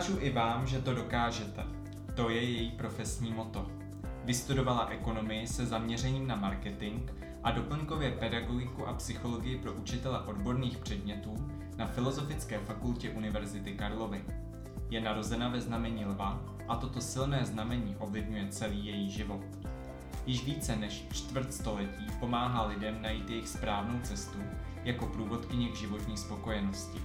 Ukážu 0.00 0.18
i 0.20 0.30
vám, 0.30 0.66
že 0.66 0.80
to 0.80 0.94
dokážete. 0.94 1.64
To 2.14 2.30
je 2.30 2.42
její 2.42 2.70
profesní 2.70 3.32
moto. 3.32 3.66
Vystudovala 4.24 4.86
ekonomii 4.86 5.46
se 5.46 5.66
zaměřením 5.66 6.26
na 6.26 6.36
marketing 6.36 7.10
a 7.42 7.50
doplňkově 7.50 8.10
pedagogiku 8.10 8.86
a 8.86 8.92
psychologii 8.92 9.58
pro 9.58 9.72
učitele 9.72 10.20
odborných 10.20 10.78
předmětů 10.78 11.36
na 11.76 11.86
Filozofické 11.86 12.58
fakultě 12.58 13.10
Univerzity 13.10 13.72
Karlovy. 13.72 14.24
Je 14.90 15.00
narozena 15.00 15.48
ve 15.48 15.60
znamení 15.60 16.04
lva 16.04 16.42
a 16.68 16.76
toto 16.76 17.00
silné 17.00 17.44
znamení 17.44 17.96
ovlivňuje 17.98 18.48
celý 18.48 18.86
její 18.86 19.10
život. 19.10 19.44
Již 20.26 20.44
více 20.44 20.76
než 20.76 21.04
čtvrt 21.12 21.54
století 21.54 22.06
pomáhá 22.20 22.66
lidem 22.66 23.02
najít 23.02 23.30
jejich 23.30 23.48
správnou 23.48 24.00
cestu 24.02 24.38
jako 24.84 25.06
průvodkyně 25.06 25.68
k 25.68 25.76
životní 25.76 26.16
spokojenosti. 26.16 26.98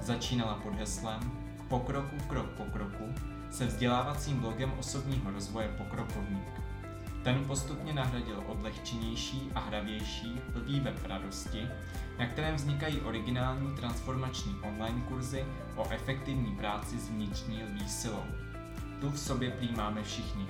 Začínala 0.00 0.54
pod 0.54 0.74
heslem 0.74 1.49
Pokroku 1.70 2.16
krok 2.28 2.46
po 2.46 2.64
kroku 2.64 3.14
se 3.50 3.66
vzdělávacím 3.66 4.40
blogem 4.40 4.72
osobního 4.78 5.30
rozvoje 5.30 5.68
Pokrokovník. 5.68 6.48
Ten 7.24 7.44
postupně 7.44 7.92
nahradil 7.92 8.44
odlehčenější 8.46 9.50
a 9.54 9.60
hravější 9.60 10.40
lvý 10.54 10.80
web 10.80 11.06
radosti, 11.06 11.68
na 12.18 12.26
kterém 12.26 12.54
vznikají 12.54 13.00
originální 13.00 13.76
transformační 13.76 14.56
online 14.62 15.02
kurzy 15.08 15.44
o 15.76 15.90
efektivní 15.90 16.56
práci 16.56 16.98
s 16.98 17.08
vnitřní 17.08 17.62
lví 17.62 17.88
silou. 17.88 18.24
Tu 19.00 19.10
v 19.10 19.18
sobě 19.18 19.50
prý 19.50 19.68
máme 19.76 20.02
všichni, 20.02 20.46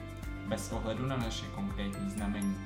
bez 0.49 0.73
ohledu 0.73 1.07
na 1.07 1.17
naše 1.17 1.47
konkrétní 1.47 2.11
znamení. 2.11 2.57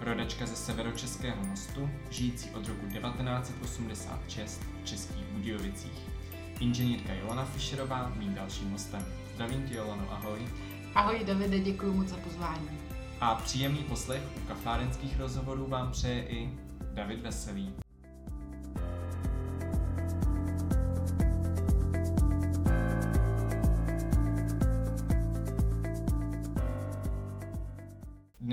Rodačka 0.00 0.46
ze 0.46 0.56
severočeského 0.56 1.44
mostu, 1.44 1.90
žijící 2.10 2.50
od 2.50 2.68
roku 2.68 2.86
1986 2.86 4.62
v 4.82 4.84
Českých 4.84 5.24
Budějovicích. 5.24 6.07
Inženýrka 6.60 7.12
Jolana 7.14 7.44
Fischerová, 7.44 8.12
mým 8.16 8.34
dalším 8.34 8.70
hostem. 8.70 9.04
Zdravím 9.34 9.68
tě, 9.68 9.74
Jolano, 9.74 10.12
ahoj. 10.12 10.38
Ahoj, 10.94 11.24
Davide, 11.24 11.58
děkuji 11.60 11.92
moc 11.92 12.08
za 12.08 12.16
pozvání. 12.16 12.68
A 13.20 13.34
příjemný 13.34 13.78
poslech 13.78 14.22
u 14.36 14.40
kafárenských 14.40 15.18
rozhovorů 15.18 15.66
vám 15.66 15.90
přeje 15.90 16.28
i 16.28 16.50
David 16.94 17.22
Veselý. 17.22 17.72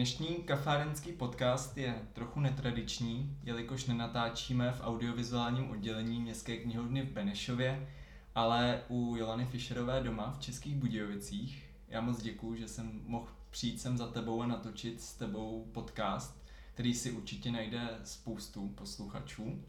Dnešní 0.06 0.36
kafárenský 0.36 1.12
podcast 1.12 1.78
je 1.78 2.08
trochu 2.14 2.40
netradiční, 2.40 3.38
jelikož 3.44 3.86
nenatáčíme 3.86 4.72
v 4.72 4.82
audiovizuálním 4.82 5.70
oddělení 5.70 6.20
Městské 6.20 6.58
knihovny 6.58 7.02
v 7.02 7.12
Benešově, 7.12 7.90
ale 8.36 8.84
u 8.90 9.16
Jolany 9.16 9.46
Fischerové 9.46 10.04
doma 10.04 10.32
v 10.32 10.40
Českých 10.40 10.76
Budějovicích. 10.76 11.70
Já 11.88 12.02
moc 12.02 12.22
děkuju, 12.22 12.56
že 12.56 12.68
jsem 12.68 13.02
mohl 13.06 13.28
přijít 13.50 13.82
sem 13.82 13.98
za 13.98 14.08
tebou 14.08 14.42
a 14.42 14.48
natočit 14.48 15.02
s 15.02 15.14
tebou 15.14 15.70
podcast, 15.74 16.44
který 16.74 16.94
si 16.94 17.12
určitě 17.12 17.52
najde 17.52 18.00
spoustu 18.04 18.70
posluchačů. 18.70 19.64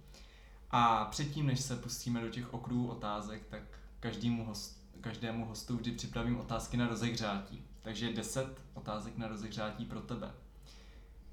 A 0.71 1.05
předtím, 1.05 1.47
než 1.47 1.61
se 1.61 1.77
pustíme 1.77 2.21
do 2.21 2.29
těch 2.29 2.55
okruhů 2.55 2.89
otázek, 2.89 3.47
tak 3.47 3.63
každému, 4.01 4.45
host, 4.45 4.81
každému 5.01 5.45
hostu 5.45 5.77
vždy 5.77 5.93
připravím 5.93 6.41
otázky 6.41 6.77
na 6.77 6.89
rozehřátí. 6.89 7.63
Takže 7.87 8.13
10 8.13 8.63
otázek 8.75 9.17
na 9.17 9.29
rozehřátí 9.29 9.85
pro 9.85 10.01
tebe. 10.01 10.35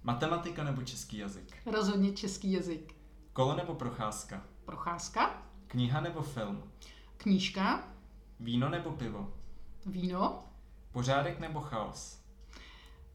Matematika 0.04 0.64
nebo 0.64 0.82
český 0.82 1.18
jazyk? 1.18 1.58
Rozhodně 1.66 2.12
český 2.12 2.52
jazyk. 2.52 2.96
Kolo 3.34 3.56
nebo 3.56 3.76
procházka? 3.76 4.44
Procházka. 4.66 5.44
Kniha 5.68 6.02
nebo 6.02 6.22
film? 6.22 6.64
Knížka. 7.18 7.88
Víno 8.40 8.70
nebo 8.70 8.92
pivo? 8.92 9.34
Víno. 9.86 10.44
Pořádek 10.92 11.40
nebo 11.40 11.62
chaos? 11.62 12.20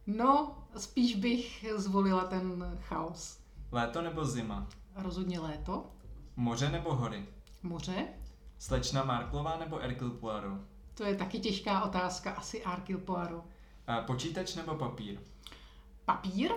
No, 0.07 0.59
spíš 0.77 1.17
bych 1.17 1.65
zvolila 1.77 2.25
ten 2.25 2.79
chaos. 2.81 3.41
Léto 3.73 4.03
nebo 4.03 4.25
zima? 4.25 4.69
Rozhodně 4.95 5.41
léto. 5.41 5.91
Moře 6.37 6.71
nebo 6.71 6.95
hory? 6.95 7.27
Moře. 7.63 8.09
Slečna 8.59 9.05
Marklová 9.05 9.57
nebo 9.59 9.79
Erkil 9.79 10.11
Poirot? 10.11 10.61
To 10.99 11.05
je 11.05 11.15
taky 11.15 11.41
těžká 11.41 11.85
otázka, 11.85 12.31
asi 12.31 12.65
Arkil 12.65 12.99
Poirot. 12.99 13.45
A 13.87 14.01
počítač 14.01 14.55
nebo 14.55 14.75
papír? 14.75 15.21
Papír. 16.05 16.53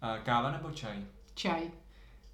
A 0.00 0.18
káva 0.18 0.50
nebo 0.50 0.70
čaj? 0.70 1.06
Čaj. 1.34 1.70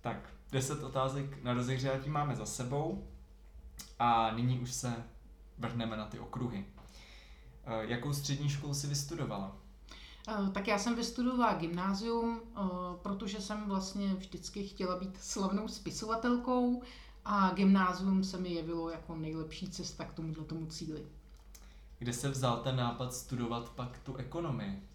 Tak, 0.01 0.17
10 0.53 0.83
otázek 0.83 1.43
na 1.43 1.55
rozehřátí 1.55 2.11
máme 2.11 2.37
za 2.37 2.47
sebou 2.47 3.09
a 3.99 4.31
nyní 4.35 4.61
už 4.61 4.73
se 4.73 5.05
vrhneme 5.59 5.97
na 5.97 6.07
ty 6.07 6.19
okruhy. 6.19 6.67
Jakou 7.81 8.13
střední 8.13 8.49
školu 8.49 8.75
si 8.75 8.87
vystudovala? 8.87 9.57
Tak 10.53 10.69
já 10.69 10.79
jsem 10.79 10.97
vystudovala 10.97 11.55
gymnázium, 11.55 12.41
protože 13.03 13.41
jsem 13.41 13.69
vlastně 13.69 14.15
vždycky 14.15 14.69
chtěla 14.69 14.99
být 14.99 15.19
slavnou 15.23 15.69
spisovatelkou 15.69 16.83
a 17.25 17.51
gymnázium 17.55 18.25
se 18.25 18.39
mi 18.39 18.49
jevilo 18.49 18.91
jako 18.91 19.17
nejlepší 19.17 19.71
cesta 19.71 20.05
k 20.05 20.13
tomuto 20.13 20.45
tomu 20.45 20.67
cíli. 20.67 21.07
Kde 22.03 22.13
se 22.13 22.29
vzal 22.31 22.57
ten 22.57 22.77
nápad 22.77 23.15
studovat 23.15 23.69
pak 23.71 23.99
tu 23.99 24.17
ekonomii? 24.17 24.89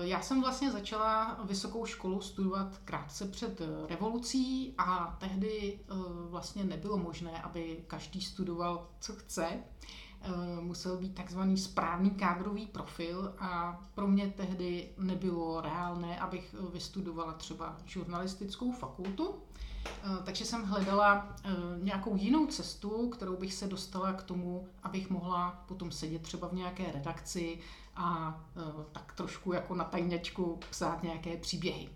Já 0.00 0.20
jsem 0.20 0.40
vlastně 0.40 0.70
začala 0.70 1.38
vysokou 1.44 1.86
školu 1.86 2.20
studovat 2.20 2.78
krátce 2.84 3.28
před 3.28 3.62
revolucí 3.88 4.74
a 4.78 5.16
tehdy 5.20 5.80
vlastně 6.30 6.64
nebylo 6.64 6.98
možné, 6.98 7.42
aby 7.42 7.84
každý 7.86 8.20
studoval, 8.20 8.88
co 9.00 9.12
chce. 9.12 9.48
Musel 10.60 10.96
být 10.96 11.14
takzvaný 11.14 11.58
správný 11.58 12.10
kádrový 12.10 12.66
profil 12.66 13.34
a 13.38 13.80
pro 13.94 14.06
mě 14.06 14.26
tehdy 14.36 14.90
nebylo 14.98 15.60
reálné, 15.60 16.20
abych 16.20 16.54
vystudovala 16.72 17.32
třeba 17.32 17.76
žurnalistickou 17.84 18.72
fakultu. 18.72 19.34
Takže 20.24 20.44
jsem 20.44 20.64
hledala 20.64 21.36
nějakou 21.82 22.16
jinou 22.16 22.46
cestu, 22.46 23.08
kterou 23.08 23.36
bych 23.36 23.54
se 23.54 23.66
dostala 23.66 24.12
k 24.12 24.22
tomu, 24.22 24.68
abych 24.82 25.10
mohla 25.10 25.64
potom 25.68 25.92
sedět 25.92 26.22
třeba 26.22 26.48
v 26.48 26.52
nějaké 26.52 26.92
redakci 26.92 27.58
a 27.96 28.40
tak 28.92 29.12
trošku 29.12 29.52
jako 29.52 29.74
na 29.74 29.84
tajňačku 29.84 30.58
psát 30.70 31.02
nějaké 31.02 31.36
příběhy. 31.36 31.88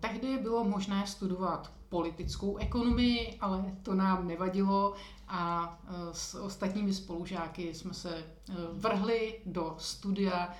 Tehdy 0.00 0.38
bylo 0.38 0.64
možné 0.64 1.06
studovat 1.06 1.72
politickou 1.88 2.56
ekonomii, 2.56 3.38
ale 3.40 3.64
to 3.82 3.94
nám 3.94 4.26
nevadilo 4.26 4.94
a 5.28 5.78
s 6.12 6.34
ostatními 6.34 6.94
spolužáky 6.94 7.74
jsme 7.74 7.94
se 7.94 8.24
vrhli 8.72 9.40
do 9.46 9.74
studia, 9.78 10.54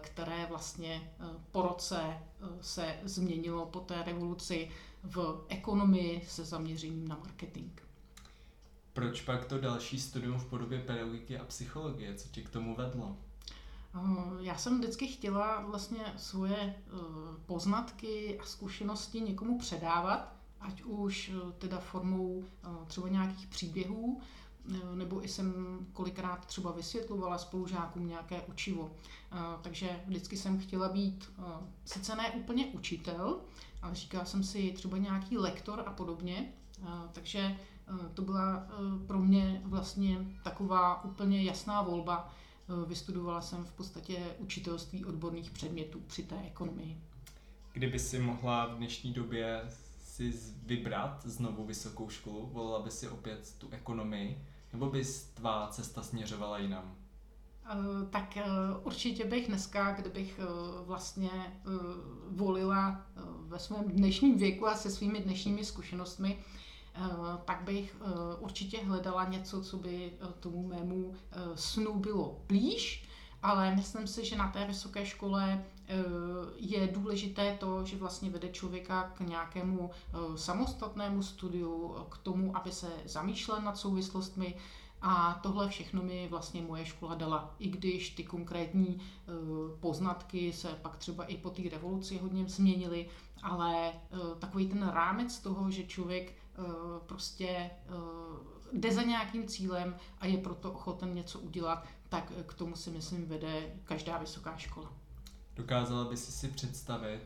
které 0.00 0.46
vlastně 0.46 1.12
po 1.52 1.62
roce 1.62 2.18
se 2.60 2.96
změnilo 3.04 3.66
po 3.66 3.80
té 3.80 4.02
revoluci 4.02 4.70
v 5.04 5.44
ekonomii 5.48 6.24
se 6.28 6.44
zaměřením 6.44 7.08
na 7.08 7.16
marketing. 7.16 7.72
Proč 8.92 9.20
pak 9.20 9.44
to 9.44 9.58
další 9.58 10.00
studium 10.00 10.38
v 10.38 10.46
podobě 10.46 10.80
pedagogiky 10.80 11.38
a 11.38 11.44
psychologie? 11.44 12.14
Co 12.14 12.28
tě 12.28 12.42
k 12.42 12.48
tomu 12.48 12.76
vedlo? 12.76 13.16
Já 14.40 14.58
jsem 14.58 14.78
vždycky 14.78 15.06
chtěla 15.06 15.60
vlastně 15.60 16.04
svoje 16.16 16.74
poznatky 17.46 18.38
a 18.40 18.44
zkušenosti 18.44 19.20
někomu 19.20 19.58
předávat, 19.58 20.36
ať 20.60 20.82
už 20.82 21.32
teda 21.58 21.78
formou 21.80 22.44
třeba 22.86 23.08
nějakých 23.08 23.46
příběhů, 23.46 24.20
nebo 24.94 25.24
i 25.24 25.28
jsem 25.28 25.78
kolikrát 25.92 26.46
třeba 26.46 26.72
vysvětlovala 26.72 27.38
spolužákům 27.38 28.06
nějaké 28.06 28.42
učivo. 28.42 28.92
Takže 29.62 30.00
vždycky 30.06 30.36
jsem 30.36 30.58
chtěla 30.58 30.88
být 30.88 31.32
sice 31.84 32.16
ne 32.16 32.30
úplně 32.30 32.66
učitel, 32.66 33.40
ale 33.84 33.94
říkala 33.94 34.24
jsem 34.24 34.44
si 34.44 34.72
třeba 34.72 34.98
nějaký 34.98 35.38
lektor 35.38 35.82
a 35.86 35.92
podobně. 35.92 36.52
Takže 37.12 37.56
to 38.14 38.22
byla 38.22 38.66
pro 39.06 39.18
mě 39.18 39.62
vlastně 39.64 40.18
taková 40.44 41.04
úplně 41.04 41.42
jasná 41.42 41.82
volba. 41.82 42.32
Vystudovala 42.86 43.40
jsem 43.40 43.64
v 43.64 43.72
podstatě 43.72 44.36
učitelství 44.38 45.04
odborných 45.04 45.50
předmětů 45.50 46.00
při 46.00 46.22
té 46.22 46.40
ekonomii. 46.46 47.00
Kdyby 47.72 47.98
si 47.98 48.18
mohla 48.18 48.66
v 48.66 48.76
dnešní 48.76 49.12
době 49.12 49.62
si 49.98 50.32
vybrat 50.66 51.26
znovu 51.26 51.64
vysokou 51.64 52.08
školu, 52.08 52.46
volila 52.46 52.82
by 52.82 52.90
si 52.90 53.08
opět 53.08 53.54
tu 53.58 53.68
ekonomii, 53.70 54.46
nebo 54.72 54.90
bys 54.90 55.24
tvá 55.24 55.68
cesta 55.68 56.02
směřovala 56.02 56.58
jinam? 56.58 56.94
Tak 58.10 58.38
určitě 58.82 59.24
bych 59.24 59.46
dneska, 59.48 59.92
kdybych 59.92 60.40
vlastně 60.84 61.30
volila 62.28 63.00
ve 63.40 63.58
svém 63.58 63.84
dnešním 63.88 64.38
věku 64.38 64.68
a 64.68 64.74
se 64.74 64.90
svými 64.90 65.20
dnešními 65.20 65.64
zkušenostmi, 65.64 66.38
tak 67.44 67.62
bych 67.62 67.96
určitě 68.38 68.84
hledala 68.84 69.28
něco, 69.28 69.62
co 69.62 69.76
by 69.76 70.12
tomu 70.40 70.66
mému 70.66 71.14
snu 71.54 71.94
bylo 71.94 72.40
blíž, 72.48 73.08
ale 73.42 73.74
myslím 73.74 74.06
si, 74.06 74.24
že 74.24 74.36
na 74.36 74.50
té 74.50 74.66
vysoké 74.66 75.06
škole 75.06 75.64
je 76.56 76.86
důležité 76.86 77.56
to, 77.60 77.84
že 77.84 77.96
vlastně 77.96 78.30
vede 78.30 78.48
člověka 78.48 79.12
k 79.14 79.20
nějakému 79.20 79.90
samostatnému 80.36 81.22
studiu, 81.22 81.96
k 82.08 82.18
tomu, 82.18 82.56
aby 82.56 82.72
se 82.72 82.88
zamýšlel 83.04 83.62
nad 83.62 83.78
souvislostmi 83.78 84.56
A 85.06 85.40
tohle 85.42 85.68
všechno 85.68 86.02
mi 86.02 86.28
vlastně 86.28 86.62
moje 86.62 86.86
škola 86.86 87.14
dala, 87.14 87.54
i 87.58 87.68
když 87.68 88.10
ty 88.10 88.24
konkrétní 88.24 89.00
poznatky 89.80 90.52
se 90.52 90.68
pak 90.68 90.96
třeba 90.96 91.24
i 91.24 91.36
po 91.36 91.50
té 91.50 91.62
revoluci 91.68 92.18
hodně 92.18 92.48
změnily, 92.48 93.08
ale 93.42 93.92
takový 94.38 94.68
ten 94.68 94.88
rámec 94.88 95.38
toho, 95.38 95.70
že 95.70 95.84
člověk 95.84 96.34
prostě 97.06 97.70
jde 98.72 98.92
za 98.92 99.02
nějakým 99.02 99.48
cílem 99.48 99.96
a 100.18 100.26
je 100.26 100.38
proto 100.38 100.72
ochoten 100.72 101.14
něco 101.14 101.38
udělat, 101.38 101.86
tak 102.08 102.32
k 102.46 102.54
tomu 102.54 102.76
si 102.76 102.90
myslím 102.90 103.26
vede 103.26 103.74
každá 103.84 104.18
vysoká 104.18 104.56
škola. 104.56 104.92
Dokázala 105.56 106.04
by 106.04 106.16
si 106.16 106.32
si 106.32 106.48
představit 106.48 107.20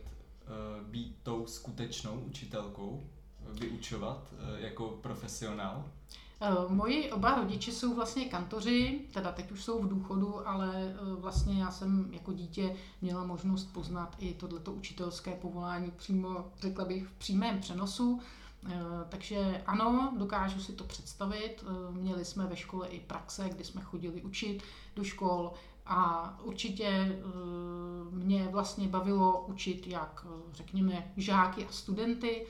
být 0.83 1.17
tou 1.23 1.47
skutečnou 1.47 2.21
učitelkou, 2.21 3.07
vyučovat 3.41 4.35
jako 4.57 4.89
profesionál? 4.89 5.85
Uh, 6.41 6.73
moji 6.73 7.13
oba 7.13 7.35
rodiče 7.35 7.73
jsou 7.73 7.95
vlastně 7.95 8.25
kantoři, 8.25 9.01
teda 9.13 9.33
teď 9.33 9.53
už 9.53 9.65
jsou 9.65 9.83
v 9.83 9.89
důchodu, 9.89 10.49
ale 10.49 10.97
uh, 11.03 11.21
vlastně 11.21 11.61
já 11.61 11.71
jsem 11.71 12.09
jako 12.13 12.33
dítě 12.33 12.77
měla 13.01 13.25
možnost 13.25 13.65
poznat 13.65 14.17
i 14.19 14.35
tohleto 14.35 14.73
učitelské 14.73 15.31
povolání 15.31 15.91
přímo, 15.91 16.53
řekla 16.61 16.85
bych, 16.85 17.07
v 17.07 17.13
přímém 17.13 17.61
přenosu. 17.61 18.21
Eh, 18.67 18.75
takže 19.09 19.63
ano, 19.67 20.15
dokážu 20.19 20.61
si 20.61 20.73
to 20.73 20.85
představit. 20.85 21.65
Eh, 21.67 21.93
měli 21.93 22.25
jsme 22.25 22.47
ve 22.47 22.57
škole 22.57 22.89
i 22.89 23.01
praxe, 23.01 23.49
kdy 23.49 23.65
jsme 23.65 23.81
chodili 23.81 24.23
učit 24.23 24.63
do 24.97 25.05
škol 25.05 25.53
a 25.87 26.39
určitě 26.43 26.87
eh, 26.87 27.19
mě 28.11 28.49
vlastně 28.49 28.89
bavilo 28.89 29.45
učit 29.47 29.87
jak, 29.87 30.27
řekněme, 30.53 31.13
žáky 31.17 31.67
a 31.67 31.73
studenty, 31.73 32.47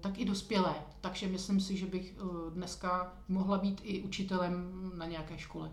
tak 0.00 0.18
i 0.18 0.24
dospělé. 0.24 0.74
Takže 1.00 1.28
myslím 1.28 1.60
si, 1.60 1.76
že 1.76 1.86
bych 1.86 2.14
dneska 2.54 3.12
mohla 3.28 3.58
být 3.58 3.80
i 3.84 4.02
učitelem 4.02 4.72
na 4.98 5.06
nějaké 5.06 5.38
škole. 5.38 5.72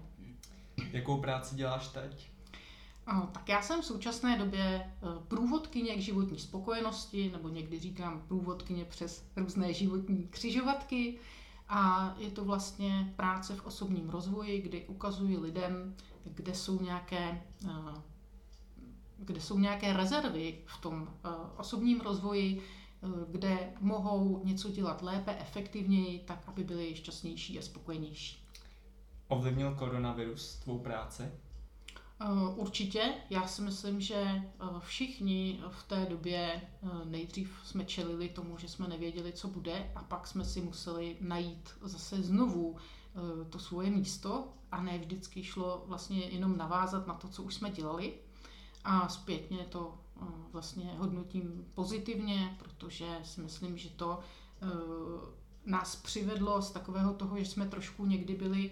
Jakou 0.92 1.22
práci 1.22 1.56
děláš 1.56 1.88
teď? 1.88 2.32
Tak 3.32 3.50
já 3.50 3.62
jsem 3.62 3.82
v 3.82 3.86
současné 3.86 4.38
době 4.38 4.62
e, 4.62 4.92
průvodkyně 5.28 5.96
k 5.96 6.02
životní 6.02 6.40
spokojenosti, 6.40 7.30
nebo 7.32 7.50
někdy 7.50 7.80
říkám 7.80 8.24
průvodkyně 8.28 8.86
přes 8.86 9.26
různé 9.36 9.74
životní 9.74 10.28
křižovatky. 10.30 11.20
A 11.70 12.14
je 12.18 12.32
to 12.32 12.46
vlastně 12.46 13.14
práce 13.16 13.56
v 13.56 13.66
osobním 13.66 14.10
rozvoji, 14.10 14.62
kdy 14.62 14.86
ukazuji 14.88 15.38
lidem, 15.38 15.96
kde 16.24 16.56
jsou 16.56 16.82
nějaké, 16.82 17.42
kde 19.18 19.42
jsou 19.42 19.60
nějaké 19.60 19.94
rezervy 19.94 20.60
v 20.66 20.82
tom 20.82 21.08
osobním 21.58 22.02
rozvoji, 22.02 22.62
kde 23.32 23.74
mohou 23.80 24.42
něco 24.44 24.72
dělat 24.72 25.02
lépe, 25.02 25.38
efektivněji, 25.40 26.20
tak 26.20 26.44
aby 26.48 26.64
byli 26.64 26.96
šťastnější 26.96 27.60
a 27.60 27.62
spokojenější. 27.62 28.46
Ovlivnil 29.28 29.76
koronavirus 29.76 30.56
tvou 30.56 30.80
práci? 30.80 31.24
Eh, 32.22 32.26
určitě. 32.56 33.14
Já 33.30 33.48
si 33.48 33.62
myslím, 33.62 34.02
že 34.02 34.16
eh, 34.16 34.44
všichni 34.80 35.60
v 35.70 35.84
té 35.84 36.06
době 36.06 36.62
eh, 36.62 36.88
nejdřív 37.06 37.60
jsme 37.64 37.86
čelili 37.86 38.30
tomu, 38.30 38.58
že 38.58 38.68
jsme 38.68 38.88
nevěděli, 38.88 39.34
co 39.34 39.48
bude 39.48 39.92
a 39.96 40.04
pak 40.04 40.28
jsme 40.28 40.46
si 40.46 40.62
museli 40.62 41.18
najít 41.22 41.70
zase 41.82 42.22
znovu 42.24 42.76
to 43.50 43.60
svoje 43.60 43.90
místo 43.90 44.48
a 44.72 44.82
ne 44.82 44.98
vždycky 44.98 45.44
šlo 45.44 45.84
vlastně 45.88 46.20
jenom 46.20 46.58
navázat 46.58 47.08
na 47.08 47.14
to, 47.14 47.28
co 47.28 47.44
už 47.44 47.56
jsme 47.56 47.70
dělali. 47.70 48.14
A 48.84 49.10
zpětně 49.10 49.58
to 49.58 49.98
vlastně 50.52 50.96
hodnotím 50.98 51.66
pozitivně, 51.76 52.56
protože 52.60 53.20
si 53.24 53.42
myslím, 53.42 53.78
že 53.78 53.90
to 53.90 54.20
nás 55.66 55.96
přivedlo 55.96 56.62
z 56.62 56.72
takového 56.72 57.14
toho, 57.14 57.40
že 57.40 57.46
jsme 57.46 57.68
trošku 57.68 58.06
někdy 58.06 58.36
byli, 58.36 58.72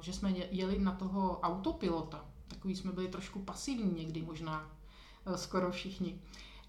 že 0.00 0.12
jsme 0.12 0.30
jeli 0.30 0.78
na 0.78 0.92
toho 0.92 1.40
autopilota, 1.40 2.24
Takový 2.48 2.76
jsme 2.76 2.92
byli 2.92 3.08
trošku 3.08 3.38
pasivní 3.38 3.92
někdy 3.98 4.22
možná, 4.22 4.70
eh, 5.26 5.38
skoro 5.38 5.70
všichni. 5.70 6.20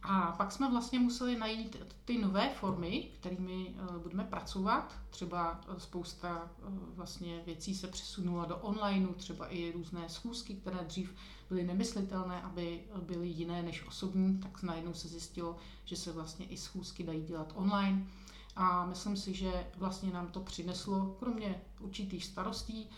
A 0.04 0.32
pak 0.38 0.52
jsme 0.52 0.72
vlastně 0.72 1.00
museli 1.00 1.38
najít 1.38 1.78
ty 2.06 2.18
nové 2.18 2.50
formy, 2.50 3.10
kterými 3.20 3.76
eh, 3.76 4.00
budeme 4.00 4.24
pracovat. 4.24 4.94
Třeba 5.10 5.62
eh, 5.68 5.80
spousta 5.80 6.50
vlastně 6.96 7.42
věcí 7.46 7.76
se 7.76 7.88
přesunula 7.88 8.46
do 8.46 8.58
onlineu, 8.58 9.14
třeba 9.14 9.48
i 9.48 9.72
různé 9.72 10.10
schůzky, 10.10 10.54
které 10.54 10.78
dřív 10.84 11.16
byly 11.50 11.64
nemyslitelné, 11.64 12.42
aby 12.42 12.84
byly 13.02 13.28
jiné 13.28 13.64
než 13.64 13.88
osobní, 13.88 14.38
tak 14.38 14.64
najednou 14.64 14.94
se 14.94 15.08
zjistilo, 15.08 15.56
že 15.86 15.96
se 15.96 16.12
vlastně 16.12 16.46
i 16.46 16.58
schůzky 16.58 17.04
dají 17.04 17.24
dělat 17.24 17.54
online. 17.56 18.08
A 18.56 18.86
myslím 18.86 19.18
si, 19.18 19.34
že 19.34 19.68
vlastně 19.78 20.12
nám 20.12 20.28
to 20.28 20.40
přineslo, 20.40 21.16
kromě 21.20 21.62
určitých 21.80 22.26
starostí, 22.26 22.90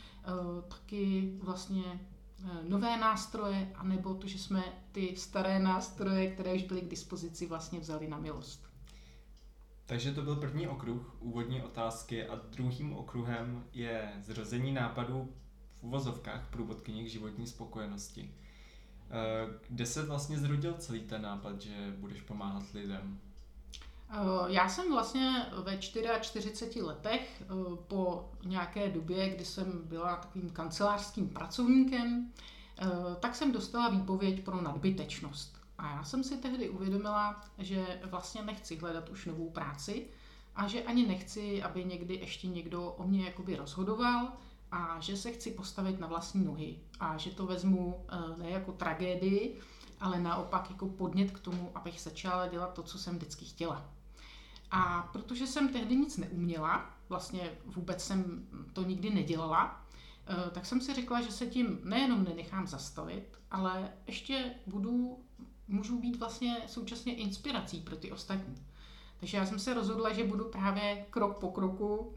taky 0.68 1.34
vlastně 1.44 1.84
Eh, 1.84 2.19
nové 2.70 2.98
nástroje, 2.98 3.72
anebo 3.76 4.14
to, 4.14 4.28
že 4.28 4.40
jsme 4.40 4.64
ty 4.92 5.16
staré 5.16 5.60
nástroje, 5.60 6.32
které 6.32 6.54
už 6.54 6.64
byly 6.64 6.82
k 6.82 6.90
dispozici, 6.90 7.46
vlastně 7.46 7.80
vzali 7.80 8.08
na 8.08 8.18
milost. 8.18 8.70
Takže 9.86 10.14
to 10.14 10.22
byl 10.22 10.36
první 10.36 10.68
okruh, 10.68 11.16
úvodní 11.20 11.62
otázky 11.62 12.28
a 12.28 12.36
druhým 12.36 12.94
okruhem 12.94 13.66
je 13.74 14.14
zrození 14.22 14.72
nápadů 14.72 15.30
v 15.80 15.84
uvozovkách 15.84 16.50
průvodkyně 16.50 17.04
k 17.04 17.10
životní 17.10 17.48
spokojenosti. 17.48 18.34
Eh, 19.12 19.60
kde 19.70 19.86
se 19.86 20.06
vlastně 20.06 20.38
zrodil 20.38 20.74
celý 20.74 21.00
ten 21.00 21.22
nápad, 21.22 21.62
že 21.62 21.96
budeš 21.98 22.22
pomáhat 22.22 22.64
lidem? 22.74 23.20
Eh, 24.12 24.18
já 24.48 24.70
jsem 24.70 24.92
vlastně 24.92 25.46
ve 25.64 25.78
44 25.78 26.82
letech 26.82 27.42
eh, 27.42 27.46
po 27.88 28.30
nějaké 28.46 28.90
době, 28.90 29.30
kdy 29.30 29.46
jsem 29.46 29.82
byla 29.86 30.16
takovým 30.16 30.50
kancelářským 30.50 31.30
pracovníkem, 31.30 32.32
eh, 32.82 32.88
tak 33.20 33.36
jsem 33.36 33.52
dostala 33.52 33.90
výpověď 33.90 34.44
pro 34.44 34.62
nadbytečnost. 34.62 35.60
A 35.78 35.96
já 35.96 36.04
jsem 36.04 36.24
si 36.24 36.38
tehdy 36.38 36.70
uvědomila, 36.70 37.44
že 37.58 38.02
vlastně 38.04 38.42
nechci 38.42 38.78
hledat 38.78 39.10
už 39.10 39.26
novou 39.26 39.50
práci 39.50 40.08
a 40.56 40.68
že 40.68 40.84
ani 40.84 41.08
nechci, 41.08 41.64
aby 41.64 41.86
někdy 41.86 42.16
ještě 42.16 42.48
někdo 42.48 42.92
o 42.92 43.08
mě 43.08 43.26
jakoby 43.26 43.56
rozhodoval 43.56 44.32
a 44.72 44.98
že 45.00 45.18
se 45.18 45.32
chci 45.32 45.52
postavit 45.52 46.00
na 46.00 46.08
vlastní 46.08 46.46
nohy 46.46 46.80
a 47.00 47.18
že 47.18 47.32
to 47.32 47.46
vezmu 47.46 48.06
ne 48.38 48.50
jako 48.50 48.72
tragédii, 48.72 49.60
ale 50.00 50.20
naopak 50.20 50.70
jako 50.70 50.88
podnět 50.88 51.32
k 51.32 51.40
tomu, 51.40 51.72
abych 51.76 52.02
začala 52.02 52.48
dělat 52.48 52.74
to, 52.74 52.84
co 52.84 52.98
jsem 52.98 53.16
vždycky 53.16 53.46
chtěla. 53.46 53.99
A 54.72 55.10
protože 55.14 55.48
jsem 55.48 55.70
tehdy 55.70 55.96
nic 55.96 56.18
neuměla, 56.18 56.90
vlastně 57.10 57.52
vůbec 57.66 58.04
jsem 58.04 58.48
to 58.74 58.84
nikdy 58.84 59.10
nedělala, 59.10 59.86
eh, 60.28 60.52
tak 60.52 60.66
jsem 60.66 60.82
si 60.82 60.94
řekla, 60.94 61.22
že 61.22 61.32
se 61.32 61.48
tím 61.48 61.80
nejenom 61.84 62.24
nenechám 62.24 62.68
zastavit, 62.68 63.40
ale 63.52 63.92
ještě 64.08 64.54
budu, 64.68 65.20
můžu 65.68 66.00
být 66.02 66.20
vlastně 66.20 66.58
současně 66.68 67.16
inspirací 67.16 67.82
pro 67.82 67.96
ty 67.96 68.12
ostatní. 68.12 68.56
Takže 69.20 69.38
já 69.38 69.46
jsem 69.46 69.60
se 69.60 69.74
rozhodla, 69.74 70.14
že 70.14 70.24
budu 70.24 70.46
právě 70.46 71.06
krok 71.10 71.38
po 71.38 71.52
kroku 71.52 71.98
uh, 71.98 72.14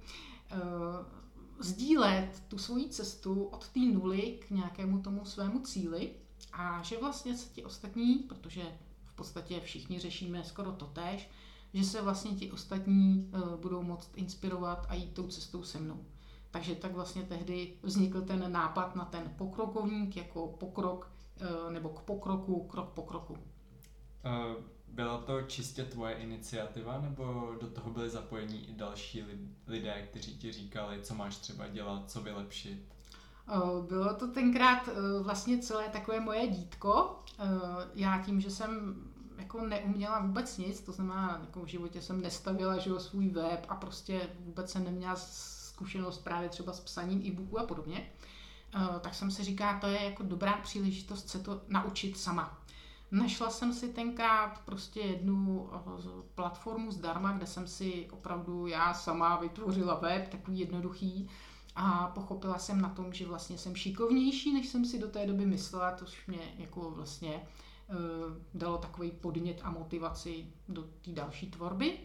sdílet 1.59 2.43
tu 2.49 2.59
svoji 2.59 2.89
cestu 2.89 3.45
od 3.45 3.69
té 3.69 3.81
nuly 3.81 4.39
k 4.47 4.51
nějakému 4.51 5.03
tomu 5.03 5.25
svému 5.25 5.61
cíli 5.61 6.11
a 6.53 6.83
že 6.83 6.99
vlastně 7.01 7.37
se 7.37 7.49
ti 7.55 7.65
ostatní, 7.65 8.15
protože 8.15 8.63
v 9.05 9.15
podstatě 9.15 9.61
všichni 9.61 9.99
řešíme 9.99 10.45
skoro 10.45 10.73
to 10.73 10.87
tež, 10.87 11.29
že 11.75 11.85
se 11.85 12.03
vlastně 12.03 12.31
ti 12.31 12.53
ostatní 12.53 13.31
uh, 13.35 13.61
budou 13.61 13.83
moct 13.83 14.11
inspirovat 14.15 14.87
a 14.89 14.95
jít 14.95 15.15
tou 15.15 15.27
cestou 15.27 15.63
se 15.63 15.79
mnou. 15.79 16.05
Takže 16.51 16.75
tak 16.75 16.93
vlastně 16.95 17.23
tehdy 17.23 17.73
vznikl 17.83 18.23
ten 18.23 18.53
nápad 18.53 18.97
na 18.97 19.05
ten 19.05 19.33
pokrokovník 19.37 20.17
jako 20.17 20.47
pokrok 20.47 21.11
uh, 21.41 21.73
nebo 21.73 21.89
k 21.89 22.03
pokroku, 22.03 22.67
krok 22.67 22.89
po 22.89 23.03
kroku. 23.03 23.33
Uh, 23.33 24.65
byla 24.89 25.19
to 25.19 25.43
čistě 25.43 25.85
tvoje 25.85 26.15
iniciativa 26.15 27.01
nebo 27.01 27.55
do 27.61 27.67
toho 27.67 27.91
byly 27.91 28.11
zapojení 28.11 28.71
i 28.71 28.75
další 28.75 29.25
lidé, 29.67 30.07
kteří 30.11 30.39
ti 30.39 30.53
říkali, 30.53 31.03
co 31.03 31.15
máš 31.15 31.37
třeba 31.37 31.69
dělat, 31.69 32.11
co 32.11 32.21
vylepšit? 32.21 32.93
Bylo 33.89 34.15
to 34.15 34.29
tenkrát 34.29 34.89
vlastně 35.23 35.59
celé 35.59 35.89
takové 35.89 36.21
moje 36.21 36.49
dítko. 36.49 37.23
Já 37.95 38.23
tím, 38.23 38.41
že 38.41 38.51
jsem 38.51 38.97
jako 39.43 39.67
neuměla 39.67 40.21
vůbec 40.21 40.59
nic, 40.59 40.81
to 40.81 40.93
znamená, 40.93 41.39
jako 41.41 41.61
v 41.61 41.67
životě 41.67 42.03
jsem 42.03 42.21
nestavila 42.21 42.79
že 42.79 42.91
svůj 42.99 43.29
web 43.29 43.67
a 43.69 43.75
prostě 43.75 44.29
vůbec 44.41 44.71
jsem 44.71 44.85
neměla 44.85 45.17
zkušenost 45.17 46.19
právě 46.19 46.49
třeba 46.49 46.73
s 46.73 46.81
psaním 46.81 47.27
e-booků 47.27 47.59
a 47.59 47.67
podobně, 47.67 48.11
uh, 48.75 48.99
tak 49.01 49.15
jsem 49.15 49.31
si 49.31 49.45
říká, 49.45 49.79
to 49.81 49.87
je 49.87 50.05
jako 50.05 50.23
dobrá 50.23 50.53
příležitost 50.53 51.29
se 51.29 51.39
to 51.39 51.61
naučit 51.69 52.19
sama. 52.19 52.59
Našla 53.11 53.51
jsem 53.51 53.73
si 53.73 53.89
tenkrát 53.89 54.61
prostě 54.65 55.01
jednu 55.01 55.71
eh, 55.75 55.79
platformu 56.35 56.91
zdarma, 56.91 57.33
kde 57.33 57.47
jsem 57.47 57.67
si 57.67 58.09
opravdu 58.13 58.67
já 58.67 58.95
sama 58.95 59.37
vytvořila 59.37 59.95
web, 59.95 60.29
takový 60.29 60.59
jednoduchý, 60.59 61.29
a 61.77 62.07
pochopila 62.07 62.59
jsem 62.59 62.81
na 62.81 62.89
tom, 62.89 63.13
že 63.13 63.27
vlastně 63.27 63.59
jsem 63.59 63.77
šikovnější, 63.77 64.55
než 64.55 64.69
jsem 64.69 64.85
si 64.85 64.99
do 64.99 65.09
té 65.09 65.27
doby 65.27 65.47
myslela, 65.47 65.91
to 65.91 66.05
už 66.05 66.27
mě 66.27 66.55
jako 66.59 66.91
vlastně 66.91 67.43
Eh, 67.43 67.72
dalo 68.55 68.79
takový 68.79 69.11
podnět 69.11 69.61
a 69.63 69.71
motivaci 69.71 70.47
do 70.69 70.83
té 70.83 71.11
další 71.11 71.51
tvorby. 71.51 71.99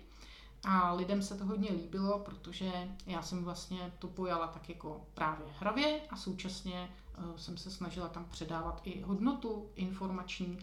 A 0.63 0.93
lidem 0.93 1.21
se 1.21 1.37
to 1.37 1.45
hodně 1.45 1.71
líbilo, 1.71 2.19
protože 2.19 2.71
já 3.05 3.21
jsem 3.21 3.43
vlastně 3.43 3.93
to 3.99 4.07
pojala 4.07 4.47
tak 4.47 4.69
jako 4.69 5.05
právě 5.13 5.45
hravě 5.59 6.01
a 6.09 6.15
současně 6.15 6.89
uh, 7.17 7.35
jsem 7.35 7.57
se 7.57 7.71
snažila 7.71 8.07
tam 8.07 8.25
předávat 8.25 8.81
i 8.83 9.01
hodnotu 9.01 9.69
informační, 9.75 10.59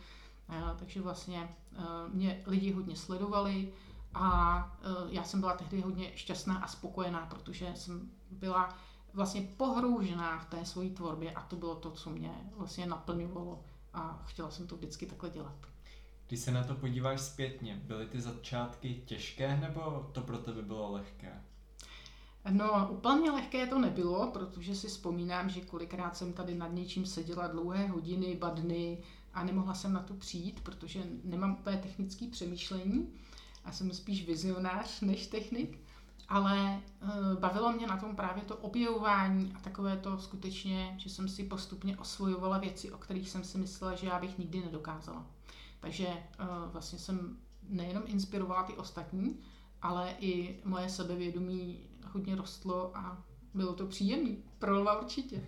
uh, 0.49 0.79
takže 0.79 1.01
vlastně 1.01 1.57
mě 2.13 2.43
lidi 2.47 2.73
hodně 2.73 2.97
sledovali 2.97 3.73
a 4.15 4.79
já 5.09 5.25
jsem 5.25 5.41
byla 5.41 5.57
tehdy 5.57 5.81
hodně 5.81 6.13
šťastná 6.17 6.59
a 6.59 6.69
spokojená, 6.69 7.27
protože 7.27 7.73
jsem 7.75 8.11
byla 8.31 8.77
vlastně 9.15 9.49
pohroužená 9.57 10.39
v 10.39 10.45
té 10.45 10.65
své 10.65 10.91
tvorbě 10.91 11.33
a 11.33 11.41
to 11.41 11.57
bylo 11.57 11.75
to, 11.75 11.91
co 11.91 12.11
mě 12.11 12.51
vlastně 12.57 12.87
naplňovalo 12.87 13.65
a 13.95 14.23
chtěla 14.27 14.51
jsem 14.51 14.67
to 14.67 14.77
vždycky 14.77 15.07
takhle 15.07 15.31
dělat. 15.31 15.57
Když 16.27 16.41
se 16.41 16.51
na 16.51 16.65
to 16.65 16.75
podíváš 16.75 17.21
zpětně, 17.21 17.81
byly 17.85 18.07
ty 18.07 18.21
začátky 18.21 19.03
těžké 19.07 19.57
nebo 19.57 20.11
to 20.13 20.21
pro 20.21 20.39
tebe 20.39 20.63
bylo 20.63 20.93
lehké? 20.93 21.43
No, 22.51 22.89
úplně 22.93 23.31
lehké 23.31 23.67
to 23.67 23.79
nebylo, 23.79 24.31
protože 24.31 24.75
si 24.75 24.89
vzpomínám, 24.89 25.49
že 25.49 25.61
kolikrát 25.61 26.17
jsem 26.17 26.33
tady 26.33 26.55
nad 26.55 26.73
něčím 26.73 27.07
seděla 27.07 27.47
dlouhé 27.47 27.87
hodiny, 27.87 28.37
ba 28.37 28.51
dny 28.51 29.03
a 29.35 29.45
nemohla 29.45 29.75
jsem 29.75 29.93
na 29.93 30.03
to 30.03 30.15
přijít, 30.15 30.61
protože 30.61 31.01
nemám 31.25 31.53
úplně 31.53 31.77
technické 31.77 32.27
přemýšlení 32.27 33.09
a 33.65 33.73
jsem 33.73 33.91
spíš 33.91 34.27
vizionář 34.27 35.01
než 35.01 35.27
technik 35.27 35.84
ale 36.35 36.83
uh, 37.03 37.11
bavilo 37.41 37.73
mě 37.73 37.87
na 37.87 37.97
tom 37.97 38.17
právě 38.17 38.43
to 38.43 38.57
objevování 38.57 39.53
a 39.55 39.61
takové 39.61 39.97
to 39.97 40.19
skutečně, 40.19 40.95
že 40.99 41.11
jsem 41.11 41.29
si 41.29 41.45
postupně 41.45 41.97
osvojovala 41.97 42.59
věci, 42.59 42.93
o 42.93 42.99
kterých 42.99 43.31
jsem 43.31 43.45
si 43.45 43.59
myslela, 43.59 43.95
že 43.95 44.07
já 44.07 44.19
bych 44.19 44.39
nikdy 44.39 44.61
nedokázala. 44.61 45.27
Takže 45.81 46.07
uh, 46.07 46.73
vlastně 46.73 46.99
jsem 46.99 47.37
nejenom 47.69 48.03
inspirovala 48.07 48.63
ty 48.63 48.73
ostatní, 48.73 49.39
ale 49.83 50.15
i 50.21 50.61
moje 50.65 50.89
sebevědomí 50.89 51.79
hodně 52.13 52.37
rostlo 52.37 52.97
a 52.97 53.23
bylo 53.55 53.75
to 53.75 53.87
příjemné. 53.87 54.37
Pro 54.59 54.81
lva 54.81 55.01
určitě. 55.01 55.43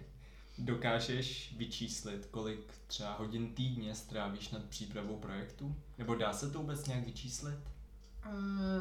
Dokážeš 0.59 1.55
vyčíslit, 1.57 2.26
kolik 2.26 2.75
třeba 2.87 3.16
hodin 3.19 3.55
týdně 3.55 3.95
strávíš 3.95 4.50
nad 4.50 4.64
přípravou 4.64 5.16
projektu? 5.16 5.75
Nebo 5.99 6.14
dá 6.14 6.33
se 6.33 6.50
to 6.50 6.59
vůbec 6.59 6.87
nějak 6.87 7.05
vyčíslit? 7.05 7.59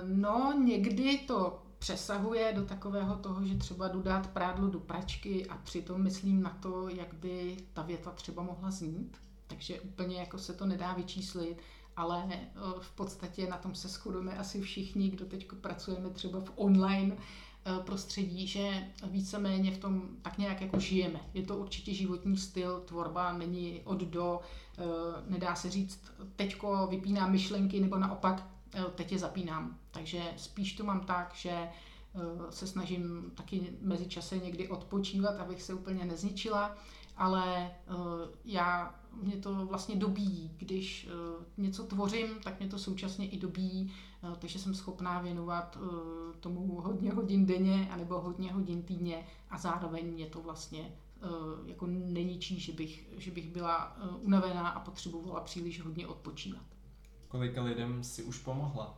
No, 0.03 0.53
někdy 0.65 1.17
to 1.17 1.64
přesahuje 1.79 2.53
do 2.55 2.65
takového 2.65 3.15
toho, 3.15 3.45
že 3.45 3.55
třeba 3.55 3.87
jdu 3.87 4.01
dát 4.01 4.27
prádlo 4.27 4.67
do 4.67 4.79
pračky 4.79 5.45
a 5.45 5.57
přitom 5.57 6.03
myslím 6.03 6.43
na 6.43 6.49
to, 6.49 6.89
jak 6.89 7.13
by 7.13 7.57
ta 7.73 7.81
věta 7.81 8.11
třeba 8.11 8.43
mohla 8.43 8.71
znít. 8.71 9.17
Takže 9.47 9.81
úplně 9.81 10.17
jako 10.17 10.37
se 10.37 10.53
to 10.53 10.65
nedá 10.65 10.93
vyčíslit, 10.93 11.61
ale 11.95 12.25
eh, 12.31 12.47
v 12.79 12.91
podstatě 12.91 13.47
na 13.47 13.57
tom 13.57 13.75
se 13.75 13.87
shodujeme 13.87 14.37
asi 14.37 14.61
všichni, 14.61 15.09
kdo 15.09 15.25
teď 15.25 15.47
pracujeme 15.61 16.09
třeba 16.09 16.39
v 16.39 16.51
online 16.55 17.15
eh, 17.17 17.83
prostředí, 17.83 18.47
že 18.47 18.87
víceméně 19.09 19.71
v 19.71 19.77
tom 19.77 20.09
tak 20.21 20.37
nějak 20.37 20.61
jako 20.61 20.79
žijeme. 20.79 21.19
Je 21.33 21.43
to 21.43 21.57
určitě 21.57 21.93
životní 21.93 22.37
styl, 22.37 22.79
tvorba 22.85 23.33
není 23.33 23.81
od 23.83 23.99
do, 24.01 24.39
eh, 24.77 24.83
nedá 25.27 25.55
se 25.55 25.69
říct, 25.69 26.11
teďko 26.35 26.87
vypínám 26.87 27.31
myšlenky 27.31 27.79
nebo 27.79 27.97
naopak 27.97 28.54
teď 28.95 29.11
je 29.11 29.19
zapínám. 29.19 29.77
Takže 29.91 30.23
spíš 30.37 30.73
to 30.73 30.83
mám 30.83 30.99
tak, 30.99 31.33
že 31.35 31.49
eh, 31.49 31.71
se 32.49 32.67
snažím 32.67 33.31
taky 33.35 33.73
mezi 33.81 34.05
čase 34.05 34.37
někdy 34.37 34.67
odpočívat, 34.67 35.39
abych 35.39 35.61
se 35.61 35.73
úplně 35.73 36.05
nezničila, 36.05 36.75
ale 37.17 37.67
eh, 37.67 37.93
já, 38.45 38.95
mě 39.21 39.37
to 39.37 39.65
vlastně 39.65 39.95
dobíjí. 39.95 40.51
Když 40.57 41.07
eh, 41.09 41.45
něco 41.57 41.83
tvořím, 41.83 42.27
tak 42.43 42.59
mě 42.59 42.69
to 42.69 42.79
současně 42.79 43.29
i 43.29 43.39
dobíjí, 43.39 43.93
takže 44.39 44.59
jsem 44.59 44.73
schopná 44.73 45.21
věnovat 45.21 45.77
tomu 46.39 46.81
hodně 46.81 47.11
hodin 47.11 47.45
denně, 47.45 47.89
anebo 47.91 48.21
hodně 48.21 48.53
hodin 48.53 48.83
týdně 48.83 49.27
a 49.49 49.57
zároveň 49.57 50.13
mě 50.13 50.25
to 50.25 50.41
vlastně 50.41 50.95
jako 51.65 51.87
neničí, 51.87 52.59
že 52.59 52.73
bych, 52.73 53.09
že 53.17 53.31
bych 53.31 53.49
byla 53.49 53.97
unavená 54.21 54.69
a 54.69 54.79
potřebovala 54.79 55.41
příliš 55.41 55.81
hodně 55.81 56.07
odpočívat. 56.07 56.74
Kolika 57.35 57.63
lidem 57.63 58.03
si 58.03 58.23
už 58.23 58.37
pomohla? 58.37 58.97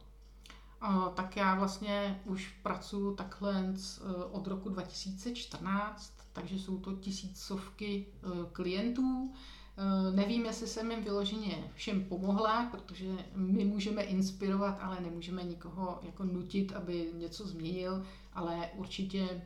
tak 1.14 1.38
já 1.38 1.56
vlastně 1.56 2.22
už 2.26 2.56
pracuji 2.64 3.16
takhle 3.16 3.74
e, 3.74 4.24
od 4.32 4.48
roku 4.48 4.70
2014, 4.70 6.14
takže 6.34 6.60
jsou 6.60 6.78
to 6.78 6.94
tisícovky 6.94 8.06
e, 8.06 8.28
klientů. 8.52 9.32
E, 9.78 10.16
nevím, 10.16 10.46
jestli 10.46 10.68
jsem 10.68 10.92
jim 10.92 11.04
vyloženě 11.04 11.72
všem 11.76 12.04
pomohla, 12.04 12.68
protože 12.72 13.08
my 13.36 13.66
můžeme 13.66 14.02
inspirovat, 14.02 14.78
ale 14.82 15.02
nemůžeme 15.02 15.44
nikoho 15.44 16.00
jako 16.04 16.24
nutit, 16.24 16.72
aby 16.72 17.12
něco 17.14 17.48
změnil, 17.48 18.06
ale 18.34 18.70
určitě 18.76 19.42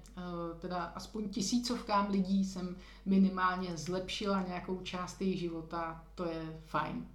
teda 0.60 0.84
aspoň 0.84 1.30
tisícovkám 1.30 2.10
lidí 2.10 2.46
jsem 2.46 2.76
minimálně 3.06 3.78
zlepšila 3.78 4.42
nějakou 4.42 4.82
část 4.82 5.22
jejich 5.22 5.40
života, 5.40 6.04
to 6.16 6.26
je 6.26 6.62
fajn. 6.66 7.06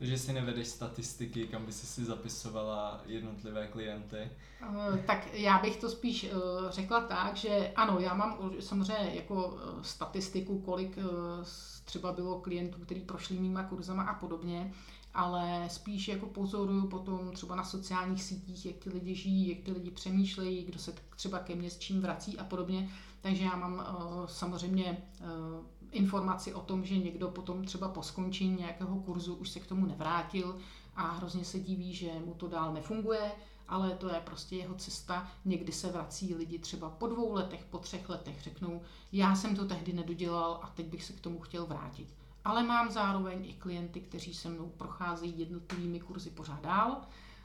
Takže 0.00 0.18
si 0.18 0.32
nevedeš 0.32 0.66
statistiky, 0.68 1.46
kam 1.46 1.66
by 1.66 1.72
si 1.72 1.86
si 1.86 2.04
zapisovala 2.04 3.00
jednotlivé 3.06 3.66
klienty? 3.66 4.30
Uh, 4.68 4.98
tak 5.06 5.34
já 5.34 5.58
bych 5.58 5.76
to 5.76 5.90
spíš 5.90 6.24
uh, 6.24 6.70
řekla 6.70 7.00
tak, 7.00 7.36
že 7.36 7.72
ano, 7.76 7.98
já 7.98 8.14
mám 8.14 8.52
samozřejmě 8.60 9.12
jako 9.14 9.48
uh, 9.48 9.82
statistiku, 9.82 10.58
kolik 10.58 10.98
třeba 11.84 12.12
bylo 12.12 12.40
klientů, 12.40 12.78
kteří 12.80 13.00
prošli 13.00 13.38
mýma 13.38 13.62
kurzama 13.62 14.02
a 14.02 14.14
podobně, 14.14 14.72
ale 15.14 15.64
spíš 15.68 16.08
jako 16.08 16.26
pozoruju 16.26 16.86
potom 16.86 17.30
třeba 17.32 17.56
na 17.56 17.64
sociálních 17.64 18.22
sítích, 18.22 18.66
jak 18.66 18.76
ty 18.76 18.90
lidi 18.90 19.14
žijí, 19.14 19.48
jak 19.48 19.64
ty 19.64 19.72
lidi 19.72 19.90
přemýšlejí, 19.90 20.64
kdo 20.64 20.78
se 20.78 20.94
třeba 21.16 21.38
ke 21.38 21.54
mně 21.54 21.70
s 21.70 21.78
čím 21.78 22.00
vrací 22.00 22.38
a 22.38 22.44
podobně. 22.44 22.90
Takže 23.20 23.44
já 23.44 23.56
mám 23.56 23.86
samozřejmě 24.26 25.02
informaci 25.92 26.54
o 26.54 26.60
tom, 26.60 26.84
že 26.84 26.98
někdo 26.98 27.28
potom 27.28 27.64
třeba 27.64 27.88
po 27.88 28.02
skončení 28.02 28.56
nějakého 28.56 28.96
kurzu 28.96 29.34
už 29.34 29.50
se 29.50 29.60
k 29.60 29.66
tomu 29.66 29.86
nevrátil 29.86 30.58
a 30.96 31.10
hrozně 31.10 31.44
se 31.44 31.60
diví, 31.60 31.94
že 31.94 32.10
mu 32.24 32.34
to 32.34 32.48
dál 32.48 32.72
nefunguje, 32.72 33.32
ale 33.68 33.90
to 33.90 34.08
je 34.08 34.20
prostě 34.24 34.56
jeho 34.56 34.74
cesta. 34.74 35.30
Někdy 35.44 35.72
se 35.72 35.88
vrací 35.88 36.34
lidi 36.34 36.58
třeba 36.58 36.90
po 36.90 37.06
dvou 37.06 37.32
letech, 37.32 37.64
po 37.70 37.78
třech 37.78 38.08
letech, 38.08 38.42
řeknou, 38.42 38.80
já 39.12 39.34
jsem 39.34 39.56
to 39.56 39.64
tehdy 39.64 39.92
nedodělal 39.92 40.60
a 40.62 40.72
teď 40.74 40.86
bych 40.86 41.04
se 41.04 41.12
k 41.12 41.20
tomu 41.20 41.40
chtěl 41.40 41.66
vrátit. 41.66 42.08
Ale 42.44 42.62
mám 42.62 42.90
zároveň 42.90 43.46
i 43.46 43.52
klienty, 43.52 44.00
kteří 44.00 44.34
se 44.34 44.48
mnou 44.48 44.72
procházejí 44.76 45.38
jednotlivými 45.38 46.00
kurzy 46.00 46.30
pořád 46.30 46.62
dál 46.62 47.00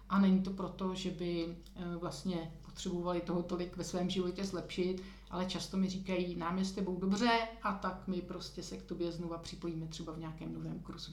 a 0.09 0.19
není 0.19 0.41
to 0.41 0.51
proto, 0.51 0.95
že 0.95 1.11
by 1.11 1.57
eh, 1.75 1.97
vlastně 1.97 2.51
potřebovali 2.61 3.21
toho 3.21 3.43
tolik 3.43 3.77
ve 3.77 3.83
svém 3.83 4.09
životě 4.09 4.45
zlepšit, 4.45 5.03
ale 5.35 5.45
často 5.45 5.77
mi 5.77 5.89
říkají, 5.89 6.35
nám 6.35 6.57
je 6.57 6.65
s 6.65 6.71
tebou 6.71 6.99
dobře 6.99 7.39
a 7.63 7.73
tak 7.73 8.07
my 8.07 8.21
prostě 8.21 8.63
se 8.63 8.77
k 8.77 8.83
tobě 8.83 9.11
znova 9.11 9.37
připojíme 9.37 9.87
třeba 9.87 10.13
v 10.13 10.19
nějakém 10.19 10.53
novém 10.53 10.79
kurzu. 10.79 11.11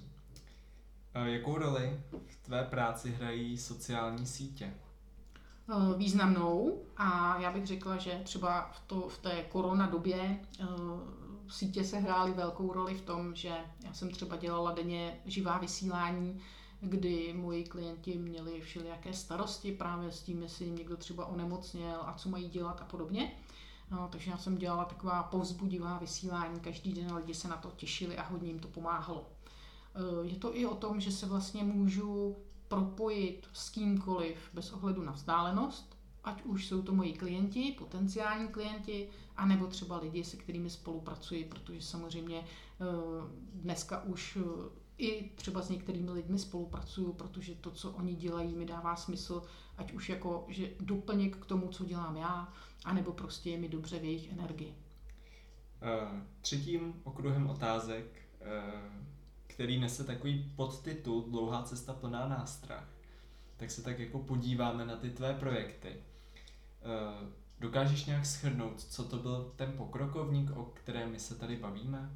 Jakou 1.25 1.59
roli 1.59 2.00
v 2.26 2.37
tvé 2.37 2.64
práci 2.64 3.11
hrají 3.11 3.59
sociální 3.59 4.26
sítě? 4.26 4.75
Významnou 5.97 6.83
a 6.97 7.41
já 7.41 7.50
bych 7.52 7.67
řekla, 7.67 7.97
že 7.97 8.21
třeba 8.25 8.71
v, 8.73 8.81
to, 8.87 9.09
v 9.09 9.19
té 9.19 9.43
korona 9.43 9.87
době 9.87 10.41
sítě 11.49 11.85
se 11.85 11.99
hrály 11.99 12.33
velkou 12.33 12.73
roli 12.73 12.95
v 12.95 13.02
tom, 13.02 13.35
že 13.35 13.55
já 13.85 13.93
jsem 13.93 14.11
třeba 14.11 14.37
dělala 14.37 14.73
denně 14.73 15.21
živá 15.26 15.59
vysílání, 15.59 16.41
kdy 16.81 17.33
moji 17.33 17.64
klienti 17.64 18.19
měli 18.19 18.61
všelijaké 18.61 19.12
starosti 19.12 19.73
právě 19.73 20.12
s 20.12 20.23
tím, 20.23 20.43
jestli 20.43 20.64
jim 20.64 20.76
někdo 20.76 20.97
třeba 20.97 21.26
onemocněl 21.26 22.00
a 22.02 22.14
co 22.14 22.29
mají 22.29 22.49
dělat 22.49 22.81
a 22.81 22.85
podobně. 22.85 23.33
No, 23.93 24.09
takže 24.09 24.31
já 24.31 24.39
jsem 24.39 24.59
dělala 24.59 24.85
taková 24.85 25.23
povzbudivá 25.23 25.99
vysílání 25.99 26.61
každý 26.61 26.93
den 26.93 27.15
lidi 27.15 27.35
se 27.35 27.49
na 27.49 27.57
to 27.57 27.71
těšili 27.77 28.17
a 28.17 28.23
hodně 28.23 28.49
jim 28.49 28.59
to 28.59 28.69
pomáhalo. 28.69 29.31
Eh, 29.95 30.27
je 30.27 30.37
to 30.37 30.57
i 30.57 30.67
o 30.67 30.75
tom, 30.75 31.01
že 31.01 31.13
se 31.13 31.27
vlastně 31.27 31.65
můžu 31.65 32.37
propojit 32.69 33.49
s 33.53 33.71
kýmkoliv 33.71 34.37
bez 34.55 34.73
ohledu 34.73 35.03
na 35.03 35.13
vzdálenost, 35.13 35.97
ať 36.25 36.43
už 36.43 36.67
jsou 36.67 36.83
to 36.83 36.95
moji 36.95 37.13
klienti, 37.13 37.75
potenciální 37.79 38.49
klienti, 38.49 39.09
anebo 39.37 39.67
třeba 39.67 39.97
lidi, 39.97 40.25
se 40.25 40.37
kterými 40.37 40.71
spolupracuji, 40.71 41.45
protože 41.45 41.83
samozřejmě 41.83 42.39
eh, 42.41 42.85
dneska 43.53 44.03
už 44.03 44.39
eh, 44.41 44.83
i 44.99 45.31
třeba 45.35 45.63
s 45.63 45.69
některými 45.69 46.11
lidmi 46.11 46.39
spolupracuju, 46.39 47.13
protože 47.13 47.55
to, 47.55 47.71
co 47.71 47.91
oni 47.91 48.15
dělají, 48.15 48.55
mi 48.55 48.67
dává 48.67 48.97
smysl, 48.97 49.43
ať 49.83 49.93
už 49.93 50.09
jako, 50.09 50.47
že 50.49 50.69
doplněk 50.81 51.37
k 51.37 51.47
tomu, 51.47 51.69
co 51.69 51.85
dělám 51.85 52.17
já, 52.17 52.53
anebo 52.85 53.12
prostě 53.12 53.51
je 53.51 53.59
mi 53.59 53.69
dobře 53.69 53.99
v 53.99 54.05
jejich 54.05 54.33
energii. 54.33 54.75
Uh, 54.75 56.19
třetím 56.41 57.01
okruhem 57.05 57.51
otázek, 57.51 58.05
uh, 58.41 58.47
který 59.47 59.81
nese 59.81 60.05
takový 60.05 60.53
podtitul 60.57 61.23
Dlouhá 61.23 61.62
cesta 61.62 61.93
plná 61.93 62.29
nástrah, 62.29 62.89
tak 63.57 63.71
se 63.71 63.83
tak 63.83 63.99
jako 63.99 64.19
podíváme 64.19 64.85
na 64.85 64.97
ty 64.97 65.11
tvé 65.11 65.35
projekty. 65.35 65.89
Uh, 65.89 67.29
dokážeš 67.61 68.05
nějak 68.05 68.27
shrnout, 68.27 68.81
co 68.83 69.05
to 69.05 69.17
byl 69.17 69.53
ten 69.57 69.73
pokrokovník, 69.73 70.57
o 70.57 70.65
kterém 70.65 71.11
my 71.11 71.21
se 71.21 71.35
tady 71.35 71.57
bavíme? 71.57 72.11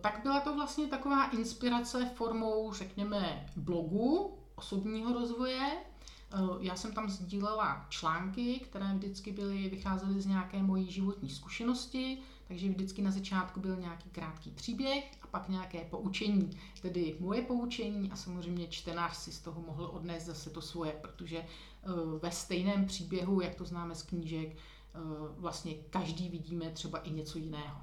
Tak 0.00 0.20
byla 0.22 0.40
to 0.40 0.54
vlastně 0.54 0.86
taková 0.86 1.30
inspirace 1.30 2.10
formou, 2.14 2.72
řekněme, 2.72 3.46
blogu, 3.56 4.38
osobního 4.54 5.12
rozvoje, 5.12 5.76
Já 6.60 6.76
jsem 6.76 6.92
tam 6.92 7.10
sdílela 7.10 7.86
články, 7.88 8.60
které 8.60 8.94
vždycky 8.94 9.32
byly, 9.32 9.68
vycházely 9.68 10.20
z 10.20 10.26
nějaké 10.26 10.62
mojí 10.62 10.92
životní 10.92 11.30
zkušenosti, 11.30 12.18
takže 12.48 12.68
vždycky 12.68 13.02
na 13.02 13.10
začátku 13.10 13.60
byl 13.60 13.76
nějaký 13.76 14.10
krátký 14.10 14.50
příběh 14.50 15.04
a 15.22 15.26
pak 15.26 15.48
nějaké 15.48 15.84
poučení, 15.84 16.58
tedy 16.82 17.16
moje 17.20 17.42
poučení 17.42 18.10
a 18.10 18.16
samozřejmě 18.16 18.66
čtenář 18.68 19.16
si 19.16 19.32
z 19.32 19.40
toho 19.40 19.60
mohl 19.60 19.84
odnést 19.84 20.24
zase 20.24 20.50
to 20.50 20.62
svoje, 20.62 20.92
protože 20.92 21.44
ve 22.22 22.30
stejném 22.30 22.86
příběhu, 22.86 23.40
jak 23.40 23.54
to 23.54 23.64
známe 23.64 23.94
z 23.94 24.02
knížek, 24.02 24.56
vlastně 25.36 25.74
každý 25.74 26.28
vidíme 26.28 26.70
třeba 26.70 26.98
i 26.98 27.10
něco 27.10 27.38
jiného. 27.38 27.80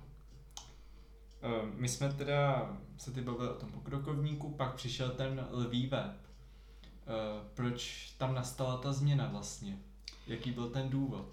My 1.73 1.89
jsme 1.89 2.13
teda 2.13 2.69
se 2.97 3.12
ty 3.12 3.21
bavili 3.21 3.50
o 3.50 3.53
tom 3.53 3.69
pokrokovníku, 3.69 4.51
pak 4.51 4.75
přišel 4.75 5.09
ten 5.09 5.47
lví 5.51 5.88
web. 5.88 6.12
Proč 7.53 8.12
tam 8.17 8.36
nastala 8.36 8.77
ta 8.77 8.93
změna 8.93 9.27
vlastně? 9.31 9.79
Jaký 10.27 10.51
byl 10.51 10.69
ten 10.69 10.89
důvod? 10.89 11.25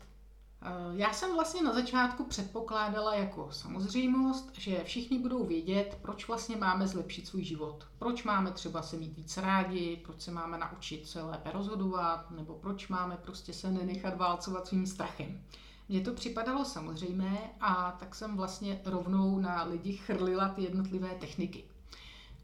Já 0.93 1.13
jsem 1.13 1.35
vlastně 1.35 1.63
na 1.63 1.75
začátku 1.75 2.25
předpokládala 2.25 3.15
jako 3.15 3.49
samozřejmost, 3.53 4.51
že 4.59 4.85
všichni 4.85 5.19
budou 5.19 5.47
vědět, 5.47 5.99
proč 6.03 6.29
vlastně 6.29 6.57
máme 6.57 6.89
zlepšit 6.89 7.27
svůj 7.27 7.45
život. 7.45 7.87
Proč 7.99 8.25
máme 8.25 8.51
třeba 8.51 8.83
se 8.83 8.97
mít 8.97 9.17
víc 9.17 9.37
rádi, 9.37 10.01
proč 10.05 10.21
se 10.21 10.31
máme 10.31 10.59
naučit 10.59 11.09
se 11.09 11.23
lépe 11.23 11.51
rozhodovat, 11.53 12.31
nebo 12.31 12.55
proč 12.55 12.89
máme 12.89 13.17
prostě 13.17 13.53
se 13.53 13.71
nenechat 13.71 14.17
válcovat 14.17 14.67
svým 14.67 14.87
strachem. 14.87 15.41
Mně 15.89 16.01
to 16.01 16.15
připadalo 16.15 16.65
samozřejmé 16.65 17.39
a 17.61 17.97
tak 18.01 18.15
jsem 18.15 18.37
vlastně 18.37 18.81
rovnou 18.85 19.39
na 19.39 19.63
lidi 19.63 19.93
chrlila 19.93 20.49
ty 20.49 20.63
jednotlivé 20.63 21.09
techniky. 21.15 21.65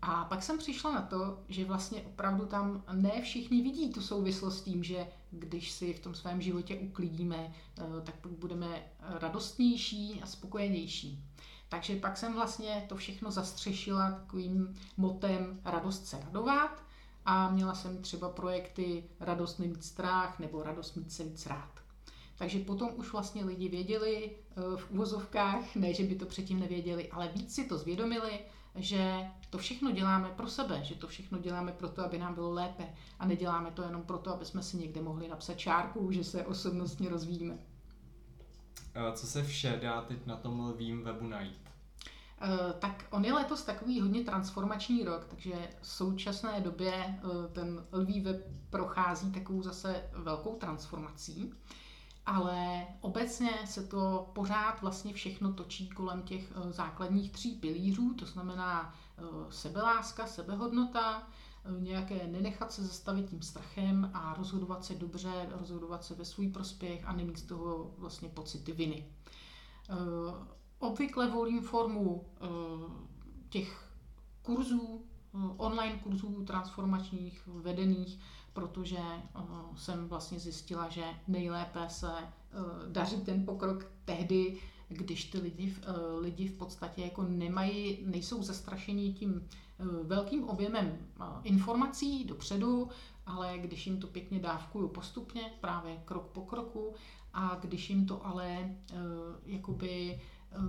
A 0.09 0.25
pak 0.25 0.43
jsem 0.43 0.59
přišla 0.59 0.93
na 0.93 1.03
to, 1.03 1.39
že 1.49 1.65
vlastně 1.65 2.03
opravdu 2.03 2.47
tam 2.47 2.85
ne 2.93 3.23
všichni 3.23 3.63
vidí 3.63 3.93
tu 3.93 4.01
souvislost 4.01 4.59
s 4.59 4.63
tím, 4.63 4.85
že 4.85 5.07
když 5.31 5.71
si 5.71 5.95
v 5.95 6.01
tom 6.01 6.15
svém 6.15 6.41
životě 6.43 6.77
uklidíme, 6.77 7.53
eh, 7.79 7.83
tak 8.05 8.15
budeme 8.39 8.87
radostnější 9.01 10.21
a 10.23 10.27
spokojenější. 10.27 11.25
Takže 11.69 11.97
pak 11.97 12.17
jsem 12.17 12.35
vlastně 12.35 12.87
to 12.89 12.97
všechno 12.97 13.31
zastřešila 13.31 14.11
takovým 14.11 14.75
motem 14.97 15.61
radost 15.65 16.07
se 16.07 16.21
radovat 16.21 16.85
a 17.25 17.51
měla 17.51 17.75
jsem 17.75 18.03
třeba 18.03 18.29
projekty 18.29 19.05
radost 19.21 19.59
nemít 19.59 19.85
strach 19.85 20.39
nebo 20.39 20.63
radost 20.63 20.97
mít 20.97 21.13
se 21.13 21.25
víc 21.25 21.47
rád. 21.47 21.71
Takže 22.39 22.59
potom 22.59 22.91
už 22.97 23.13
vlastně 23.13 23.45
lidi 23.45 23.69
věděli 23.69 24.31
eh, 24.31 24.77
v 24.77 24.91
úvozovkách, 24.91 25.77
ne, 25.77 25.95
že 25.95 26.05
by 26.05 26.15
to 26.15 26.27
předtím 26.27 26.61
nevěděli, 26.61 27.11
ale 27.11 27.29
víc 27.35 27.55
si 27.55 27.65
to 27.65 27.79
zvědomili, 27.79 28.41
že 28.77 29.31
to 29.51 29.59
všechno 29.59 29.91
děláme 29.91 30.29
pro 30.29 30.49
sebe, 30.49 30.81
že 30.85 30.95
to 30.95 31.07
všechno 31.07 31.39
děláme 31.39 31.73
proto, 31.73 32.05
aby 32.05 32.19
nám 32.19 32.35
bylo 32.35 32.51
lépe 32.51 32.85
a 33.19 33.27
neděláme 33.27 33.71
to 33.71 33.83
jenom 33.83 34.03
proto, 34.03 34.35
aby 34.35 34.45
jsme 34.45 34.63
si 34.63 34.77
někde 34.77 35.03
mohli 35.03 35.29
napsat 35.29 35.55
čárku, 35.55 36.13
že 36.13 36.25
se 36.25 36.47
osobnostně 36.47 37.09
rozvíjíme. 37.09 37.59
Co 39.15 39.27
se 39.27 39.43
vše 39.43 39.79
dá 39.83 40.01
teď 40.03 40.27
na 40.27 40.37
tom 40.37 40.61
lvím 40.61 41.03
webu 41.03 41.27
najít? 41.27 41.67
Eh, 42.41 42.73
tak 42.79 43.05
on 43.11 43.25
je 43.25 43.33
letos 43.33 43.63
takový 43.63 44.01
hodně 44.01 44.25
transformační 44.25 45.05
rok, 45.05 45.25
takže 45.25 45.53
v 45.81 45.87
současné 45.87 46.61
době 46.61 46.93
eh, 46.95 47.49
ten 47.53 47.87
lví 47.93 48.21
web 48.21 48.47
prochází 48.71 49.33
takovou 49.33 49.63
zase 49.63 50.03
velkou 50.13 50.57
transformací 50.57 51.55
ale 52.27 52.87
obecně 53.01 53.51
se 53.65 53.83
to 53.83 54.31
pořád 54.33 54.83
vlastně 54.83 55.13
všechno 55.13 55.53
točí 55.53 55.89
kolem 55.89 56.23
těch 56.23 56.53
eh, 56.53 56.73
základních 56.73 57.33
tří 57.33 57.55
pilířů, 57.55 58.15
to 58.15 58.27
znamená 58.27 58.95
eh, 59.19 59.23
sebeláska, 59.51 60.27
sebehodnota, 60.27 61.23
eh, 61.23 61.81
nějaké 61.81 62.27
nenechat 62.27 62.73
se 62.73 62.85
zastavit 62.85 63.31
tím 63.31 63.43
strachem 63.43 64.11
a 64.15 64.35
rozhodovat 64.39 64.85
se 64.85 64.95
dobře, 64.95 65.49
rozhodovat 65.59 66.05
se 66.05 66.15
ve 66.15 66.25
svůj 66.25 66.49
prospěch 66.49 67.05
a 67.07 67.13
nemít 67.13 67.39
z 67.39 67.43
toho 67.43 67.95
vlastně 67.99 68.29
pocity 68.29 68.73
viny. 68.73 69.07
Obvykle 70.79 71.31
volím 71.31 71.63
formu 71.63 72.27
těch 73.49 73.91
kurzů, 74.43 75.05
online 75.57 75.99
kurzů 75.99 76.45
transformačních, 76.45 77.43
vedených 77.47 78.21
protože 78.57 78.99
uh, 79.35 79.77
jsem 79.77 80.09
vlastně 80.09 80.39
zjistila, 80.39 80.89
že 80.89 81.05
nejlépe 81.29 81.89
se 81.89 82.07
uh, 82.07 82.93
daří 82.93 83.17
ten 83.17 83.45
pokrok 83.45 83.87
tehdy, 84.05 84.59
když 84.89 85.25
ty 85.25 85.39
lidi, 85.39 85.75
uh, 85.89 86.23
lidi 86.23 86.49
v 86.49 86.59
podstatě 86.59 87.03
jako 87.03 87.23
nemají, 87.23 87.99
nejsou 88.05 88.43
zastrašení 88.43 89.15
tím 89.15 89.49
velkým 90.03 90.45
objemem 90.45 90.99
informací 91.43 92.25
dopředu, 92.25 92.89
ale 93.27 93.59
když 93.59 93.87
jim 93.87 94.01
to 94.01 94.07
pěkně 94.07 94.39
dávkuju 94.39 94.89
postupně, 94.89 95.53
právě 95.61 96.03
krok 96.05 96.27
po 96.27 96.41
kroku, 96.41 96.95
a 97.33 97.59
když 97.61 97.91
jim 97.91 98.07
to 98.07 98.27
ale 98.27 98.77
jakoby 99.47 100.21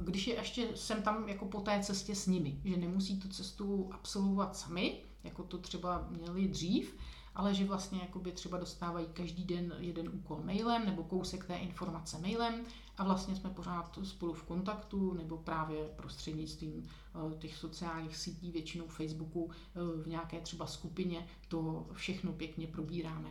když 0.04 0.28
je 0.28 0.36
ještě 0.36 0.68
jsem 0.76 1.02
tam 1.02 1.30
jako 1.30 1.46
po 1.46 1.62
té 1.62 1.80
cestě 1.84 2.16
s 2.16 2.28
nimi, 2.28 2.62
že 2.66 2.78
nemusí 2.78 3.20
tu 3.20 3.28
cestu 3.28 3.90
absolvovat 3.92 4.58
sami, 4.58 5.02
jako 5.24 5.44
to 5.44 5.58
třeba 5.58 6.08
měli 6.10 6.48
dřív, 6.48 6.98
ale 7.38 7.54
že 7.54 7.66
vlastně 7.66 8.00
jakoby 8.00 8.32
třeba 8.32 8.58
dostávají 8.58 9.08
každý 9.14 9.44
den 9.44 9.74
jeden 9.80 10.10
úkol 10.10 10.42
mailem 10.44 10.86
nebo 10.86 11.04
kousek 11.04 11.46
té 11.46 11.56
informace 11.56 12.20
mailem 12.20 12.66
a 12.98 13.04
vlastně 13.04 13.36
jsme 13.36 13.50
pořád 13.50 14.00
spolu 14.04 14.34
v 14.34 14.44
kontaktu 14.44 15.14
nebo 15.14 15.38
právě 15.38 15.90
prostřednictvím 15.96 16.88
eh, 16.88 17.36
těch 17.38 17.56
sociálních 17.56 18.18
sítí, 18.18 18.52
většinou 18.52 18.88
Facebooku, 18.88 19.52
eh, 19.52 19.80
v 20.04 20.08
nějaké 20.08 20.40
třeba 20.40 20.68
skupině 20.68 21.28
to 21.48 21.88
všechno 21.94 22.34
pěkně 22.34 22.68
probíráme. 22.68 23.30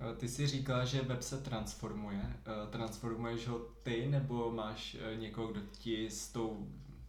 Eh, 0.00 0.16
ty 0.16 0.28
jsi 0.28 0.46
říkala, 0.46 0.84
že 0.84 1.02
web 1.02 1.22
se 1.22 1.38
transformuje. 1.38 2.40
Transformuješ 2.70 3.48
ho 3.48 3.58
ty 3.82 4.06
nebo 4.06 4.52
máš 4.52 4.96
někoho, 5.16 5.48
kdo 5.48 5.60
ti 5.72 6.10
s, 6.10 6.32
tou, 6.32 6.68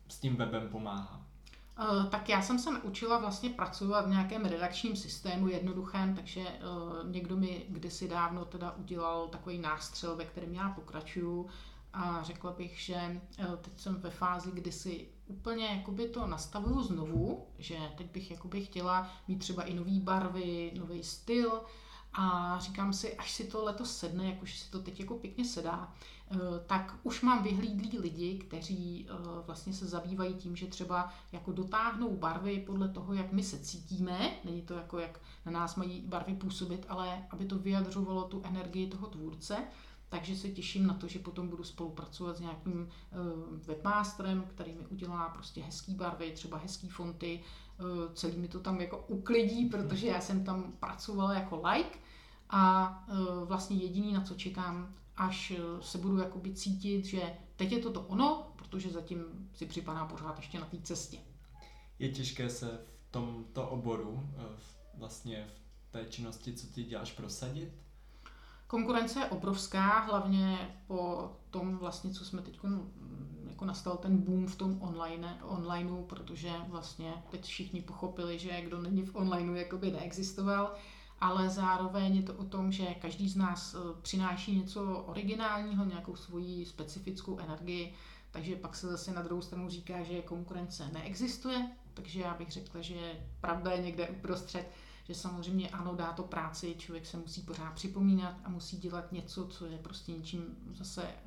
s 0.09 0.19
tím 0.19 0.35
webem 0.35 0.69
pomáhá? 0.69 1.32
Uh, 1.79 2.05
tak 2.05 2.29
já 2.29 2.41
jsem 2.41 2.59
se 2.59 2.71
naučila 2.71 3.17
vlastně 3.19 3.49
pracovat 3.49 4.05
v 4.05 4.09
nějakém 4.09 4.45
redakčním 4.45 4.95
systému 4.95 5.47
jednoduchém, 5.47 6.15
takže 6.15 6.41
uh, 6.41 7.11
někdo 7.11 7.37
mi 7.37 7.65
kdysi 7.69 8.07
dávno 8.07 8.45
teda 8.45 8.71
udělal 8.71 9.27
takový 9.27 9.57
nástřel, 9.57 10.15
ve 10.15 10.25
kterém 10.25 10.53
já 10.53 10.69
pokračuju. 10.69 11.47
A 11.93 12.23
řekla 12.23 12.51
bych, 12.51 12.79
že 12.79 13.21
uh, 13.39 13.55
teď 13.55 13.73
jsem 13.79 13.95
ve 13.95 14.09
fázi, 14.09 14.51
kdy 14.53 14.71
si 14.71 15.07
úplně 15.27 15.65
jakoby 15.65 16.09
to 16.09 16.27
nastavuju 16.27 16.83
znovu, 16.83 17.47
že 17.59 17.77
teď 17.97 18.11
bych 18.11 18.31
jakoby 18.31 18.65
chtěla 18.65 19.09
mít 19.27 19.39
třeba 19.39 19.63
i 19.63 19.73
nové 19.73 19.99
barvy, 19.99 20.71
nový 20.75 21.03
styl, 21.03 21.61
a 22.13 22.57
říkám 22.59 22.93
si, 22.93 23.17
až 23.17 23.31
si 23.31 23.43
to 23.43 23.63
letos 23.63 23.97
sedne, 23.97 24.29
jak 24.29 24.43
už 24.43 24.59
si 24.59 24.71
to 24.71 24.79
teď 24.79 24.99
jako 24.99 25.15
pěkně 25.15 25.45
sedá, 25.45 25.93
eh, 25.93 25.97
tak 26.65 26.95
už 27.03 27.21
mám 27.21 27.43
vyhlídlí 27.43 27.99
lidi, 27.99 28.37
kteří 28.37 29.07
eh, 29.09 29.13
vlastně 29.45 29.73
se 29.73 29.85
zabývají 29.85 30.33
tím, 30.33 30.55
že 30.55 30.67
třeba 30.67 31.13
jako 31.31 31.51
dotáhnou 31.51 32.17
barvy 32.17 32.63
podle 32.65 32.89
toho, 32.89 33.13
jak 33.13 33.31
my 33.31 33.43
se 33.43 33.59
cítíme, 33.59 34.31
není 34.45 34.61
to 34.61 34.73
jako 34.73 34.99
jak 34.99 35.19
na 35.45 35.51
nás 35.51 35.75
mají 35.75 36.01
barvy 36.01 36.35
působit, 36.35 36.85
ale 36.89 37.25
aby 37.29 37.45
to 37.45 37.59
vyjadřovalo 37.59 38.23
tu 38.23 38.41
energii 38.45 38.87
toho 38.87 39.07
tvůrce, 39.07 39.57
takže 40.09 40.35
se 40.35 40.49
těším 40.49 40.87
na 40.87 40.93
to, 40.93 41.07
že 41.07 41.19
potom 41.19 41.47
budu 41.47 41.63
spolupracovat 41.63 42.37
s 42.37 42.39
nějakým 42.39 42.87
eh, 42.89 43.15
webmasterem, 43.67 44.43
který 44.47 44.73
mi 44.73 44.85
udělá 44.85 45.29
prostě 45.29 45.61
hezký 45.61 45.95
barvy, 45.95 46.31
třeba 46.31 46.57
hezký 46.57 46.89
fonty, 46.89 47.43
celý 48.13 48.37
mi 48.37 48.47
to 48.47 48.59
tam 48.59 48.81
jako 48.81 48.97
uklidí, 49.07 49.65
protože 49.65 50.07
já 50.07 50.21
jsem 50.21 50.43
tam 50.43 50.73
pracovala 50.79 51.33
jako 51.33 51.61
like. 51.67 51.99
A 52.49 53.05
vlastně 53.45 53.77
jediný, 53.77 54.13
na 54.13 54.21
co 54.21 54.35
čekám, 54.35 54.93
až 55.17 55.51
e, 55.51 55.57
se 55.81 55.97
budu 55.97 56.17
jakoby 56.17 56.53
cítit, 56.53 57.05
že 57.05 57.33
teď 57.55 57.71
je 57.71 57.79
to 57.79 57.91
to 57.91 58.01
ono, 58.01 58.53
protože 58.55 58.89
zatím 58.89 59.49
si 59.53 59.65
připadá 59.65 60.05
pořád 60.05 60.37
ještě 60.37 60.59
na 60.59 60.65
té 60.65 60.77
cestě. 60.81 61.17
Je 61.99 62.09
těžké 62.09 62.49
se 62.49 62.67
v 62.67 63.11
tomto 63.11 63.69
oboru, 63.69 64.29
e, 64.37 64.41
vlastně 64.97 65.47
v 65.89 65.91
té 65.91 66.05
činnosti, 66.05 66.53
co 66.53 66.67
ty 66.67 66.83
děláš, 66.83 67.11
prosadit? 67.11 67.73
Konkurence 68.67 69.19
je 69.19 69.25
obrovská, 69.25 69.99
hlavně 69.99 70.75
po 70.87 71.31
tom 71.49 71.77
vlastně, 71.77 72.11
co 72.11 72.25
jsme 72.25 72.41
teď 72.41 72.59
jako 73.49 73.65
nastal 73.65 73.97
ten 73.97 74.17
boom 74.17 74.47
v 74.47 74.55
tom 74.55 74.81
online, 74.81 75.39
onlineu, 75.43 76.03
protože 76.03 76.51
vlastně 76.67 77.13
teď 77.29 77.45
všichni 77.45 77.81
pochopili, 77.81 78.39
že 78.39 78.61
kdo 78.61 78.81
není 78.81 79.03
v 79.03 79.15
onlineu, 79.15 79.53
jakoby 79.53 79.91
neexistoval 79.91 80.75
ale 81.23 81.49
zároveň 81.49 82.15
je 82.15 82.23
to 82.23 82.33
o 82.33 82.43
tom, 82.43 82.71
že 82.71 82.85
každý 82.85 83.29
z 83.29 83.35
nás 83.35 83.75
eh, 83.75 83.77
přináší 84.01 84.59
něco 84.59 85.03
originálního, 85.07 85.85
nějakou 85.85 86.15
svoji 86.15 86.65
specifickou 86.65 87.39
energii, 87.39 87.93
takže 88.31 88.55
pak 88.55 88.75
se 88.75 88.87
zase 88.87 89.13
na 89.13 89.21
druhou 89.21 89.41
stranu 89.41 89.69
říká, 89.69 90.03
že 90.03 90.21
konkurence 90.21 90.89
neexistuje, 90.93 91.71
takže 91.93 92.21
já 92.21 92.33
bych 92.33 92.51
řekla, 92.51 92.81
že 92.81 92.95
pravda 93.41 93.71
je 93.71 93.81
někde 93.81 94.07
uprostřed, 94.07 94.71
že 95.03 95.15
samozřejmě 95.15 95.69
ano, 95.69 95.95
dá 95.95 96.13
to 96.13 96.23
práci, 96.23 96.75
člověk 96.77 97.05
se 97.05 97.17
musí 97.17 97.41
pořád 97.41 97.71
připomínat 97.71 98.35
a 98.43 98.49
musí 98.49 98.77
dělat 98.77 99.11
něco, 99.11 99.47
co 99.47 99.65
je 99.65 99.77
prostě 99.77 100.11
něčím 100.11 100.45
zase 100.73 101.03
eh, 101.03 101.17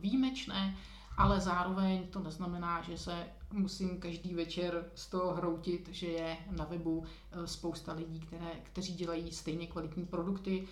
výjimečné, 0.00 0.76
ale 1.16 1.40
zároveň 1.40 2.06
to 2.06 2.20
neznamená, 2.20 2.82
že 2.82 2.98
se 2.98 3.26
musím 3.52 4.00
každý 4.00 4.34
večer 4.34 4.90
z 4.94 5.06
toho 5.06 5.34
hroutit, 5.34 5.88
že 5.92 6.06
je 6.06 6.36
na 6.50 6.64
webu 6.64 7.04
eh, 7.04 7.46
spousta 7.46 7.92
lidí, 7.92 8.20
které, 8.20 8.50
kteří 8.62 8.94
dělají 8.94 9.32
stejně 9.32 9.66
kvalitní 9.66 10.06
produkty, 10.06 10.68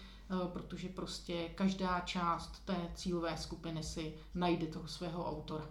protože 0.53 0.89
prostě 0.89 1.49
každá 1.49 2.01
část 2.01 2.65
té 2.65 2.77
cílové 2.95 3.37
skupiny 3.37 3.83
si 3.83 4.15
najde 4.35 4.67
toho 4.67 4.89
svého 4.89 5.31
autora. 5.31 5.69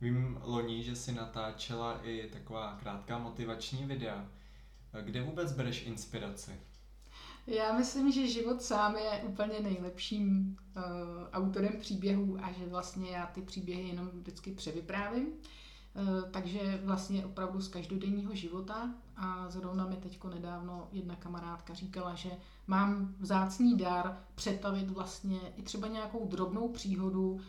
Vím 0.00 0.38
loni, 0.42 0.82
že 0.82 0.96
si 0.96 1.12
natáčela 1.12 2.00
i 2.02 2.30
taková 2.32 2.76
krátká 2.80 3.18
motivační 3.18 3.84
videa. 3.84 4.28
Kde 5.02 5.22
vůbec 5.22 5.52
bereš 5.52 5.86
inspiraci? 5.86 6.60
Já 7.46 7.78
myslím, 7.78 8.12
že 8.12 8.28
život 8.28 8.62
sám 8.62 8.96
je 8.96 9.22
úplně 9.28 9.60
nejlepším 9.60 10.56
uh, 10.76 10.82
autorem 11.32 11.72
příběhů 11.80 12.38
a 12.42 12.52
že 12.52 12.66
vlastně 12.66 13.10
já 13.10 13.26
ty 13.26 13.42
příběhy 13.42 13.88
jenom 13.88 14.08
vždycky 14.08 14.52
převyprávím. 14.52 15.26
Uh, 15.26 16.30
takže 16.30 16.80
vlastně 16.84 17.26
opravdu 17.26 17.60
z 17.60 17.68
každodenního 17.68 18.34
života 18.34 18.94
a 19.16 19.50
zrovna 19.50 19.86
mi 19.86 19.96
teďko 19.96 20.28
nedávno 20.28 20.88
jedna 20.92 21.16
kamarádka 21.16 21.74
říkala, 21.74 22.14
že 22.14 22.30
mám 22.66 23.14
vzácný 23.18 23.76
dar 23.76 24.18
přetavit 24.34 24.90
vlastně 24.90 25.38
i 25.56 25.62
třeba 25.62 25.88
nějakou 25.88 26.26
drobnou 26.26 26.68
příhodu 26.68 27.32
uh, 27.32 27.40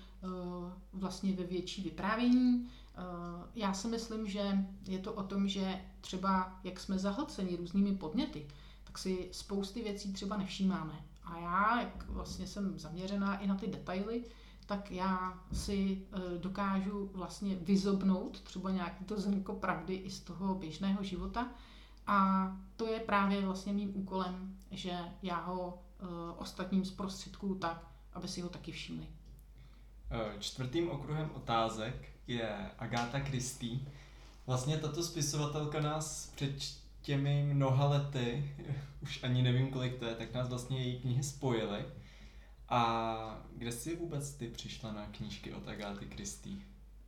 vlastně 0.94 1.34
ve 1.34 1.44
větší 1.44 1.84
vyprávění. 1.84 2.70
Já 3.56 3.74
si 3.74 3.88
myslím, 3.88 4.28
že 4.28 4.66
je 4.88 5.00
to 5.00 5.14
o 5.14 5.24
tom, 5.24 5.48
že 5.48 5.82
třeba 6.02 6.60
jak 6.64 6.80
jsme 6.80 7.00
zahlceni 7.00 7.56
různými 7.56 7.96
podněty, 7.96 8.48
si 8.98 9.30
spousty 9.32 9.84
věcí 9.84 10.14
třeba 10.14 10.38
nevšímáme. 10.38 11.06
A 11.24 11.38
já, 11.40 11.82
jak 11.82 12.10
vlastně 12.10 12.48
jsem 12.48 12.80
zaměřená 12.80 13.38
i 13.38 13.48
na 13.48 13.56
ty 13.56 13.68
detaily, 13.68 14.24
tak 14.66 14.92
já 14.92 15.44
si 15.54 16.02
e, 16.12 16.38
dokážu 16.38 17.12
vlastně 17.14 17.56
vyzobnout 17.56 18.42
třeba 18.42 18.72
nějaký 18.72 19.06
to 19.06 19.20
zrnko 19.20 19.54
pravdy 19.54 19.96
i 19.96 20.10
z 20.10 20.20
toho 20.20 20.56
běžného 20.56 21.04
života. 21.04 21.48
A 22.08 22.48
to 22.76 22.88
je 22.88 23.00
právě 23.00 23.42
vlastně 23.42 23.74
mým 23.74 23.92
úkolem, 23.96 24.56
že 24.72 25.00
já 25.24 25.42
ho 25.42 25.84
e, 26.00 26.06
ostatním 26.38 26.86
zprostředkuju 26.86 27.56
tak, 27.56 27.88
aby 28.14 28.28
si 28.28 28.42
ho 28.42 28.50
taky 28.50 28.72
všimli. 28.72 29.08
E, 30.12 30.40
čtvrtým 30.40 30.90
okruhem 30.90 31.32
otázek 31.34 32.10
je 32.28 32.72
Agáta 32.80 33.20
Christie. 33.20 33.80
Vlastně 34.48 34.78
tato 34.78 35.04
spisovatelka 35.04 35.82
nás 35.82 36.32
před 36.36 36.87
těmi 37.08 37.54
mnoha 37.54 37.86
lety, 37.86 38.56
už 39.02 39.24
ani 39.24 39.42
nevím 39.42 39.72
kolik 39.72 40.00
to 40.00 40.06
je, 40.06 40.16
tak 40.16 40.34
nás 40.34 40.50
vlastně 40.50 40.84
její 40.84 41.00
knihy 41.00 41.24
spojily. 41.24 41.86
A 42.70 43.46
kde 43.56 43.72
jsi 43.72 43.96
vůbec 43.96 44.34
ty 44.34 44.48
přišla 44.48 44.92
na 44.92 45.06
knížky 45.06 45.54
od 45.54 45.68
Agáty 45.68 46.06
Christie? 46.06 46.58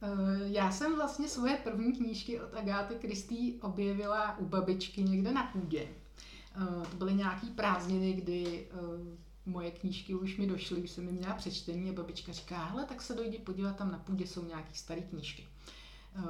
Eh, 0.02 0.08
já 0.44 0.72
jsem 0.72 0.96
vlastně 0.96 1.28
svoje 1.28 1.58
první 1.58 1.94
knížky 1.94 2.42
od 2.42 2.54
Agáty 2.54 2.96
Christie 3.00 3.62
objevila 3.62 4.38
u 4.38 4.46
babičky 4.46 5.04
někde 5.04 5.32
na 5.32 5.44
půdě. 5.44 5.88
Eh, 6.56 6.86
to 6.92 6.98
byly 6.98 7.14
nějaký 7.14 7.48
prázdniny, 7.48 8.14
kdy 8.14 8.68
eh, 8.72 8.78
moje 9.46 9.72
knížky 9.72 10.16
už 10.16 10.38
mi 10.38 10.48
došly, 10.48 10.82
už 10.82 10.90
jsem 10.90 11.06
mi 11.06 11.12
měla 11.12 11.34
přečtení 11.34 11.90
a 11.90 11.94
babička 11.94 12.32
říká, 12.32 12.66
hele, 12.66 12.86
tak 12.86 13.02
se 13.02 13.14
dojdi 13.14 13.40
podívat, 13.40 13.76
tam 13.76 13.92
na 13.92 14.00
půdě 14.00 14.28
jsou 14.28 14.46
nějaké 14.46 14.74
staré 14.74 15.02
knížky. 15.02 15.48
Eh, 16.16 16.22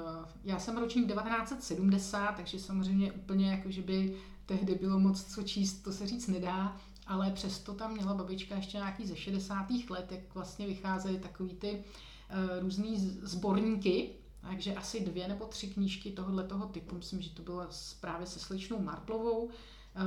já 0.43 0.59
jsem 0.59 0.77
ročník 0.77 1.07
1970, 1.07 2.31
takže 2.35 2.59
samozřejmě 2.59 3.11
úplně 3.11 3.51
jako, 3.51 3.71
že 3.71 3.81
by 3.81 4.17
tehdy 4.45 4.75
bylo 4.75 4.99
moc 4.99 5.23
co 5.23 5.43
číst, 5.43 5.83
to 5.83 5.91
se 5.91 6.07
říct 6.07 6.27
nedá, 6.27 6.77
ale 7.07 7.31
přesto 7.31 7.73
tam 7.73 7.93
měla 7.93 8.13
babička 8.13 8.55
ještě 8.55 8.77
nějaký 8.77 9.07
ze 9.07 9.15
60. 9.15 9.89
let, 9.89 10.11
jak 10.11 10.35
vlastně 10.35 10.67
vycházely 10.67 11.19
takový 11.19 11.53
ty 11.53 11.71
uh, 11.71 12.59
různý 12.59 12.97
sborníky, 13.23 14.09
takže 14.41 14.75
asi 14.75 15.05
dvě 15.05 15.27
nebo 15.27 15.45
tři 15.45 15.67
knížky 15.67 16.11
tohohle 16.11 16.43
toho 16.43 16.67
typu, 16.67 16.95
myslím, 16.95 17.21
že 17.21 17.29
to 17.29 17.41
bylo 17.41 17.67
právě 18.01 18.27
se 18.27 18.39
slečnou 18.39 18.79
Marplovou, 18.81 19.43
uh, 19.43 19.51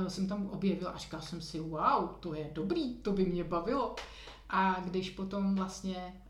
jsem 0.07 0.27
tam 0.27 0.49
objevila 0.49 0.91
a 0.91 0.97
říkala 0.97 1.23
jsem 1.23 1.41
si, 1.41 1.59
wow, 1.59 2.09
to 2.19 2.33
je 2.33 2.49
dobrý, 2.53 2.95
to 2.95 3.11
by 3.11 3.25
mě 3.25 3.43
bavilo. 3.43 3.95
A 4.49 4.79
když 4.79 5.09
potom 5.09 5.55
vlastně 5.55 6.21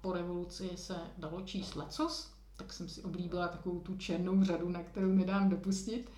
po 0.00 0.12
revoluci 0.12 0.70
se 0.74 0.96
dalo 1.18 1.40
číst 1.42 1.76
lecos, 1.76 2.33
tak 2.56 2.72
jsem 2.72 2.88
si 2.88 3.02
oblíbila 3.02 3.48
takovou 3.48 3.80
tu 3.80 3.96
černou 3.96 4.44
řadu, 4.44 4.68
na 4.68 4.82
kterou 4.82 5.14
nedám 5.14 5.48
dopustit. 5.48 6.10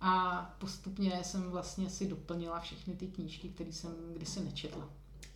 A 0.00 0.42
postupně 0.58 1.20
jsem 1.24 1.50
vlastně 1.50 1.90
si 1.90 2.08
doplnila 2.08 2.60
všechny 2.60 2.94
ty 2.94 3.06
knížky, 3.06 3.48
které 3.48 3.72
jsem 3.72 3.94
kdysi 4.16 4.44
nečetla. 4.44 4.90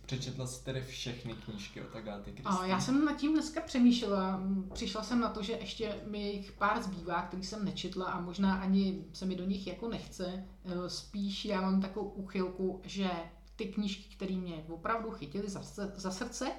Přečetla 0.05 0.47
jsi 0.47 0.63
tedy 0.63 0.81
všechny 0.81 1.33
knížky 1.33 1.81
od 1.81 1.95
Agáty 1.95 2.33
A 2.45 2.65
já 2.65 2.79
jsem 2.79 3.05
nad 3.05 3.17
tím 3.17 3.33
dneska 3.33 3.61
přemýšlela. 3.61 4.41
Přišla 4.73 5.03
jsem 5.03 5.19
na 5.19 5.29
to, 5.29 5.43
že 5.43 5.53
ještě 5.53 5.95
mi 6.07 6.31
jich 6.31 6.51
pár 6.51 6.83
zbývá, 6.83 7.21
který 7.21 7.43
jsem 7.43 7.65
nečetla 7.65 8.05
a 8.05 8.21
možná 8.21 8.55
ani 8.55 9.05
se 9.13 9.25
mi 9.25 9.35
do 9.35 9.45
nich 9.45 9.67
jako 9.67 9.89
nechce. 9.89 10.45
Eh, 10.65 10.89
spíš 10.89 11.45
já 11.45 11.61
mám 11.61 11.81
takovou 11.81 12.09
uchylku, 12.09 12.81
že 12.83 13.09
ty 13.55 13.65
knížky, 13.65 14.15
které 14.15 14.35
mě 14.35 14.65
opravdu 14.67 15.11
chytily 15.11 15.49
za, 15.49 15.61
za 15.95 16.11
srdce, 16.11 16.51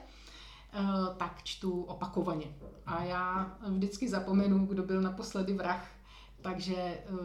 tak 1.16 1.40
čtu 1.44 1.82
opakovaně. 1.82 2.46
A 2.86 3.04
já 3.04 3.56
vždycky 3.68 4.08
zapomenu, 4.08 4.66
kdo 4.66 4.82
byl 4.82 5.02
naposledy 5.02 5.52
vrah, 5.52 5.88
takže 6.40 6.98
uh, 7.10 7.18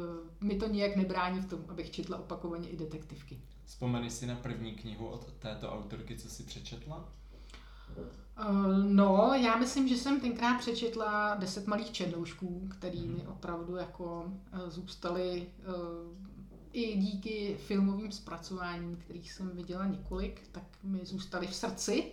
mi 0.47 0.55
to 0.55 0.67
nijak 0.67 0.95
nebrání 0.95 1.39
v 1.39 1.45
tom, 1.45 1.59
abych 1.67 1.91
četla 1.91 2.17
opakovaně 2.17 2.69
i 2.69 2.77
detektivky. 2.77 3.41
Vzpomeneš 3.65 4.13
si 4.13 4.27
na 4.27 4.35
první 4.35 4.71
knihu 4.71 5.07
od 5.07 5.33
této 5.33 5.71
autorky, 5.71 6.17
co 6.17 6.29
jsi 6.29 6.43
přečetla? 6.43 7.09
Uh, 7.97 8.83
no, 8.83 9.31
já 9.33 9.55
myslím, 9.55 9.87
že 9.87 9.97
jsem 9.97 10.21
tenkrát 10.21 10.59
přečetla 10.59 11.35
Deset 11.35 11.67
malých 11.67 11.91
černoušků, 11.91 12.67
který 12.71 12.99
hmm. 12.99 13.15
mi 13.15 13.27
opravdu 13.27 13.75
jako 13.75 14.31
zůstaly 14.67 15.47
i 16.75 16.97
díky 16.97 17.57
filmovým 17.59 18.11
zpracováním, 18.11 18.95
kterých 18.95 19.31
jsem 19.31 19.49
viděla 19.49 19.85
několik, 19.85 20.47
tak 20.51 20.63
mi 20.83 21.05
zůstaly 21.05 21.47
v 21.47 21.55
srdci. 21.55 22.11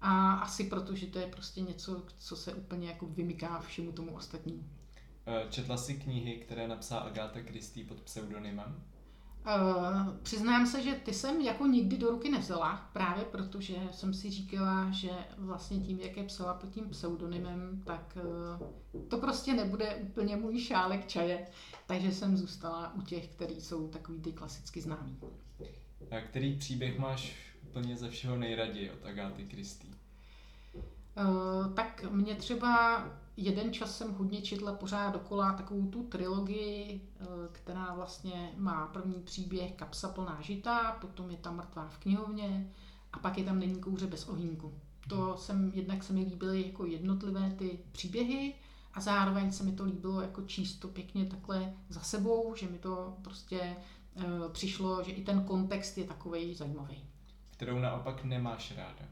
A 0.00 0.32
asi 0.32 0.64
proto, 0.64 0.94
že 0.94 1.06
to 1.06 1.18
je 1.18 1.26
prostě 1.26 1.60
něco, 1.60 2.02
co 2.18 2.36
se 2.36 2.54
úplně 2.54 2.88
jako 2.88 3.06
vymyká 3.06 3.60
všemu 3.60 3.92
tomu 3.92 4.16
ostatnímu. 4.16 4.64
Eh, 5.26 5.46
četla 5.50 5.76
jsi 5.76 5.94
knihy, 5.94 6.36
které 6.36 6.68
napsala 6.68 7.00
Agáta 7.00 7.40
Christie 7.40 7.86
pod 7.86 8.00
pseudonymem? 8.00 8.82
Uh, 9.46 10.16
přiznám 10.22 10.66
se, 10.66 10.82
že 10.82 10.92
ty 10.94 11.14
jsem 11.14 11.40
jako 11.40 11.66
nikdy 11.66 11.96
do 11.96 12.10
ruky 12.10 12.30
nevzala, 12.30 12.90
právě 12.92 13.24
protože 13.24 13.74
jsem 13.90 14.14
si 14.14 14.30
říkala, 14.30 14.90
že 14.90 15.10
vlastně 15.38 15.80
tím, 15.80 16.00
jak 16.00 16.16
je 16.16 16.24
psala 16.24 16.54
pod 16.54 16.70
tím 16.70 16.90
pseudonymem, 16.90 17.82
tak 17.86 18.18
uh, 18.60 19.08
to 19.08 19.18
prostě 19.18 19.54
nebude 19.54 19.94
úplně 19.94 20.36
můj 20.36 20.60
šálek 20.60 21.06
čaje, 21.06 21.46
takže 21.86 22.12
jsem 22.12 22.36
zůstala 22.36 22.94
u 22.94 23.02
těch, 23.02 23.28
který 23.28 23.60
jsou 23.60 23.88
takový 23.88 24.20
ty 24.20 24.32
klasicky 24.32 24.80
známý. 24.80 25.18
A 26.10 26.20
který 26.20 26.56
příběh 26.58 26.98
máš 26.98 27.47
úplně 27.78 27.96
ze 27.96 28.10
všeho 28.10 28.36
nejraději 28.36 28.90
od 28.90 29.06
Agáty 29.06 29.46
Christie? 29.46 29.94
Uh, 30.74 31.74
tak 31.74 32.04
mě 32.10 32.34
třeba 32.34 33.04
jeden 33.36 33.72
čas 33.72 33.98
jsem 33.98 34.14
hodně 34.14 34.42
četla 34.42 34.72
pořád 34.72 35.10
dokola 35.10 35.52
takovou 35.52 35.86
tu 35.86 36.02
trilogii, 36.02 37.00
uh, 37.20 37.26
která 37.52 37.94
vlastně 37.94 38.52
má 38.56 38.86
první 38.86 39.22
příběh 39.22 39.72
Kapsa 39.72 40.08
plná 40.08 40.38
žita, 40.40 40.98
potom 41.00 41.30
je 41.30 41.36
tam 41.36 41.56
Mrtvá 41.56 41.88
v 41.88 41.98
knihovně 41.98 42.72
a 43.12 43.18
pak 43.18 43.38
je 43.38 43.44
tam 43.44 43.58
Není 43.58 43.80
kouře 43.80 44.06
bez 44.06 44.28
ohýnku. 44.28 44.74
To 45.08 45.36
jsem, 45.36 45.72
jednak 45.74 46.04
se 46.04 46.12
mi 46.12 46.20
líbily 46.20 46.66
jako 46.66 46.86
jednotlivé 46.86 47.54
ty 47.58 47.78
příběhy 47.92 48.54
a 48.94 49.00
zároveň 49.00 49.52
se 49.52 49.64
mi 49.64 49.72
to 49.72 49.84
líbilo 49.84 50.20
jako 50.20 50.42
číst 50.42 50.76
to 50.76 50.88
pěkně 50.88 51.26
takhle 51.26 51.74
za 51.88 52.00
sebou, 52.00 52.54
že 52.56 52.68
mi 52.68 52.78
to 52.78 53.16
prostě 53.22 53.76
uh, 54.14 54.52
přišlo, 54.52 55.02
že 55.02 55.12
i 55.12 55.24
ten 55.24 55.44
kontext 55.44 55.98
je 55.98 56.04
takový 56.04 56.54
zajímavý 56.54 57.08
kterou 57.58 57.78
naopak 57.78 58.24
nemáš 58.24 58.72
ráda? 58.76 59.08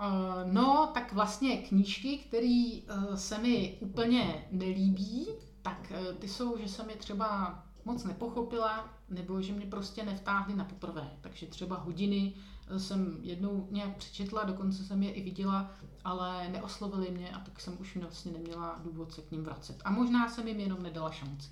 Uh, 0.00 0.52
no, 0.52 0.90
tak 0.94 1.12
vlastně 1.12 1.56
knížky, 1.56 2.18
které 2.18 2.80
uh, 2.80 3.14
se 3.14 3.38
mi 3.38 3.76
úplně 3.80 4.46
nelíbí, 4.50 5.26
tak 5.62 5.92
uh, 6.00 6.14
ty 6.14 6.28
jsou, 6.28 6.58
že 6.58 6.68
jsem 6.68 6.90
je 6.90 6.96
třeba 6.96 7.62
moc 7.84 8.04
nepochopila, 8.04 8.88
nebo 9.08 9.42
že 9.42 9.52
mě 9.52 9.66
prostě 9.66 10.04
nevtáhly 10.04 10.56
na 10.56 10.64
poprvé. 10.64 11.10
Takže 11.20 11.46
třeba 11.46 11.76
hodiny 11.76 12.34
jsem 12.76 13.18
jednou 13.22 13.68
nějak 13.70 13.96
přečetla, 13.96 14.44
dokonce 14.44 14.84
jsem 14.84 15.02
je 15.02 15.12
i 15.12 15.22
viděla, 15.22 15.70
ale 16.04 16.48
neoslovili 16.48 17.10
mě 17.10 17.30
a 17.30 17.40
tak 17.40 17.60
jsem 17.60 17.76
už 17.80 17.96
vlastně 17.96 18.32
neměla 18.32 18.80
důvod 18.84 19.12
se 19.12 19.22
k 19.22 19.30
ním 19.30 19.44
vracet. 19.44 19.82
A 19.84 19.90
možná 19.90 20.28
jsem 20.28 20.48
jim 20.48 20.60
jenom 20.60 20.82
nedala 20.82 21.10
šanci. 21.10 21.50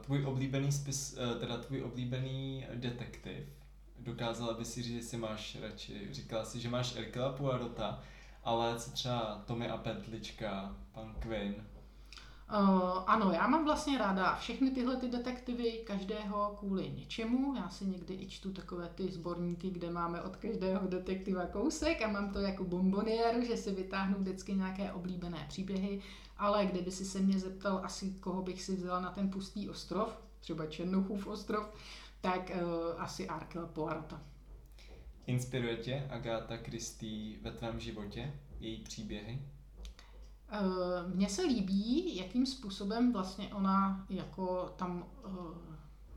Tvůj 0.00 0.24
oblíbený 0.24 0.72
spis, 0.72 1.18
teda 1.40 1.58
tvůj 1.58 1.82
oblíbený 1.82 2.66
detektiv, 2.74 3.63
dokázala 4.04 4.54
by 4.54 4.64
si 4.64 4.82
říct, 4.82 4.94
jestli 4.94 5.18
máš 5.18 5.58
radši, 5.62 6.08
říkala 6.10 6.44
si, 6.44 6.60
že 6.60 6.68
máš 6.68 6.96
Erkela 6.96 7.32
Poirota, 7.32 8.02
ale 8.44 8.78
co 8.78 8.90
třeba 8.90 9.42
Tommy 9.46 9.68
a 9.68 9.76
Pentlička, 9.76 10.76
pan 10.92 11.14
Quinn? 11.18 11.54
Uh, 12.52 13.02
ano, 13.06 13.32
já 13.32 13.46
mám 13.46 13.64
vlastně 13.64 13.98
ráda 13.98 14.36
všechny 14.36 14.70
tyhle 14.70 14.96
ty 14.96 15.08
detektivy, 15.08 15.72
každého 15.86 16.56
kvůli 16.58 16.90
něčemu. 16.90 17.54
Já 17.54 17.68
si 17.68 17.86
někdy 17.86 18.14
i 18.14 18.28
čtu 18.28 18.52
takové 18.52 18.88
ty 18.94 19.12
sborníky, 19.12 19.70
kde 19.70 19.90
máme 19.90 20.22
od 20.22 20.36
každého 20.36 20.88
detektiva 20.88 21.46
kousek 21.46 22.02
a 22.02 22.08
mám 22.08 22.32
to 22.32 22.38
jako 22.38 22.64
bomboniéru, 22.64 23.44
že 23.44 23.56
si 23.56 23.74
vytáhnu 23.74 24.18
vždycky 24.18 24.54
nějaké 24.54 24.92
oblíbené 24.92 25.44
příběhy, 25.48 26.02
ale 26.38 26.66
kdyby 26.66 26.90
si 26.90 27.04
se 27.04 27.20
mě 27.20 27.38
zeptal 27.38 27.80
asi, 27.84 28.10
koho 28.20 28.42
bych 28.42 28.62
si 28.62 28.76
vzala 28.76 29.00
na 29.00 29.10
ten 29.10 29.30
pustý 29.30 29.68
ostrov, 29.68 30.18
třeba 30.40 30.66
Černouchův 30.66 31.26
ostrov, 31.26 31.66
tak 32.24 32.50
uh, 32.50 33.02
asi 33.02 33.28
Arkela 33.28 33.66
Poirota. 33.66 34.22
Inspiruje 35.26 35.76
tě 35.76 36.06
Agáta 36.10 36.56
Christie 36.56 37.38
ve 37.42 37.50
tvém 37.50 37.80
životě, 37.80 38.40
její 38.60 38.82
příběhy? 38.82 39.42
Uh, 40.52 41.14
mně 41.14 41.28
se 41.28 41.42
líbí, 41.42 42.16
jakým 42.16 42.46
způsobem 42.46 43.12
vlastně 43.12 43.54
ona 43.54 44.06
jako 44.10 44.74
tam 44.76 45.06
uh, 45.26 45.34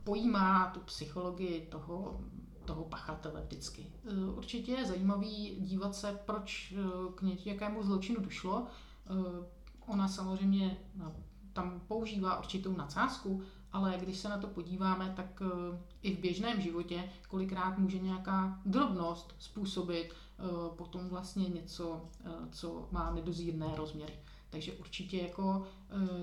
pojímá 0.04 0.70
tu 0.70 0.80
psychologii 0.80 1.66
toho, 1.66 2.20
toho 2.64 2.84
pachatele 2.84 3.42
vždycky. 3.42 3.86
Uh, 4.12 4.38
určitě 4.38 4.72
je 4.72 4.86
zajímavý 4.86 5.56
dívat 5.60 5.94
se, 5.94 6.20
proč 6.26 6.72
uh, 6.72 7.12
k 7.12 7.44
nějakému 7.44 7.82
zločinu 7.82 8.20
došlo. 8.20 8.66
Uh, 9.10 9.44
ona 9.86 10.08
samozřejmě 10.08 10.76
no, 10.94 11.16
tam 11.52 11.80
používá 11.88 12.38
určitou 12.38 12.76
nadsázku, 12.76 13.42
ale 13.72 13.96
když 14.00 14.18
se 14.18 14.28
na 14.28 14.38
to 14.38 14.46
podíváme, 14.46 15.12
tak 15.16 15.42
eh, 15.42 15.78
i 16.02 16.16
v 16.16 16.18
běžném 16.18 16.60
životě 16.60 17.10
kolikrát 17.28 17.78
může 17.78 17.98
nějaká 17.98 18.60
drobnost 18.66 19.34
způsobit 19.38 20.12
eh, 20.12 20.42
potom 20.76 21.08
vlastně 21.08 21.48
něco, 21.48 22.08
eh, 22.24 22.30
co 22.50 22.88
má 22.90 23.10
nedozírné 23.10 23.66
rozměry. 23.76 24.12
Takže 24.50 24.72
určitě 24.72 25.22
jako 25.22 25.66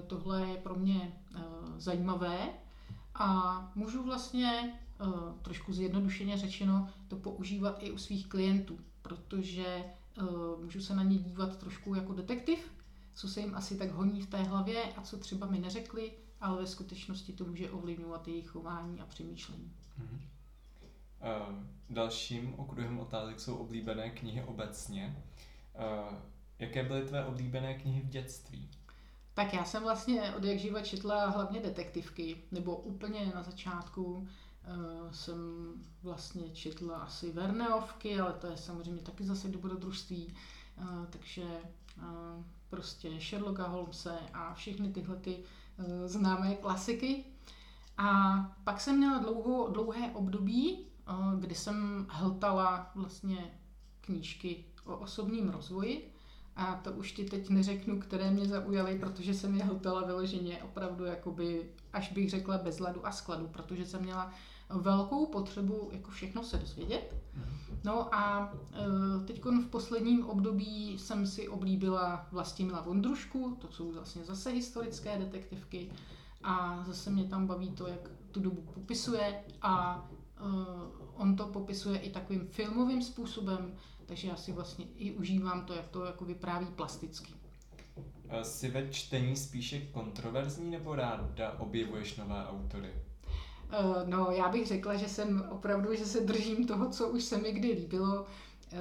tohle 0.08 0.48
je 0.48 0.58
pro 0.58 0.76
mě 0.76 1.20
zajímavé 1.78 2.50
a 3.16 3.72
můžu 3.76 4.04
vlastně 4.04 4.80
trošku 5.42 5.74
zjednodušeně 5.74 6.38
řečeno 6.38 6.90
to 7.08 7.16
používat 7.16 7.78
i 7.80 7.92
u 7.92 7.98
svých 7.98 8.28
klientů, 8.28 8.80
protože 9.02 9.84
můžu 10.62 10.82
se 10.82 10.96
na 10.96 11.04
ně 11.04 11.18
dívat 11.18 11.58
trošku 11.58 11.96
jako 11.96 12.14
detektiv, 12.14 12.72
co 13.14 13.28
se 13.28 13.40
jim 13.42 13.56
asi 13.56 13.78
tak 13.78 13.92
honí 13.92 14.22
v 14.22 14.30
té 14.30 14.44
hlavě 14.44 14.84
a 14.84 15.02
co 15.02 15.18
třeba 15.18 15.48
mi 15.48 15.60
neřekli, 15.60 16.12
ale 16.42 16.62
ve 16.62 16.68
skutečnosti 16.68 17.34
to 17.34 17.46
může 17.46 17.72
ovlivňovat 17.72 18.28
jejich 18.28 18.48
chování 18.48 19.02
a 19.02 19.06
přemýšlení. 19.06 19.72
Mm-hmm. 20.02 20.20
Uh, 21.50 21.56
dalším 21.90 22.54
okruhem 22.58 23.00
otázek 23.00 23.40
jsou 23.40 23.56
oblíbené 23.56 24.10
knihy 24.10 24.44
obecně. 24.44 25.24
Uh, 25.76 26.18
jaké 26.60 26.84
byly 26.84 27.02
tvé 27.02 27.26
oblíbené 27.26 27.74
knihy 27.74 28.02
v 28.02 28.10
dětství? 28.10 28.70
Tak 29.34 29.54
já 29.54 29.66
jsem 29.66 29.84
vlastně 29.84 30.34
od 30.36 30.44
jak 30.44 30.60
živa 30.60 30.82
četla 30.82 31.30
hlavně 31.30 31.60
detektivky, 31.60 32.38
nebo 32.52 32.76
úplně 32.76 33.32
na 33.36 33.44
začátku 33.44 34.04
uh, 34.04 35.12
jsem 35.12 35.38
vlastně 36.04 36.50
četla 36.50 36.98
asi 36.98 37.32
Verneovky, 37.32 38.20
ale 38.20 38.34
to 38.34 38.48
je 38.48 38.58
samozřejmě 38.58 39.02
taky 39.02 39.24
zase 39.24 39.48
dobrodružství, 39.48 40.36
uh, 40.78 41.06
takže 41.10 41.44
uh, 41.44 42.44
prostě 42.70 43.20
Sherlocka 43.20 43.68
Holmese 43.68 44.20
a 44.34 44.54
všechny 44.54 44.94
tyhle 44.94 45.16
ty 45.16 45.38
Eh, 45.38 45.65
známé 46.06 46.56
klasiky. 46.56 47.26
A 47.98 48.36
pak 48.64 48.82
jsem 48.82 48.98
měla 48.98 49.18
dlouho, 49.18 49.70
dlouhé 49.70 50.12
období, 50.12 50.80
eh, 51.08 51.12
kdy 51.40 51.56
jsem 51.56 52.08
hltala 52.10 52.92
vlastně 52.96 53.60
knížky 54.02 54.66
o 54.86 54.98
osobním 54.98 55.50
rozvoji. 55.50 56.12
A 56.56 56.76
to 56.76 56.92
už 56.92 57.12
ti 57.12 57.26
teď 57.26 57.50
neřeknu, 57.50 58.00
které 58.00 58.32
mě 58.32 58.46
zaujaly, 58.46 59.00
protože 59.00 59.34
jsem 59.34 59.56
je 59.56 59.64
hltala 59.64 60.06
vyloženě 60.06 60.64
opravdu 60.64 61.06
jakoby, 61.06 61.70
až 61.94 62.12
bych 62.12 62.30
řekla 62.30 62.58
bez 62.58 62.80
ladu 62.80 63.08
a 63.08 63.12
skladu, 63.12 63.48
protože 63.48 63.86
jsem 63.86 64.02
měla 64.02 64.32
velkou 64.70 65.26
potřebu 65.26 65.90
jako 65.92 66.12
všechno 66.12 66.44
se 66.44 66.58
dozvědět. 66.58 67.16
No 67.84 68.16
a 68.16 68.54
e, 68.74 69.26
teď 69.26 69.44
v 69.46 69.68
posledním 69.70 70.26
období 70.26 70.98
jsem 71.00 71.28
si 71.28 71.48
oblíbila 71.48 72.28
Vlastimila 72.32 72.82
Vondrušku, 72.82 73.58
to 73.62 73.68
jsou 73.72 73.92
vlastně 73.92 74.26
zase 74.26 74.50
historické 74.50 75.18
detektivky 75.18 75.92
a 76.44 76.84
zase 76.88 77.10
mě 77.10 77.24
tam 77.24 77.48
baví 77.48 77.72
to, 77.72 77.88
jak 77.88 78.10
tu 78.32 78.40
dobu 78.40 78.62
popisuje 78.62 79.44
a 79.62 80.06
e, 80.38 80.42
on 81.14 81.36
to 81.36 81.48
popisuje 81.48 82.00
i 82.00 82.10
takovým 82.10 82.48
filmovým 82.48 83.02
způsobem, 83.02 83.74
takže 84.06 84.28
já 84.28 84.36
si 84.36 84.52
vlastně 84.52 84.86
i 84.86 85.12
užívám 85.12 85.66
to, 85.66 85.74
jak 85.74 85.88
to 85.88 86.06
jako 86.06 86.26
vypráví 86.26 86.68
plasticky. 86.76 87.34
Jsi 88.44 88.72
ve 88.72 88.90
čtení 88.90 89.36
spíše 89.36 89.80
kontroverzní 89.80 90.72
nebo 90.72 90.96
ráda 90.96 91.52
objevuješ 91.60 92.16
nové 92.16 92.46
autory? 92.46 92.94
Eh, 93.72 94.06
no, 94.06 94.32
já 94.32 94.50
bych 94.50 94.68
řekla, 94.68 94.96
že 94.96 95.08
jsem 95.08 95.46
opravdu, 95.50 95.96
že 95.96 96.06
se 96.06 96.20
držím 96.22 96.68
toho, 96.68 96.90
co 96.90 97.08
už 97.08 97.24
se 97.24 97.38
mi 97.38 97.52
kdy 97.52 97.72
líbilo. 97.72 98.26
Eh, 98.72 98.78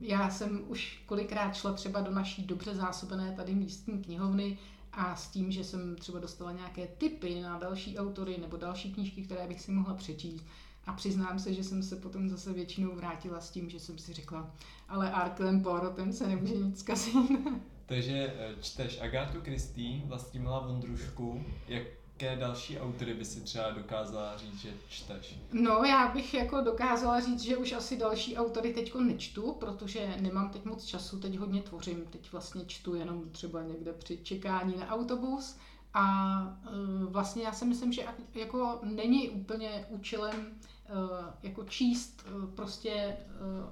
já 0.00 0.30
jsem 0.30 0.64
už 0.68 1.02
kolikrát 1.06 1.54
šla 1.54 1.72
třeba 1.72 2.00
do 2.00 2.10
naší 2.10 2.42
dobře 2.42 2.74
zásobené 2.74 3.32
tady 3.32 3.54
místní 3.54 4.02
knihovny 4.02 4.58
a 4.92 5.16
s 5.16 5.28
tím, 5.28 5.52
že 5.52 5.64
jsem 5.64 5.96
třeba 5.96 6.18
dostala 6.18 6.52
nějaké 6.52 6.86
tipy 6.86 7.40
na 7.40 7.58
další 7.58 7.98
autory 7.98 8.38
nebo 8.40 8.56
další 8.56 8.94
knížky, 8.94 9.22
které 9.22 9.46
bych 9.46 9.60
si 9.60 9.72
mohla 9.72 9.94
přečíst. 9.94 10.44
A 10.86 10.92
přiznám 10.92 11.38
se, 11.38 11.54
že 11.54 11.64
jsem 11.64 11.82
se 11.82 11.96
potom 11.96 12.28
zase 12.28 12.52
většinou 12.52 12.94
vrátila 12.94 13.40
s 13.40 13.50
tím, 13.50 13.70
že 13.70 13.80
jsem 13.80 13.98
si 13.98 14.12
řekla, 14.12 14.54
ale 14.88 15.10
Arklem 15.10 15.62
Porotem 15.62 16.12
se 16.12 16.28
nemůže 16.28 16.54
nic 16.54 16.78
zkazit. 16.78 17.14
Takže 17.86 18.34
eh, 18.38 18.54
čteš 18.60 19.00
Agátu 19.00 19.40
Kristý, 19.40 20.02
Vlastimila 20.06 20.66
Vondrušku, 20.66 21.44
jak 21.68 21.82
jaké 22.22 22.36
další 22.36 22.78
autory 22.78 23.14
by 23.14 23.24
si 23.24 23.40
třeba 23.40 23.70
dokázala 23.70 24.36
říct, 24.36 24.60
že 24.60 24.70
čteš? 24.88 25.38
No, 25.52 25.84
já 25.84 26.08
bych 26.08 26.34
jako 26.34 26.60
dokázala 26.60 27.20
říct, 27.20 27.40
že 27.40 27.56
už 27.56 27.72
asi 27.72 27.96
další 27.96 28.36
autory 28.36 28.74
teď 28.74 28.94
nečtu, 28.94 29.52
protože 29.52 30.16
nemám 30.20 30.50
teď 30.50 30.64
moc 30.64 30.84
času, 30.84 31.20
teď 31.20 31.38
hodně 31.38 31.62
tvořím, 31.62 32.04
teď 32.10 32.32
vlastně 32.32 32.64
čtu 32.66 32.94
jenom 32.94 33.30
třeba 33.30 33.62
někde 33.62 33.92
při 33.92 34.18
čekání 34.18 34.76
na 34.76 34.88
autobus 34.88 35.56
a 35.94 36.40
uh, 36.42 37.12
vlastně 37.12 37.42
já 37.42 37.52
si 37.52 37.64
myslím, 37.64 37.92
že 37.92 38.04
jako 38.34 38.80
není 38.82 39.30
úplně 39.30 39.86
účelem 39.88 40.34
uh, 40.34 41.26
jako 41.42 41.64
číst 41.64 42.26
uh, 42.26 42.50
prostě 42.50 43.16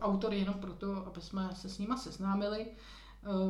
autory 0.01 0.39
jenom 0.39 0.55
proto, 0.55 1.07
aby 1.07 1.21
jsme 1.21 1.51
se 1.53 1.69
s 1.69 1.79
nima 1.79 1.97
seznámili. 1.97 2.67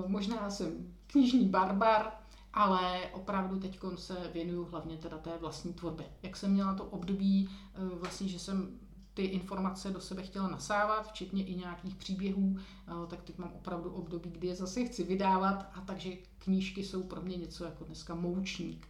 Možná 0.07 0.51
jsem 0.51 0.95
knižní 1.07 1.49
barbar, 1.49 2.13
ale 2.55 3.11
opravdu 3.13 3.59
teď 3.59 3.81
se 3.95 4.31
věnuju 4.33 4.65
hlavně 4.65 4.97
teda 4.97 5.19
té 5.19 5.39
vlastní 5.39 5.73
tvorbě. 5.73 6.07
Jak 6.23 6.37
jsem 6.37 6.53
měla 6.53 6.75
to 6.75 6.85
období, 6.85 7.49
eh, 7.75 7.79
vlastně, 7.95 8.29
že 8.29 8.39
jsem 8.39 8.79
ty 9.15 9.23
informace 9.23 9.91
do 9.91 10.01
sebe 10.01 10.23
chtěla 10.23 10.49
nasávat, 10.49 11.09
včetně 11.09 11.45
i 11.45 11.55
nějakých 11.55 11.95
příběhů, 11.95 12.57
eh, 12.59 13.07
tak 13.07 13.23
teď 13.23 13.39
mám 13.39 13.53
opravdu 13.55 13.91
období, 13.91 14.31
kdy 14.31 14.49
je 14.49 14.55
zase 14.55 14.85
chci 14.85 15.05
vydávat 15.05 15.71
a 15.75 15.81
takže 15.81 16.11
knížky 16.39 16.85
jsou 16.85 17.03
pro 17.03 17.23
mě 17.23 17.37
něco 17.37 17.65
jako 17.65 17.85
dneska 17.85 18.15
moučník. 18.15 18.89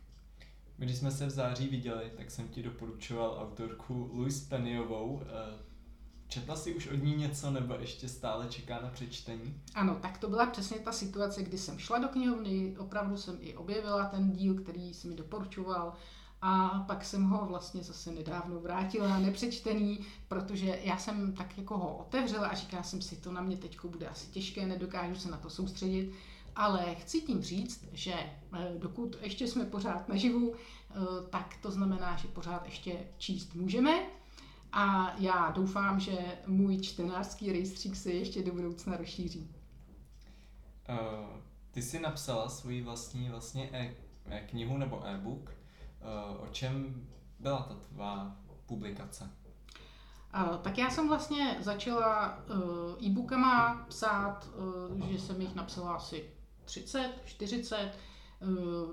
Když 0.76 0.96
jsme 0.96 1.10
se 1.10 1.26
v 1.26 1.30
září 1.30 1.68
viděli, 1.68 2.12
tak 2.16 2.30
jsem 2.30 2.48
ti 2.48 2.62
doporučoval 2.62 3.38
autorku 3.40 4.10
Louise 4.12 4.48
Pennyovou, 4.48 5.22
eh, 5.22 5.73
Četla 6.34 6.56
si 6.56 6.74
už 6.74 6.86
od 6.86 7.02
ní 7.02 7.16
něco 7.16 7.50
nebo 7.50 7.74
ještě 7.74 8.08
stále 8.08 8.46
čeká 8.48 8.80
na 8.82 8.88
přečtení? 8.88 9.54
Ano, 9.74 9.98
tak 10.02 10.18
to 10.18 10.28
byla 10.28 10.46
přesně 10.46 10.78
ta 10.78 10.92
situace, 10.92 11.42
kdy 11.42 11.58
jsem 11.58 11.78
šla 11.78 11.98
do 11.98 12.08
knihovny, 12.08 12.76
opravdu 12.78 13.16
jsem 13.16 13.38
i 13.40 13.56
objevila 13.56 14.04
ten 14.04 14.32
díl, 14.32 14.54
který 14.54 14.94
si 14.94 15.08
mi 15.08 15.14
doporučoval 15.14 15.92
a 16.42 16.68
pak 16.86 17.04
jsem 17.04 17.24
ho 17.24 17.46
vlastně 17.46 17.82
zase 17.82 18.12
nedávno 18.12 18.60
vrátila 18.60 19.18
nepřečtený, 19.18 20.00
protože 20.28 20.78
já 20.82 20.98
jsem 20.98 21.32
tak 21.32 21.58
jako 21.58 21.78
ho 21.78 21.96
otevřela 21.96 22.48
a 22.48 22.54
říkala 22.54 22.82
jsem 22.82 23.02
si, 23.02 23.16
to 23.16 23.32
na 23.32 23.40
mě 23.40 23.56
teď 23.56 23.78
bude 23.84 24.08
asi 24.08 24.26
těžké, 24.26 24.66
nedokážu 24.66 25.16
se 25.16 25.30
na 25.30 25.36
to 25.36 25.50
soustředit, 25.50 26.12
ale 26.56 26.94
chci 26.94 27.20
tím 27.20 27.42
říct, 27.42 27.88
že 27.92 28.14
eh, 28.14 28.72
dokud 28.78 29.16
ještě 29.20 29.46
jsme 29.46 29.64
pořád 29.64 30.08
naživu, 30.08 30.54
eh, 30.54 30.94
tak 31.30 31.56
to 31.62 31.70
znamená, 31.70 32.16
že 32.16 32.28
pořád 32.28 32.66
ještě 32.66 32.98
číst 33.18 33.54
můžeme, 33.54 34.06
a 34.74 35.14
já 35.18 35.50
doufám, 35.50 36.00
že 36.00 36.18
můj 36.46 36.80
čtenářský 36.80 37.52
rejstřík 37.52 37.96
se 37.96 38.12
ještě 38.12 38.42
do 38.42 38.52
budoucna 38.52 38.96
rozšíří. 38.96 39.54
Uh, 40.88 40.96
ty 41.70 41.82
jsi 41.82 42.00
napsala 42.00 42.48
svoji 42.48 42.82
vlastní 42.82 43.28
vlastně 43.28 43.68
e- 43.72 43.94
e-knihu 44.26 44.78
nebo 44.78 45.06
e-book. 45.06 45.50
Uh, 45.50 46.44
o 46.44 46.46
čem 46.52 47.06
byla 47.38 47.62
ta 47.62 47.74
tvá 47.74 48.36
publikace? 48.66 49.30
Uh, 50.34 50.56
tak 50.56 50.78
já 50.78 50.90
jsem 50.90 51.08
vlastně 51.08 51.56
začala 51.60 52.38
e-bookama 53.06 53.84
psát, 53.88 54.48
že 55.10 55.18
jsem 55.18 55.40
jich 55.40 55.54
napsala 55.54 55.94
asi 55.94 56.24
30, 56.64 57.12
40, 57.24 57.76
Eh, 57.76 58.13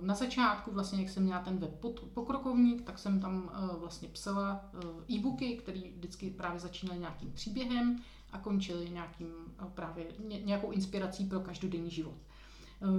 na 0.01 0.15
začátku, 0.15 0.71
vlastně, 0.71 1.01
jak 1.01 1.09
jsem 1.09 1.23
měla 1.23 1.39
ten 1.39 1.57
web 1.57 1.85
pokrokovník, 2.13 2.81
tak 2.81 2.99
jsem 2.99 3.19
tam 3.19 3.51
eh, 3.53 3.77
vlastně 3.77 4.07
psala 4.07 4.69
eh, 4.73 5.13
e-booky, 5.13 5.57
které 5.57 5.81
vždycky 5.95 6.29
právě 6.29 6.59
začínaly 6.59 6.99
nějakým 6.99 7.31
příběhem 7.31 7.99
a 8.31 8.37
končily 8.37 8.89
nějakým 8.89 9.27
právě 9.73 10.05
nějakou 10.45 10.71
inspirací 10.71 11.25
pro 11.25 11.39
každodenní 11.39 11.89
život. 11.89 12.17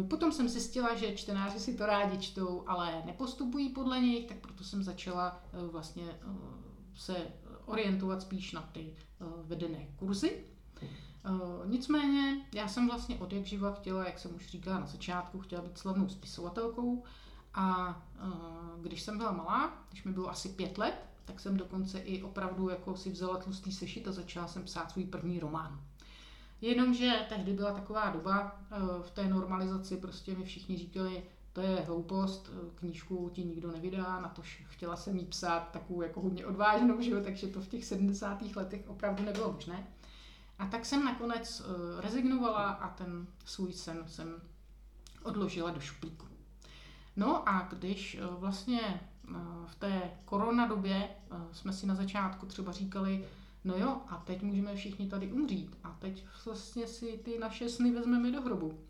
Potom 0.09 0.33
jsem 0.33 0.49
zjistila, 0.49 0.95
že 0.95 1.17
čtenáři 1.17 1.61
si 1.61 1.75
to 1.75 1.87
rádi 1.87 2.19
čtou, 2.19 2.65
ale 2.67 3.03
nepostupují 3.07 3.69
podle 3.69 4.01
nich, 4.01 4.27
tak 4.27 4.37
proto 4.39 4.65
jsem 4.65 4.83
začala 4.83 5.41
vlastně 5.71 6.19
se 6.95 7.17
orientovat 7.65 8.23
spíš 8.23 8.53
na 8.53 8.63
ty 8.63 8.95
vedené 9.45 9.87
kurzy. 9.97 10.45
Uh, 11.31 11.71
nicméně, 11.71 12.47
já 12.55 12.69
jsem 12.69 12.89
vlastně 12.89 13.17
od 13.17 13.33
jak 13.33 13.47
živa 13.47 13.73
chtěla, 13.73 14.05
jak 14.05 14.19
jsem 14.19 14.35
už 14.37 14.47
říkala 14.47 14.81
na 14.81 14.87
začátku, 14.87 15.41
chtěla 15.41 15.63
být 15.63 15.79
slavnou 15.79 16.09
spisovatelkou 16.09 17.05
a 17.55 17.89
uh, 18.25 18.83
když 18.83 19.03
jsem 19.03 19.19
byla 19.19 19.33
malá, 19.33 19.73
když 19.91 20.05
mi 20.05 20.13
bylo 20.13 20.31
asi 20.31 20.49
pět 20.49 20.79
let, 20.79 20.95
tak 21.25 21.41
jsem 21.41 21.57
dokonce 21.57 21.99
i 21.99 22.23
opravdu 22.23 22.69
jako 22.69 22.97
si 22.97 23.11
vzala 23.11 23.37
tlustý 23.37 23.73
sešit 23.73 24.09
a 24.09 24.13
začala 24.13 24.49
jsem 24.49 24.65
psát 24.65 24.91
svůj 24.91 25.05
první 25.05 25.41
román. 25.41 25.81
Jenomže 26.63 27.27
tehdy 27.29 27.53
byla 27.53 27.73
taková 27.73 28.11
doba 28.11 28.61
eh, 28.71 28.77
v 29.03 29.11
té 29.11 29.29
normalizaci, 29.29 29.97
prostě 29.97 30.35
mi 30.35 30.45
všichni 30.45 30.77
říkali, 30.77 31.23
to 31.53 31.61
je 31.61 31.77
hloupost, 31.77 32.51
eh, 32.53 32.71
knížku 32.75 33.31
ti 33.33 33.45
nikdo 33.45 33.73
nevydá, 33.73 34.21
na 34.21 34.29
to 34.29 34.43
chtěla 34.45 34.97
jsem 34.97 35.17
jí 35.17 35.27
psát 35.27 35.71
takovou 35.71 36.03
jako 36.03 36.21
hodně 36.21 36.47
odvážnou, 36.47 37.01
že 37.01 37.11
jo, 37.11 37.21
takže 37.25 37.47
to 37.47 37.61
v 37.61 37.69
těch 37.69 37.85
70. 37.85 38.57
letech 38.57 38.81
opravdu 38.89 39.25
nebylo 39.25 39.53
možné. 39.53 39.87
A 40.63 40.67
tak 40.67 40.87
jsem 40.87 41.05
nakonec 41.05 41.61
eh, 41.61 42.01
rezignovala 42.01 42.71
a 42.71 42.89
ten 42.89 43.27
svůj 43.45 43.73
sen 43.73 44.05
jsem 44.07 44.43
odložila 45.23 45.71
do 45.71 45.81
šuplíku. 45.81 46.27
No 47.17 47.49
a 47.49 47.69
když 47.71 48.19
vlastně 48.39 49.01
v 49.67 49.75
té 49.75 50.11
koronadobě 50.25 51.09
jsme 51.53 51.73
si 51.73 51.87
na 51.87 51.95
začátku 51.95 52.47
třeba 52.47 52.73
říkali, 52.73 53.29
no 53.65 53.77
jo, 53.77 54.01
a 54.09 54.17
teď 54.17 54.43
můžeme 54.43 54.77
všichni 54.77 55.09
tady 55.09 55.33
umřít 55.33 55.79
a 55.85 55.97
teď 55.99 56.27
vlastně 56.45 56.87
si 56.87 57.21
ty 57.25 57.39
naše 57.39 57.69
sny 57.69 57.91
vezmeme 57.91 58.31
do 58.31 58.43
hrobu. 58.43 58.81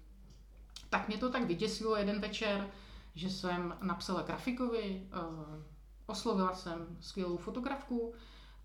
Tak 0.90 1.08
mě 1.08 1.18
to 1.18 1.30
tak 1.30 1.46
vyděsilo 1.46 1.96
jeden 1.96 2.20
večer, 2.20 2.70
že 3.14 3.30
jsem 3.30 3.76
napsala 3.82 4.22
grafikovi, 4.22 5.08
eh, 5.12 5.62
oslovila 6.06 6.54
jsem 6.54 6.96
skvělou 7.00 7.36
fotografku 7.36 8.14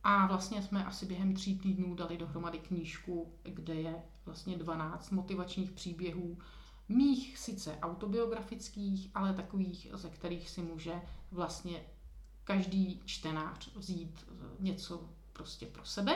a 0.10 0.26
vlastně 0.26 0.62
jsme 0.62 0.86
asi 0.86 1.06
během 1.06 1.34
tří 1.34 1.60
týdnů 1.60 1.96
dali 1.96 2.18
dohromady 2.18 2.60
knížku, 2.60 3.34
kde 3.44 3.74
je 3.76 4.04
vlastně 4.26 4.58
12 4.58 5.10
motivačních 5.10 5.72
příběhů, 5.72 6.38
mých 6.90 7.38
sice 7.38 7.78
autobiografických, 7.82 9.10
ale 9.16 9.34
takových, 9.34 9.88
ze 9.94 10.10
kterých 10.10 10.50
si 10.50 10.62
může 10.62 11.02
vlastně 11.32 11.86
každý 12.44 13.02
čtenář 13.06 13.76
vzít 13.76 14.26
něco 14.60 15.10
prostě 15.34 15.66
pro 15.66 15.86
sebe. 15.86 16.16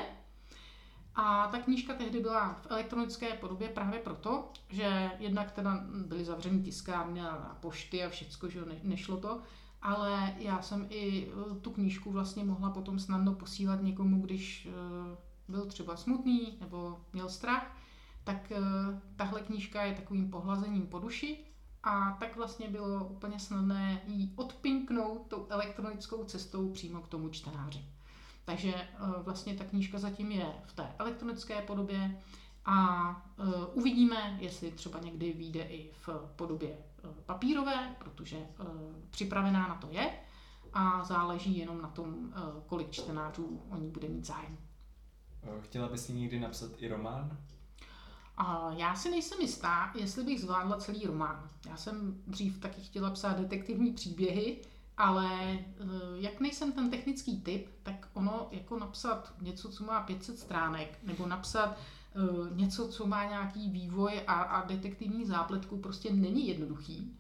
A 1.16 1.48
ta 1.48 1.60
knížka 1.60 1.94
tehdy 1.94 2.20
byla 2.20 2.54
v 2.54 2.68
elektronické 2.72 3.34
podobě 3.34 3.70
právě 3.70 4.00
proto, 4.00 4.52
že 4.70 5.12
jednak 5.20 5.52
teda 5.52 5.84
byly 6.06 6.26
zavřený 6.26 6.64
tiskárny 6.64 7.22
a 7.22 7.58
pošty 7.60 8.04
a 8.04 8.10
všecko, 8.10 8.50
že 8.50 8.66
ne, 8.66 8.76
nešlo 8.84 9.18
to, 9.18 9.42
ale 9.82 10.36
já 10.38 10.62
jsem 10.62 10.88
i 10.90 11.28
eh, 11.28 11.56
tu 11.56 11.72
knížku 11.72 12.12
vlastně 12.12 12.44
mohla 12.44 12.70
potom 12.70 13.00
snadno 13.00 13.34
posílat 13.34 13.82
někomu, 13.82 14.22
když 14.22 14.68
eh, 14.72 15.18
byl 15.48 15.66
třeba 15.66 15.96
smutný 15.96 16.58
nebo 16.62 17.00
měl 17.14 17.30
strach, 17.30 17.78
tak 18.24 18.52
eh, 18.52 18.60
tahle 19.16 19.42
knížka 19.42 19.84
je 19.84 19.96
takovým 19.96 20.32
pohlazením 20.32 20.88
po 20.88 21.00
duši 21.00 21.38
a 21.84 22.18
tak 22.20 22.36
vlastně 22.36 22.70
bylo 22.70 23.06
úplně 23.06 23.40
snadné 23.40 24.02
jí 24.08 24.34
odpinknout 24.36 25.28
tou 25.28 25.48
elektronickou 25.50 26.24
cestou 26.24 26.70
přímo 26.70 27.02
k 27.02 27.08
tomu 27.08 27.30
čtenáři. 27.30 27.86
Takže 28.46 28.88
vlastně 29.18 29.56
ta 29.56 29.64
knížka 29.64 30.00
zatím 30.00 30.32
je 30.32 30.54
v 30.66 30.74
té 30.74 30.96
elektronické 31.00 31.62
podobě 31.62 32.22
a 32.66 33.32
uvidíme, 33.74 34.38
jestli 34.42 34.72
třeba 34.72 35.00
někdy 35.00 35.34
vyjde 35.34 35.64
i 35.64 35.92
v 36.02 36.10
podobě 36.36 36.78
papírové, 37.26 37.96
protože 38.00 38.38
připravená 39.10 39.68
na 39.68 39.76
to 39.76 39.88
je 39.92 40.12
a 40.74 41.04
záleží 41.04 41.58
jenom 41.58 41.82
na 41.82 41.88
tom, 41.88 42.34
kolik 42.66 42.92
čtenářů 42.92 43.62
o 43.70 43.78
ní 43.78 43.90
bude 43.90 44.08
mít 44.08 44.26
zájem. 44.26 44.58
Chtěla 45.62 45.88
bys 45.88 46.06
si 46.06 46.14
někdy 46.14 46.40
napsat 46.40 46.72
i 46.78 46.88
román? 46.88 47.38
A 48.38 48.72
já 48.78 48.96
si 48.96 49.10
nejsem 49.10 49.42
jistá, 49.42 49.92
jestli 49.96 50.24
bych 50.24 50.42
zvládla 50.42 50.78
celý 50.78 51.06
román. 51.06 51.50
Já 51.68 51.78
jsem 51.78 52.22
dřív 52.28 52.60
taky 52.60 52.82
chtěla 52.82 53.10
psát 53.10 53.40
detektivní 53.40 53.94
příběhy, 53.94 54.62
ale 54.98 55.30
eh, 55.34 55.64
jak 56.16 56.40
nejsem 56.40 56.72
ten 56.72 56.90
technický 56.90 57.42
typ, 57.42 57.70
tak 57.84 58.08
ono 58.14 58.48
jako 58.52 58.80
napsat 58.80 59.34
něco, 59.42 59.70
co 59.70 59.84
má 59.84 60.02
500 60.02 60.40
stránek, 60.40 61.00
nebo 61.04 61.28
napsat 61.28 61.78
něco, 62.56 62.88
co 62.88 63.08
má 63.08 63.26
nějaký 63.26 63.70
vývoj 63.70 64.22
a, 64.28 64.34
a 64.34 64.66
detektivní 64.66 65.26
zápletku, 65.26 65.78
prostě 65.78 66.14
není 66.14 66.48
jednoduchý. 66.48 67.18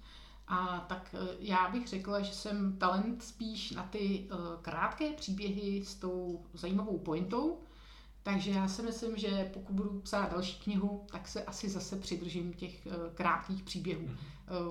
A 0.48 0.86
tak 0.90 1.16
uh, 1.22 1.28
já 1.40 1.70
bych 1.70 1.88
řekla, 1.88 2.22
že 2.22 2.34
jsem 2.34 2.78
talent 2.78 3.24
spíš 3.24 3.72
na 3.72 3.84
ty 3.84 4.28
uh, 4.32 4.38
krátké 4.62 5.14
příběhy 5.14 5.86
s 5.86 5.96
tou 5.96 6.46
zajímavou 6.54 6.98
pointou, 6.98 7.60
takže 8.24 8.52
já 8.52 8.68
si 8.68 8.82
myslím, 8.82 9.18
že 9.18 9.50
pokud 9.54 9.74
budu 9.74 10.00
psát 10.00 10.32
další 10.32 10.60
knihu, 10.60 11.06
tak 11.12 11.28
se 11.28 11.44
asi 11.44 11.70
zase 11.70 11.96
přidržím 11.96 12.54
těch 12.54 12.88
krátkých 13.14 13.64
příběhů. 13.64 14.02
Mhm. 14.02 14.18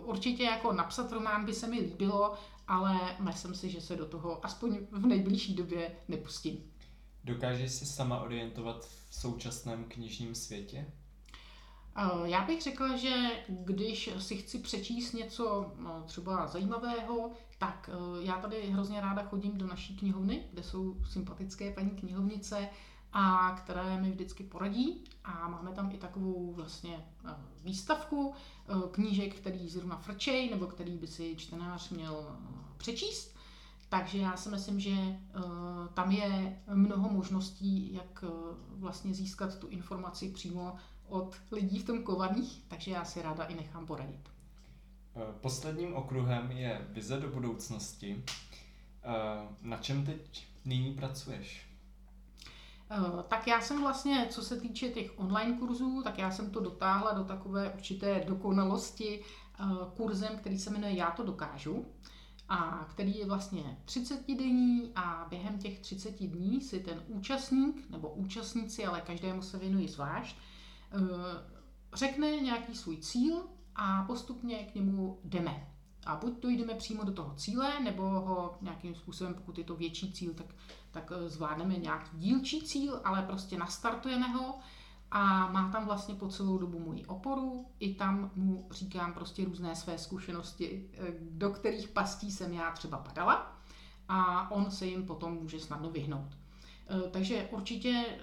Určitě 0.04 0.42
jako 0.42 0.72
napsat 0.72 1.12
román 1.12 1.44
by 1.44 1.54
se 1.54 1.66
mi 1.66 1.80
líbilo, 1.80 2.35
ale 2.68 3.16
myslím 3.20 3.54
si, 3.54 3.70
že 3.70 3.80
se 3.80 3.96
do 3.96 4.06
toho 4.06 4.46
aspoň 4.46 4.78
v 4.90 5.06
nejbližší 5.06 5.54
době 5.54 5.92
nepustím. 6.09 6.69
Dokážeš 7.24 7.72
se 7.72 7.87
sama 7.87 8.20
orientovat 8.20 8.85
v 8.85 9.14
současném 9.14 9.85
knižním 9.85 10.35
světě? 10.35 10.87
Eh, 11.96 12.28
já 12.28 12.44
bych 12.44 12.62
řekla, 12.62 12.96
že 12.96 13.30
když 13.48 14.11
si 14.18 14.37
chci 14.37 14.59
přečíst 14.59 15.12
něco 15.12 15.72
no, 15.78 16.02
třeba 16.06 16.46
zajímavého, 16.46 17.30
tak 17.59 17.90
eh, 17.92 18.24
já 18.24 18.38
tady 18.38 18.70
hrozně 18.70 19.00
ráda 19.00 19.22
chodím 19.22 19.59
do 19.59 19.66
naší 19.66 19.96
knihovny, 19.96 20.42
kde 20.52 20.62
jsou 20.62 20.96
sympatické 21.04 21.72
paní 21.72 21.90
knihovnice 21.90 22.68
a 23.12 23.56
které 23.56 24.00
mi 24.00 24.11
vždycky 24.11 24.44
poradí 24.44 25.04
a 25.24 25.48
máme 25.48 25.72
tam 25.72 25.90
i 25.90 25.98
takovou 25.98 26.52
vlastně 26.52 27.06
eh, 27.28 27.35
výstavku 27.62 28.35
knížek, 28.90 29.35
který 29.35 29.68
zrovna 29.68 29.96
frčej 29.96 30.50
nebo 30.50 30.66
který 30.66 30.96
by 30.96 31.06
si 31.06 31.37
čtenář 31.37 31.90
měl 31.90 32.37
přečíst. 32.76 33.39
Takže 33.90 34.18
já 34.18 34.37
si 34.37 34.48
myslím, 34.48 34.81
že 34.81 34.90
uh, 34.90 35.42
tam 35.94 36.11
je 36.11 36.62
mnoho 36.74 37.09
možností, 37.09 37.94
jak 37.94 38.24
uh, 38.29 38.31
vlastně 38.81 39.14
získat 39.14 39.59
tu 39.59 39.68
informaci 39.68 40.29
přímo 40.29 40.76
od 41.09 41.37
lidí 41.53 41.79
v 41.79 41.85
tom 41.85 42.03
kovaných, 42.03 42.64
takže 42.68 42.90
já 42.90 43.05
si 43.05 43.22
ráda 43.22 43.44
i 43.44 43.55
nechám 43.55 43.87
poradit. 43.87 44.29
Eh, 45.16 45.20
posledním 45.40 45.94
okruhem 45.94 46.50
je 46.50 46.87
vize 46.88 47.20
do 47.20 47.29
budoucnosti. 47.29 48.24
Na 49.62 49.76
čem 49.76 50.07
teď 50.07 50.46
nyní 50.64 50.94
pracuješ? 50.94 51.66
Tak 53.29 53.46
já 53.46 53.61
jsem 53.61 53.81
vlastně, 53.81 54.26
co 54.31 54.42
se 54.42 54.61
týče 54.61 54.88
těch 54.88 55.18
online 55.18 55.59
kurzů, 55.59 56.03
tak 56.03 56.18
já 56.18 56.31
jsem 56.31 56.50
to 56.50 56.61
dotáhla 56.61 57.12
do 57.12 57.24
takové 57.24 57.70
určité 57.70 58.24
dokonalosti 58.26 59.22
kurzem, 59.96 60.38
který 60.38 60.59
se 60.59 60.70
jmenuje 60.70 60.92
Já 60.92 61.11
to 61.11 61.22
dokážu 61.22 61.87
a 62.50 62.86
který 62.90 63.18
je 63.18 63.26
vlastně 63.26 63.78
30 63.84 64.26
denní 64.28 64.92
a 64.94 65.26
během 65.30 65.58
těch 65.58 65.78
30 65.78 66.20
dní 66.20 66.60
si 66.60 66.80
ten 66.80 67.02
účastník 67.06 67.90
nebo 67.90 68.08
účastníci, 68.08 68.86
ale 68.86 69.00
každému 69.00 69.42
se 69.42 69.58
věnují 69.58 69.88
zvlášť, 69.88 70.36
eh, 70.92 70.96
řekne 71.94 72.36
nějaký 72.36 72.74
svůj 72.74 72.96
cíl 72.96 73.42
a 73.74 74.02
postupně 74.02 74.56
k 74.56 74.74
němu 74.74 75.20
jdeme. 75.24 75.66
A 76.06 76.16
buď 76.16 76.38
to 76.40 76.48
jdeme 76.48 76.74
přímo 76.74 77.04
do 77.04 77.12
toho 77.12 77.34
cíle, 77.34 77.80
nebo 77.80 78.02
ho 78.02 78.58
nějakým 78.60 78.94
způsobem, 78.94 79.34
pokud 79.34 79.58
je 79.58 79.64
to 79.64 79.76
větší 79.76 80.12
cíl, 80.12 80.34
tak, 80.34 80.54
tak 80.90 81.12
eh, 81.16 81.28
zvládneme 81.28 81.76
nějaký 81.76 82.18
dílčí 82.18 82.62
cíl, 82.62 83.00
ale 83.04 83.22
prostě 83.22 83.58
nastartujeme 83.58 84.28
ho 84.28 84.58
a 85.11 85.53
má 85.53 85.68
tam 85.73 85.85
vlastně 85.85 86.14
po 86.14 86.29
celou 86.29 86.59
dobu 86.59 86.79
moji 86.79 87.07
oporu. 87.07 87.66
I 87.81 87.94
tam 87.94 88.31
mu 88.35 88.66
říkám 88.70 89.12
prostě 89.12 89.44
různé 89.44 89.77
své 89.77 89.99
zkušenosti, 89.99 90.90
eh, 90.92 91.14
do 91.20 91.51
kterých 91.51 91.88
pastí 91.88 92.31
jsem 92.31 92.53
já 92.53 92.70
třeba 92.70 92.99
padala 92.99 93.57
a 94.09 94.51
on 94.51 94.70
se 94.70 94.87
jim 94.87 95.07
potom 95.07 95.33
může 95.35 95.61
snadno 95.61 95.90
vyhnout. 95.90 96.37
Eh, 96.88 97.11
takže 97.11 97.49
určitě 97.51 98.07
eh, 98.09 98.18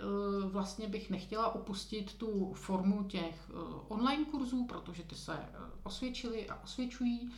vlastně 0.50 0.88
bych 0.88 1.10
nechtěla 1.10 1.56
opustit 1.56 2.14
tu 2.14 2.54
formu 2.54 3.04
těch 3.04 3.52
online 3.88 4.26
kurzů, 4.26 4.66
protože 4.66 5.04
ty 5.04 5.16
se 5.16 5.38
osvědčily 5.84 6.50
a 6.50 6.64
osvědčují 6.64 7.32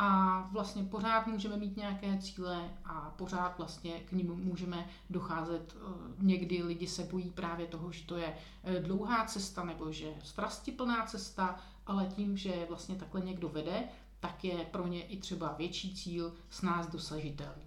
a 0.00 0.40
vlastně 0.52 0.84
pořád 0.84 1.26
můžeme 1.26 1.56
mít 1.56 1.76
nějaké 1.76 2.18
cíle 2.18 2.70
a 2.84 3.14
pořád 3.16 3.58
vlastně 3.58 4.00
k 4.00 4.12
ním 4.12 4.34
můžeme 4.34 4.86
docházet. 5.10 5.76
Eh, 5.76 6.14
někdy 6.18 6.62
lidi 6.62 6.86
se 6.86 7.04
bojí 7.04 7.30
právě 7.30 7.66
toho, 7.66 7.92
že 7.92 8.04
to 8.04 8.16
je 8.16 8.36
eh, 8.64 8.80
dlouhá 8.80 9.24
cesta 9.24 9.64
nebo 9.64 9.92
že 9.92 10.14
strastiplná 10.24 11.06
cesta, 11.06 11.60
ale 11.86 12.06
tím, 12.06 12.36
že 12.36 12.66
vlastně 12.68 12.96
takhle 12.96 13.20
někdo 13.20 13.48
vede, 13.48 13.84
tak 14.20 14.44
je 14.44 14.64
pro 14.64 14.86
ně 14.86 15.02
i 15.02 15.16
třeba 15.16 15.54
větší 15.58 15.94
cíl 15.94 16.34
s 16.50 16.62
nás 16.62 16.86
dosažitelný. 16.86 17.66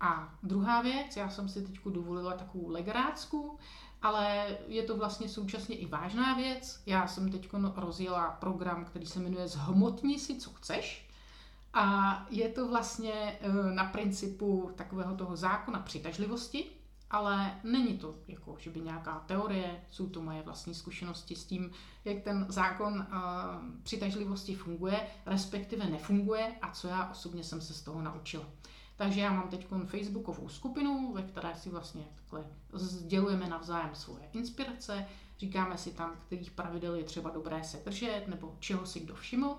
A 0.00 0.34
druhá 0.42 0.82
věc, 0.82 1.16
já 1.16 1.28
jsem 1.28 1.48
si 1.48 1.62
teď 1.62 1.80
dovolila 1.84 2.34
takovou 2.34 2.68
legrácku, 2.68 3.58
ale 4.02 4.56
je 4.68 4.82
to 4.82 4.96
vlastně 4.96 5.28
současně 5.28 5.76
i 5.76 5.86
vážná 5.86 6.34
věc. 6.34 6.82
Já 6.86 7.06
jsem 7.06 7.32
teď 7.32 7.48
rozjela 7.76 8.30
program, 8.30 8.84
který 8.84 9.06
se 9.06 9.20
jmenuje 9.20 9.48
Zhmotni 9.48 10.18
si, 10.18 10.36
co 10.36 10.50
chceš. 10.50 11.03
A 11.74 12.26
je 12.30 12.48
to 12.48 12.68
vlastně 12.68 13.12
eh, 13.40 13.74
na 13.74 13.84
principu 13.84 14.70
takového 14.76 15.14
toho 15.14 15.36
zákona 15.36 15.78
přitažlivosti. 15.80 16.64
ale 17.10 17.60
není 17.64 17.98
to 17.98 18.14
jako, 18.28 18.56
že 18.58 18.70
by 18.70 18.80
nějaká 18.80 19.24
teorie, 19.26 19.84
jsou 19.90 20.08
to 20.08 20.22
moje 20.22 20.42
vlastní 20.42 20.74
zkušenosti 20.74 21.36
s 21.36 21.44
tím, 21.44 21.70
jak 22.04 22.22
ten 22.22 22.46
zákon 22.48 22.94
uh, 22.94 23.06
přitažlivosti 23.82 24.54
funguje, 24.54 25.06
respektive 25.26 25.86
nefunguje 25.86 26.52
a 26.62 26.70
co 26.70 26.88
já 26.88 27.10
osobně 27.10 27.44
jsem 27.44 27.60
se 27.60 27.74
z 27.74 27.82
toho 27.82 28.02
naučila. 28.02 28.44
Takže 28.96 29.20
já 29.20 29.32
mám 29.32 29.48
teď 29.48 29.66
Facebookovou 29.86 30.48
skupinu, 30.48 31.12
ve 31.12 31.22
které 31.22 31.54
si 31.54 31.70
vlastně 31.70 32.04
takhle 32.14 32.44
sdělujeme 32.72 33.48
navzájem 33.48 33.94
svoje 33.94 34.28
inspirace, 34.32 35.06
říkáme 35.38 35.78
si 35.78 35.92
tam, 35.92 36.16
kterých 36.26 36.50
pravidel 36.50 36.94
je 36.94 37.04
třeba 37.04 37.30
dobré 37.30 37.64
se 37.64 37.82
držet, 37.84 38.24
nebo 38.28 38.56
čeho 38.60 38.86
si 38.86 39.00
kdo 39.00 39.14
všiml. 39.14 39.56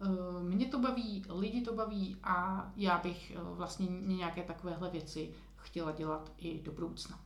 Eh, 0.00 0.42
mě 0.42 0.66
to 0.66 0.78
baví, 0.78 1.24
lidi 1.28 1.60
to 1.60 1.74
baví 1.74 2.16
a 2.22 2.66
já 2.76 2.98
bych 2.98 3.30
eh, 3.30 3.38
vlastně 3.42 3.86
nějaké 3.90 4.42
takovéhle 4.42 4.90
věci 4.90 5.34
chtěla 5.56 5.92
dělat 5.92 6.32
i 6.38 6.62
do 6.62 6.72
budoucna. 6.72 7.20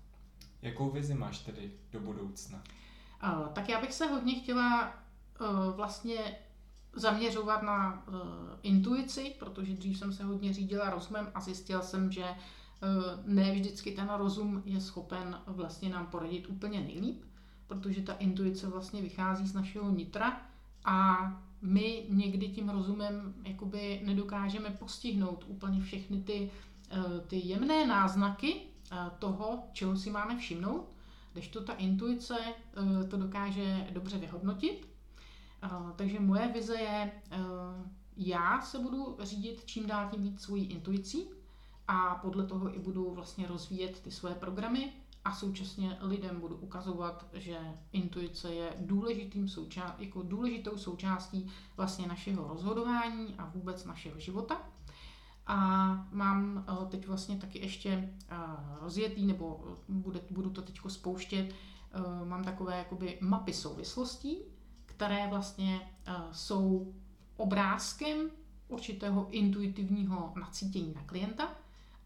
Jakou 0.62 0.90
vizi 0.90 1.14
máš 1.14 1.38
tedy 1.38 1.72
do 1.92 2.00
budoucna? 2.00 2.62
Uh, 3.22 3.48
tak 3.48 3.68
já 3.68 3.80
bych 3.80 3.92
se 3.92 4.06
hodně 4.06 4.34
chtěla 4.34 4.92
vlastně 5.76 6.38
zaměřovat 6.92 7.62
na 7.62 8.04
intuici, 8.62 9.34
protože 9.38 9.74
dřív 9.74 9.98
jsem 9.98 10.12
se 10.12 10.24
hodně 10.24 10.52
řídila 10.52 10.90
rozumem 10.90 11.30
a 11.34 11.40
zjistila 11.40 11.82
jsem, 11.82 12.12
že 12.12 12.24
ne 13.26 13.52
vždycky 13.52 13.90
ten 13.90 14.10
rozum 14.16 14.62
je 14.64 14.80
schopen 14.80 15.40
vlastně 15.46 15.88
nám 15.88 16.06
poradit 16.06 16.46
úplně 16.48 16.80
nejlíp, 16.80 17.24
protože 17.66 18.02
ta 18.02 18.12
intuice 18.12 18.66
vlastně 18.66 19.02
vychází 19.02 19.46
z 19.46 19.54
našeho 19.54 19.90
nitra 19.90 20.40
a 20.84 21.18
my 21.62 22.06
někdy 22.08 22.48
tím 22.48 22.68
rozumem 22.68 23.34
jakoby 23.44 24.00
nedokážeme 24.04 24.70
postihnout 24.70 25.44
úplně 25.48 25.80
všechny 25.80 26.22
ty 26.22 26.50
Eh, 26.90 27.20
ty 27.26 27.36
jemné 27.36 27.86
náznaky 27.86 28.60
eh, 28.92 28.96
toho, 29.18 29.62
čeho 29.72 29.96
si 29.96 30.10
máme 30.10 30.36
všimnout, 30.36 30.88
to 31.52 31.64
ta 31.64 31.72
intuice 31.72 32.36
eh, 32.38 33.04
to 33.04 33.16
dokáže 33.16 33.86
dobře 33.90 34.18
vyhodnotit. 34.18 34.88
Takže 35.96 36.20
moje 36.20 36.48
vize 36.48 36.78
je, 36.78 37.12
já 38.16 38.60
se 38.60 38.78
budu 38.78 39.16
řídit 39.22 39.62
čím 39.64 39.86
dál 39.86 40.08
tím 40.10 40.22
víc 40.22 40.40
svojí 40.42 40.64
intuicí 40.64 41.28
a 41.88 42.14
podle 42.14 42.46
toho 42.46 42.74
i 42.74 42.78
budu 42.78 43.10
vlastně 43.10 43.46
rozvíjet 43.46 44.00
ty 44.00 44.10
své 44.10 44.34
programy 44.34 44.92
a 45.24 45.34
současně 45.34 45.98
lidem 46.00 46.40
budu 46.40 46.56
ukazovat, 46.56 47.26
že 47.32 47.58
intuice 47.92 48.54
je 48.54 48.74
důležitým 48.78 49.46
souča- 49.46 49.94
jako 49.98 50.22
důležitou 50.22 50.78
součástí 50.78 51.50
vlastně 51.76 52.06
našeho 52.06 52.48
rozhodování 52.48 53.34
a 53.38 53.50
vůbec 53.54 53.84
našeho 53.84 54.20
života. 54.20 54.62
A 55.46 55.56
mám 56.12 56.64
eh, 56.68 56.86
teď 56.86 57.06
vlastně 57.06 57.36
taky 57.36 57.58
ještě 57.58 57.90
eh, 58.28 58.36
rozjetý, 58.80 59.26
nebo 59.26 59.64
eh, 59.72 59.76
bude, 59.88 60.20
budu 60.30 60.50
to 60.50 60.62
teď 60.62 60.78
spouštět, 60.88 61.54
mám 62.24 62.44
takové 62.44 62.78
jakoby 62.78 63.18
mapy 63.20 63.52
souvislostí, 63.52 64.38
které 64.86 65.28
vlastně 65.28 65.92
jsou 66.32 66.94
obrázkem 67.36 68.30
určitého 68.68 69.28
intuitivního 69.30 70.32
nacítění 70.36 70.92
na 70.94 71.02
klienta. 71.02 71.48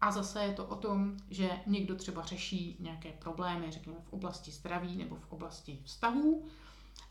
A 0.03 0.11
zase 0.11 0.43
je 0.43 0.53
to 0.53 0.65
o 0.65 0.75
tom, 0.75 1.17
že 1.29 1.49
někdo 1.65 1.95
třeba 1.95 2.23
řeší 2.23 2.77
nějaké 2.79 3.11
problémy, 3.11 3.71
řekněme 3.71 3.99
v 4.03 4.13
oblasti 4.13 4.51
zdraví 4.51 4.95
nebo 4.95 5.15
v 5.15 5.31
oblasti 5.31 5.79
vztahů. 5.83 6.45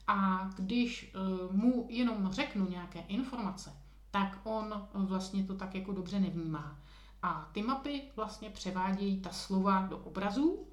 A 0.06 0.50
když 0.56 1.14
mu 1.50 1.86
jenom 1.88 2.32
řeknu 2.32 2.68
nějaké 2.68 3.00
informace, 3.00 3.72
tak 4.10 4.38
on 4.44 4.88
vlastně 4.94 5.44
to 5.44 5.54
tak 5.54 5.74
jako 5.74 5.92
dobře 5.92 6.20
nevnímá. 6.20 6.78
A 7.22 7.48
ty 7.52 7.62
mapy 7.62 8.02
vlastně 8.16 8.50
převádějí 8.50 9.20
ta 9.20 9.30
slova 9.30 9.86
do 9.86 9.98
obrazů 9.98 10.66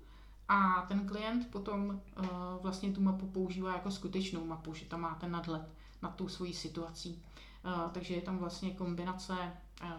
a 0.47 0.85
ten 0.87 1.07
klient 1.07 1.51
potom 1.51 1.89
uh, 1.89 2.25
vlastně 2.61 2.91
tu 2.91 3.01
mapu 3.01 3.27
používá 3.27 3.73
jako 3.73 3.91
skutečnou 3.91 4.45
mapu, 4.45 4.73
že 4.73 4.85
tam 4.85 5.01
má 5.01 5.15
ten 5.15 5.31
nadhled 5.31 5.73
nad 6.01 6.15
tou 6.15 6.27
svojí 6.27 6.53
situací. 6.53 7.23
Uh, 7.65 7.91
takže 7.91 8.13
je 8.13 8.21
tam 8.21 8.37
vlastně 8.37 8.71
kombinace 8.71 9.33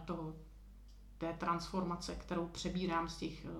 toho, 0.04 0.34
té 1.20 1.32
transformace, 1.32 2.14
kterou 2.14 2.46
přebírám 2.46 3.08
z 3.08 3.16
těch 3.16 3.44
uh, 3.44 3.50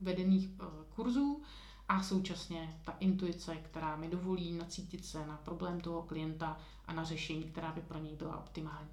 vedených 0.00 0.48
uh, 0.50 0.66
kurzů 0.94 1.42
a 1.88 2.02
současně 2.02 2.80
ta 2.84 2.92
intuice, 3.00 3.56
která 3.56 3.96
mi 3.96 4.08
dovolí 4.08 4.52
nacítit 4.52 5.04
se 5.04 5.26
na 5.26 5.36
problém 5.36 5.80
toho 5.80 6.02
klienta 6.02 6.60
a 6.86 6.92
na 6.92 7.04
řešení, 7.04 7.44
která 7.44 7.72
by 7.72 7.80
pro 7.80 7.98
něj 7.98 8.16
byla 8.16 8.38
optimální. 8.38 8.90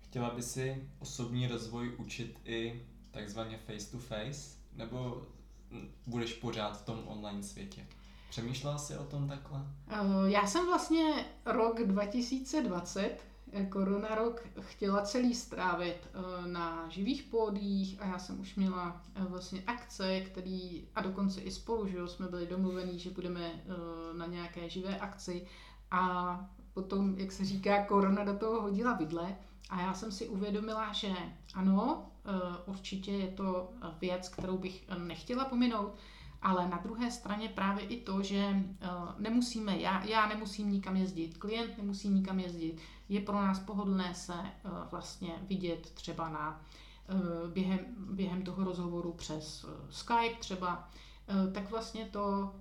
Chtěla 0.00 0.30
by 0.30 0.42
si 0.42 0.90
osobní 0.98 1.46
rozvoj 1.46 1.94
učit 1.98 2.40
i 2.44 2.86
takzvaně 3.10 3.58
face 3.58 3.90
to 3.90 3.98
face, 3.98 4.58
nebo 4.72 5.26
budeš 6.06 6.32
pořád 6.32 6.80
v 6.80 6.84
tom 6.84 7.02
online 7.06 7.42
světě? 7.42 7.86
Přemýšlela 8.30 8.78
jsi 8.78 8.96
o 8.96 9.04
tom 9.04 9.28
takhle? 9.28 9.60
Eh, 9.88 10.30
já 10.30 10.46
jsem 10.46 10.66
vlastně 10.66 11.26
rok 11.44 11.86
2020, 11.86 13.00
eh, 13.00 13.18
korona 13.64 14.14
rok, 14.14 14.46
chtěla 14.60 15.02
celý 15.02 15.34
strávit 15.34 15.96
eh, 16.04 16.48
na 16.48 16.88
živých 16.88 17.22
pódích 17.22 17.96
a 18.00 18.06
já 18.06 18.18
jsem 18.18 18.40
už 18.40 18.54
měla 18.54 19.02
vlastně 19.16 19.62
akce, 19.66 20.20
který, 20.20 20.88
a 20.94 21.02
dokonce 21.02 21.40
i 21.40 21.50
spolu, 21.50 21.86
že 21.86 22.08
jsme 22.08 22.28
byli 22.28 22.46
domluvení, 22.46 22.98
že 22.98 23.10
budeme 23.10 23.52
na 24.16 24.26
nějaké 24.26 24.68
živé 24.68 24.98
akci. 24.98 25.46
A 25.90 26.40
potom, 26.74 27.14
jak 27.18 27.32
se 27.32 27.44
říká, 27.44 27.84
korona 27.84 28.24
do 28.24 28.36
toho 28.36 28.62
hodila 28.62 28.92
vidle 28.92 29.36
a 29.70 29.80
já 29.80 29.94
jsem 29.94 30.12
si 30.12 30.28
uvědomila, 30.28 30.92
že 30.92 31.12
ano, 31.54 32.06
eh, 32.24 32.30
určitě 32.66 33.12
je 33.12 33.28
to 33.28 33.70
věc, 34.00 34.28
kterou 34.28 34.58
bych 34.58 34.84
eh, 34.88 34.98
nechtěla 34.98 35.44
pominout, 35.44 35.94
ale 36.42 36.68
na 36.68 36.78
druhé 36.78 37.10
straně 37.10 37.48
právě 37.48 37.84
i 37.84 38.00
to, 38.00 38.22
že 38.22 38.36
eh, 38.36 38.88
nemusíme, 39.18 39.78
já, 39.78 40.04
já 40.04 40.26
nemusím 40.26 40.70
nikam 40.70 40.96
jezdit, 40.96 41.38
klient 41.38 41.78
nemusí 41.78 42.08
nikam 42.08 42.40
jezdit, 42.40 42.78
je 43.08 43.20
pro 43.20 43.34
nás 43.34 43.58
pohodlné 43.58 44.14
se 44.14 44.34
vlastně 44.90 45.34
vidět 45.42 45.90
třeba 45.90 46.28
na 46.28 46.64
během, 47.52 47.78
během 48.10 48.42
toho 48.42 48.64
rozhovoru 48.64 49.12
přes 49.12 49.66
Skype 49.90 50.36
třeba, 50.38 50.90
tak 51.54 51.70
vlastně 51.70 52.04
to 52.04 52.54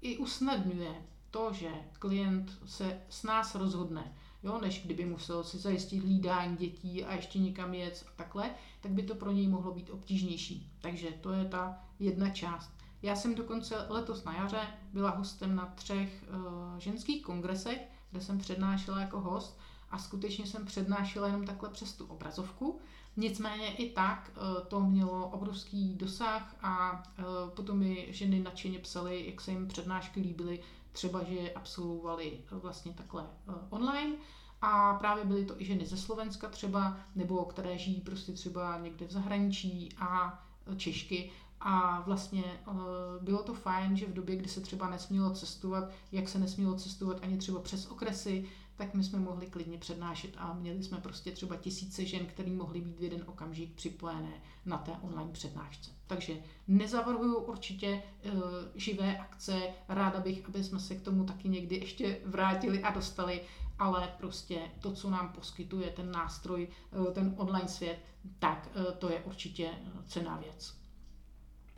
i 0.00 0.16
usnadňuje 0.16 1.06
to, 1.30 1.52
že 1.52 1.70
klient 1.98 2.58
se 2.66 3.00
s 3.08 3.22
nás 3.22 3.54
rozhodne, 3.54 4.14
jo, 4.42 4.58
než 4.62 4.84
kdyby 4.84 5.04
musel 5.04 5.44
si 5.44 5.58
zajistit 5.58 5.98
hlídání 5.98 6.56
dětí 6.56 7.04
a 7.04 7.14
ještě 7.14 7.38
někam 7.38 7.74
jet 7.74 8.04
a 8.08 8.10
takhle, 8.16 8.50
tak 8.80 8.92
by 8.92 9.02
to 9.02 9.14
pro 9.14 9.32
něj 9.32 9.48
mohlo 9.48 9.74
být 9.74 9.90
obtížnější. 9.90 10.72
Takže 10.80 11.08
to 11.10 11.32
je 11.32 11.44
ta 11.44 11.84
jedna 11.98 12.30
část. 12.30 12.72
Já 13.02 13.16
jsem 13.16 13.34
dokonce 13.34 13.86
letos 13.88 14.24
na 14.24 14.34
jaře 14.34 14.60
byla 14.92 15.10
hostem 15.10 15.56
na 15.56 15.66
třech 15.66 16.24
uh, 16.28 16.78
ženských 16.78 17.22
kongresech, 17.22 17.80
kde 18.10 18.20
jsem 18.20 18.38
přednášela 18.38 19.00
jako 19.00 19.20
host 19.20 19.60
a 19.90 19.98
skutečně 19.98 20.46
jsem 20.46 20.66
přednášela 20.66 21.26
jenom 21.26 21.46
takhle 21.46 21.68
přes 21.68 21.92
tu 21.92 22.06
obrazovku. 22.06 22.80
Nicméně 23.16 23.74
i 23.74 23.90
tak 23.90 24.30
uh, 24.36 24.66
to 24.66 24.80
mělo 24.80 25.28
obrovský 25.28 25.94
dosah 25.94 26.56
a 26.62 27.02
uh, 27.18 27.24
potom 27.50 27.78
mi 27.78 28.06
ženy 28.10 28.40
nadšeně 28.40 28.78
psaly, 28.78 29.26
jak 29.26 29.40
se 29.40 29.50
jim 29.50 29.68
přednášky 29.68 30.20
líbily, 30.20 30.60
třeba, 30.98 31.24
že 31.24 31.52
absolvovali 31.52 32.40
vlastně 32.50 32.92
takhle 32.92 33.26
eh, 33.48 33.52
online 33.70 34.16
a 34.62 34.94
právě 34.94 35.24
byly 35.24 35.44
to 35.44 35.60
i 35.60 35.64
ženy 35.64 35.86
ze 35.86 35.96
Slovenska 35.96 36.48
třeba, 36.48 36.96
nebo 37.14 37.44
které 37.44 37.78
žijí 37.78 38.00
prostě 38.00 38.32
třeba 38.32 38.78
někde 38.78 39.06
v 39.06 39.12
zahraničí 39.12 39.88
a 39.98 40.42
eh, 40.72 40.76
Češky 40.76 41.30
a 41.60 42.00
vlastně 42.00 42.44
eh, 42.44 42.72
bylo 43.20 43.42
to 43.42 43.54
fajn, 43.54 43.96
že 43.96 44.06
v 44.06 44.14
době, 44.14 44.36
kdy 44.36 44.48
se 44.48 44.60
třeba 44.60 44.90
nesmělo 44.90 45.30
cestovat, 45.30 45.90
jak 46.12 46.28
se 46.28 46.38
nesmělo 46.38 46.74
cestovat 46.74 47.18
ani 47.22 47.38
třeba 47.38 47.60
přes 47.60 47.86
okresy, 47.86 48.48
tak 48.78 48.94
my 48.94 49.04
jsme 49.04 49.18
mohli 49.18 49.46
klidně 49.46 49.78
přednášet 49.78 50.30
a 50.36 50.52
měli 50.52 50.82
jsme 50.82 50.98
prostě 50.98 51.32
třeba 51.32 51.56
tisíce 51.56 52.04
žen, 52.04 52.26
které 52.26 52.50
mohly 52.50 52.80
být 52.80 52.98
v 52.98 53.02
jeden 53.02 53.24
okamžik 53.26 53.74
připojené 53.74 54.32
na 54.66 54.78
té 54.78 54.92
online 55.02 55.32
přednášce. 55.32 55.90
Takže 56.06 56.36
nezavrhuju 56.68 57.38
určitě 57.38 58.02
uh, 58.24 58.32
živé 58.74 59.18
akce, 59.18 59.62
ráda 59.88 60.20
bych, 60.20 60.48
aby 60.48 60.64
jsme 60.64 60.80
se 60.80 60.94
k 60.94 61.02
tomu 61.02 61.24
taky 61.24 61.48
někdy 61.48 61.76
ještě 61.76 62.20
vrátili 62.24 62.82
a 62.82 62.90
dostali, 62.94 63.40
ale 63.78 64.14
prostě 64.18 64.60
to, 64.80 64.92
co 64.92 65.10
nám 65.10 65.32
poskytuje 65.32 65.90
ten 65.90 66.10
nástroj, 66.10 66.68
uh, 66.96 67.12
ten 67.12 67.34
online 67.36 67.68
svět, 67.68 67.98
tak 68.38 68.68
to 68.98 69.10
je 69.10 69.20
určitě 69.20 69.70
cená 70.06 70.36
věc. 70.36 70.77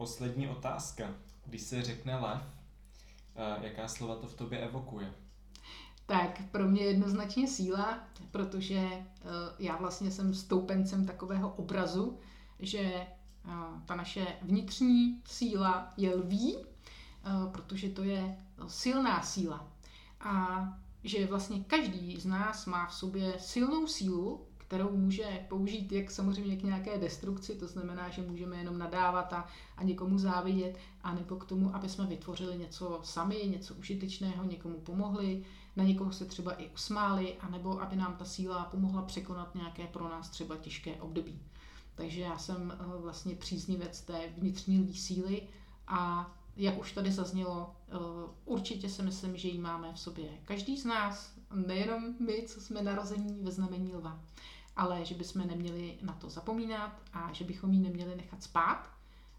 Poslední 0.01 0.49
otázka. 0.49 1.15
Když 1.47 1.63
se 1.63 1.83
řekne 1.83 2.19
lev, 2.19 2.43
jaká 3.61 3.89
slova 3.89 4.17
to 4.17 4.27
v 4.27 4.35
tobě 4.35 4.59
evokuje? 4.59 5.15
tak 6.07 6.43
pro 6.51 6.69
mě 6.69 6.83
jednoznačně 6.83 7.49
síla, 7.49 7.99
protože 8.31 8.81
uh, 8.81 9.31
já 9.59 9.77
vlastně 9.77 10.11
jsem 10.11 10.35
stoupencem 10.35 11.07
takového 11.07 11.51
obrazu, 11.51 12.19
že 12.59 13.07
uh, 13.45 13.83
ta 13.87 13.95
naše 13.95 14.27
vnitřní 14.43 15.23
síla 15.27 15.93
je 15.97 16.15
lví, 16.15 16.57
protože 17.53 17.89
to 17.89 18.03
je 18.03 18.37
silná 18.67 19.23
síla. 19.23 19.69
A 20.21 20.65
že 21.05 21.27
vlastně 21.27 21.65
každý 21.65 22.21
z 22.21 22.27
nás 22.27 22.67
má 22.67 22.87
v 22.87 22.95
sobě 22.95 23.35
silnou 23.39 23.87
sílu, 23.87 24.47
kterou 24.71 24.97
může 24.97 25.47
použít 25.49 25.93
jak 25.93 26.11
samozřejmě 26.11 26.57
k 26.57 26.63
nějaké 26.63 26.99
destrukci, 26.99 27.55
to 27.55 27.67
znamená, 27.67 28.09
že 28.09 28.23
můžeme 28.23 28.57
jenom 28.57 28.79
nadávat 28.79 29.33
a, 29.33 29.47
a 29.77 29.83
někomu 29.83 30.19
závidět, 30.19 30.79
anebo 31.03 31.37
k 31.37 31.45
tomu, 31.45 31.75
aby 31.75 31.89
jsme 31.89 32.07
vytvořili 32.07 32.59
něco 32.59 33.01
sami, 33.03 33.37
něco 33.47 33.75
užitečného, 33.75 34.45
někomu 34.45 34.81
pomohli, 34.81 35.45
na 35.77 35.85
někoho 35.85 36.13
se 36.13 36.25
třeba 36.25 36.53
i 36.53 36.69
usmáli, 36.69 37.37
anebo 37.41 37.83
aby 37.83 37.97
nám 37.97 38.17
ta 38.17 38.25
síla 38.25 38.65
pomohla 38.65 39.03
překonat 39.03 39.55
nějaké 39.55 39.87
pro 39.87 40.09
nás 40.09 40.29
třeba 40.29 40.57
těžké 40.57 40.95
období. 40.95 41.39
Takže 41.95 42.21
já 42.21 42.39
jsem 42.39 42.73
eh, 42.73 43.01
vlastně 43.03 43.35
příznivec 43.35 44.01
té 44.01 44.21
vnitřní 44.39 44.95
síly 44.95 45.43
a 45.87 46.31
jak 46.57 46.81
už 46.81 46.93
tady 46.93 47.13
zaznělo, 47.13 47.75
eh, 47.89 47.95
určitě 48.45 48.89
si 48.89 49.03
myslím, 49.03 49.37
že 49.37 49.49
ji 49.49 49.59
máme 49.59 49.93
v 49.93 50.01
sobě 50.01 50.29
každý 50.45 50.79
z 50.79 50.85
nás, 50.85 51.41
nejenom 51.55 52.15
my, 52.19 52.45
co 52.47 52.61
jsme 52.61 52.83
narození 52.83 53.39
ve 53.43 53.51
znamení 53.51 53.95
lva, 53.95 54.21
ale 54.81 55.05
že 55.05 55.15
bychom 55.15 55.47
neměli 55.47 55.99
na 56.03 56.13
to 56.13 56.31
zapomínat 56.31 57.03
a 57.13 57.33
že 57.33 57.45
bychom 57.45 57.73
ji 57.73 57.81
neměli 57.81 58.17
nechat 58.17 58.43
spát. 58.43 58.91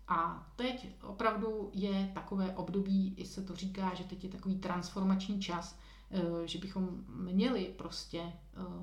A 0.07 0.47
teď 0.55 0.87
opravdu 1.03 1.69
je 1.73 2.11
takové 2.13 2.55
období, 2.55 3.13
i 3.17 3.25
se 3.25 3.41
to 3.41 3.55
říká, 3.55 3.93
že 3.93 4.03
teď 4.03 4.23
je 4.23 4.29
takový 4.29 4.55
transformační 4.55 5.41
čas, 5.41 5.79
eh, 6.11 6.47
že 6.47 6.59
bychom 6.59 6.89
měli 7.07 7.73
prostě 7.77 8.19
eh, 8.21 8.33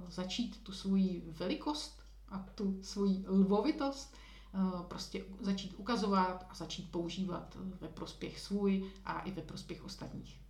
začít 0.08 0.62
tu 0.62 0.72
svoji 0.72 1.22
velikost 1.26 2.02
a 2.28 2.38
tu 2.38 2.78
svoji 2.82 3.24
lvovitost 3.28 4.16
Eh, 4.54 4.82
prostě 4.88 5.24
začít 5.40 5.74
ukazovat 5.76 6.46
a 6.50 6.54
začít 6.54 6.90
používat 6.90 7.56
ve 7.80 7.88
prospěch 7.88 8.40
svůj 8.40 8.90
a 9.04 9.20
i 9.20 9.30
ve 9.30 9.42
prospěch 9.42 9.84
ostatních. 9.84 10.40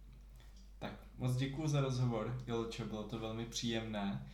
Tak 0.79 0.93
moc 1.19 1.37
děkuji 1.37 1.69
za 1.69 1.81
rozhovor, 1.81 2.43
Jolčo, 2.47 2.85
bylo 2.85 3.03
to 3.03 3.19
velmi 3.19 3.47
příjemné. 3.47 4.27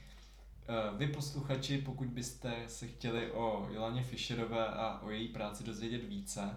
Eh, 0.69 0.97
vy 0.97 1.07
posluchači, 1.09 1.79
pokud 1.79 2.09
byste 2.09 2.65
se 2.67 2.89
chtěli 2.89 3.33
o 3.33 3.69
Jolaně 3.73 4.03
Fischerové 4.03 4.67
a 4.67 5.01
o 5.03 5.11
její 5.11 5.29
práci 5.29 5.65
dozvědět 5.65 6.05
více, 6.05 6.57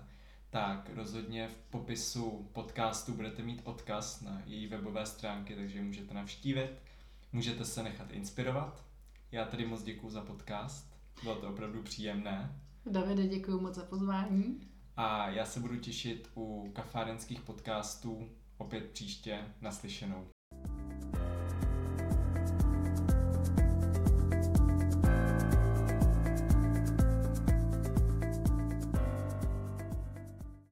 tak 0.49 0.89
rozhodně 0.95 1.47
v 1.47 1.57
popisu 1.69 2.49
podcastu 2.53 3.13
budete 3.13 3.43
mít 3.43 3.61
odkaz 3.63 4.21
na 4.21 4.41
její 4.45 4.67
webové 4.67 5.05
stránky, 5.05 5.55
takže 5.55 5.81
můžete 5.81 6.13
navštívit, 6.13 6.69
můžete 7.33 7.65
se 7.65 7.83
nechat 7.83 8.11
inspirovat. 8.11 8.83
Já 9.31 9.45
tady 9.45 9.65
moc 9.65 9.83
děkuji 9.83 10.09
za 10.09 10.21
podcast, 10.21 10.95
bylo 11.23 11.35
to 11.35 11.49
opravdu 11.49 11.83
příjemné. 11.83 12.61
Davide, 12.85 13.27
děkuji 13.27 13.61
moc 13.61 13.75
za 13.75 13.83
pozvání. 13.83 14.59
A 14.97 15.29
já 15.29 15.45
se 15.45 15.59
budu 15.59 15.79
těšit 15.79 16.29
u 16.35 16.71
kafárenských 16.75 17.41
podcastů 17.41 18.29
opět 18.57 18.91
příště 18.91 19.39
naslyšenou. 19.61 20.27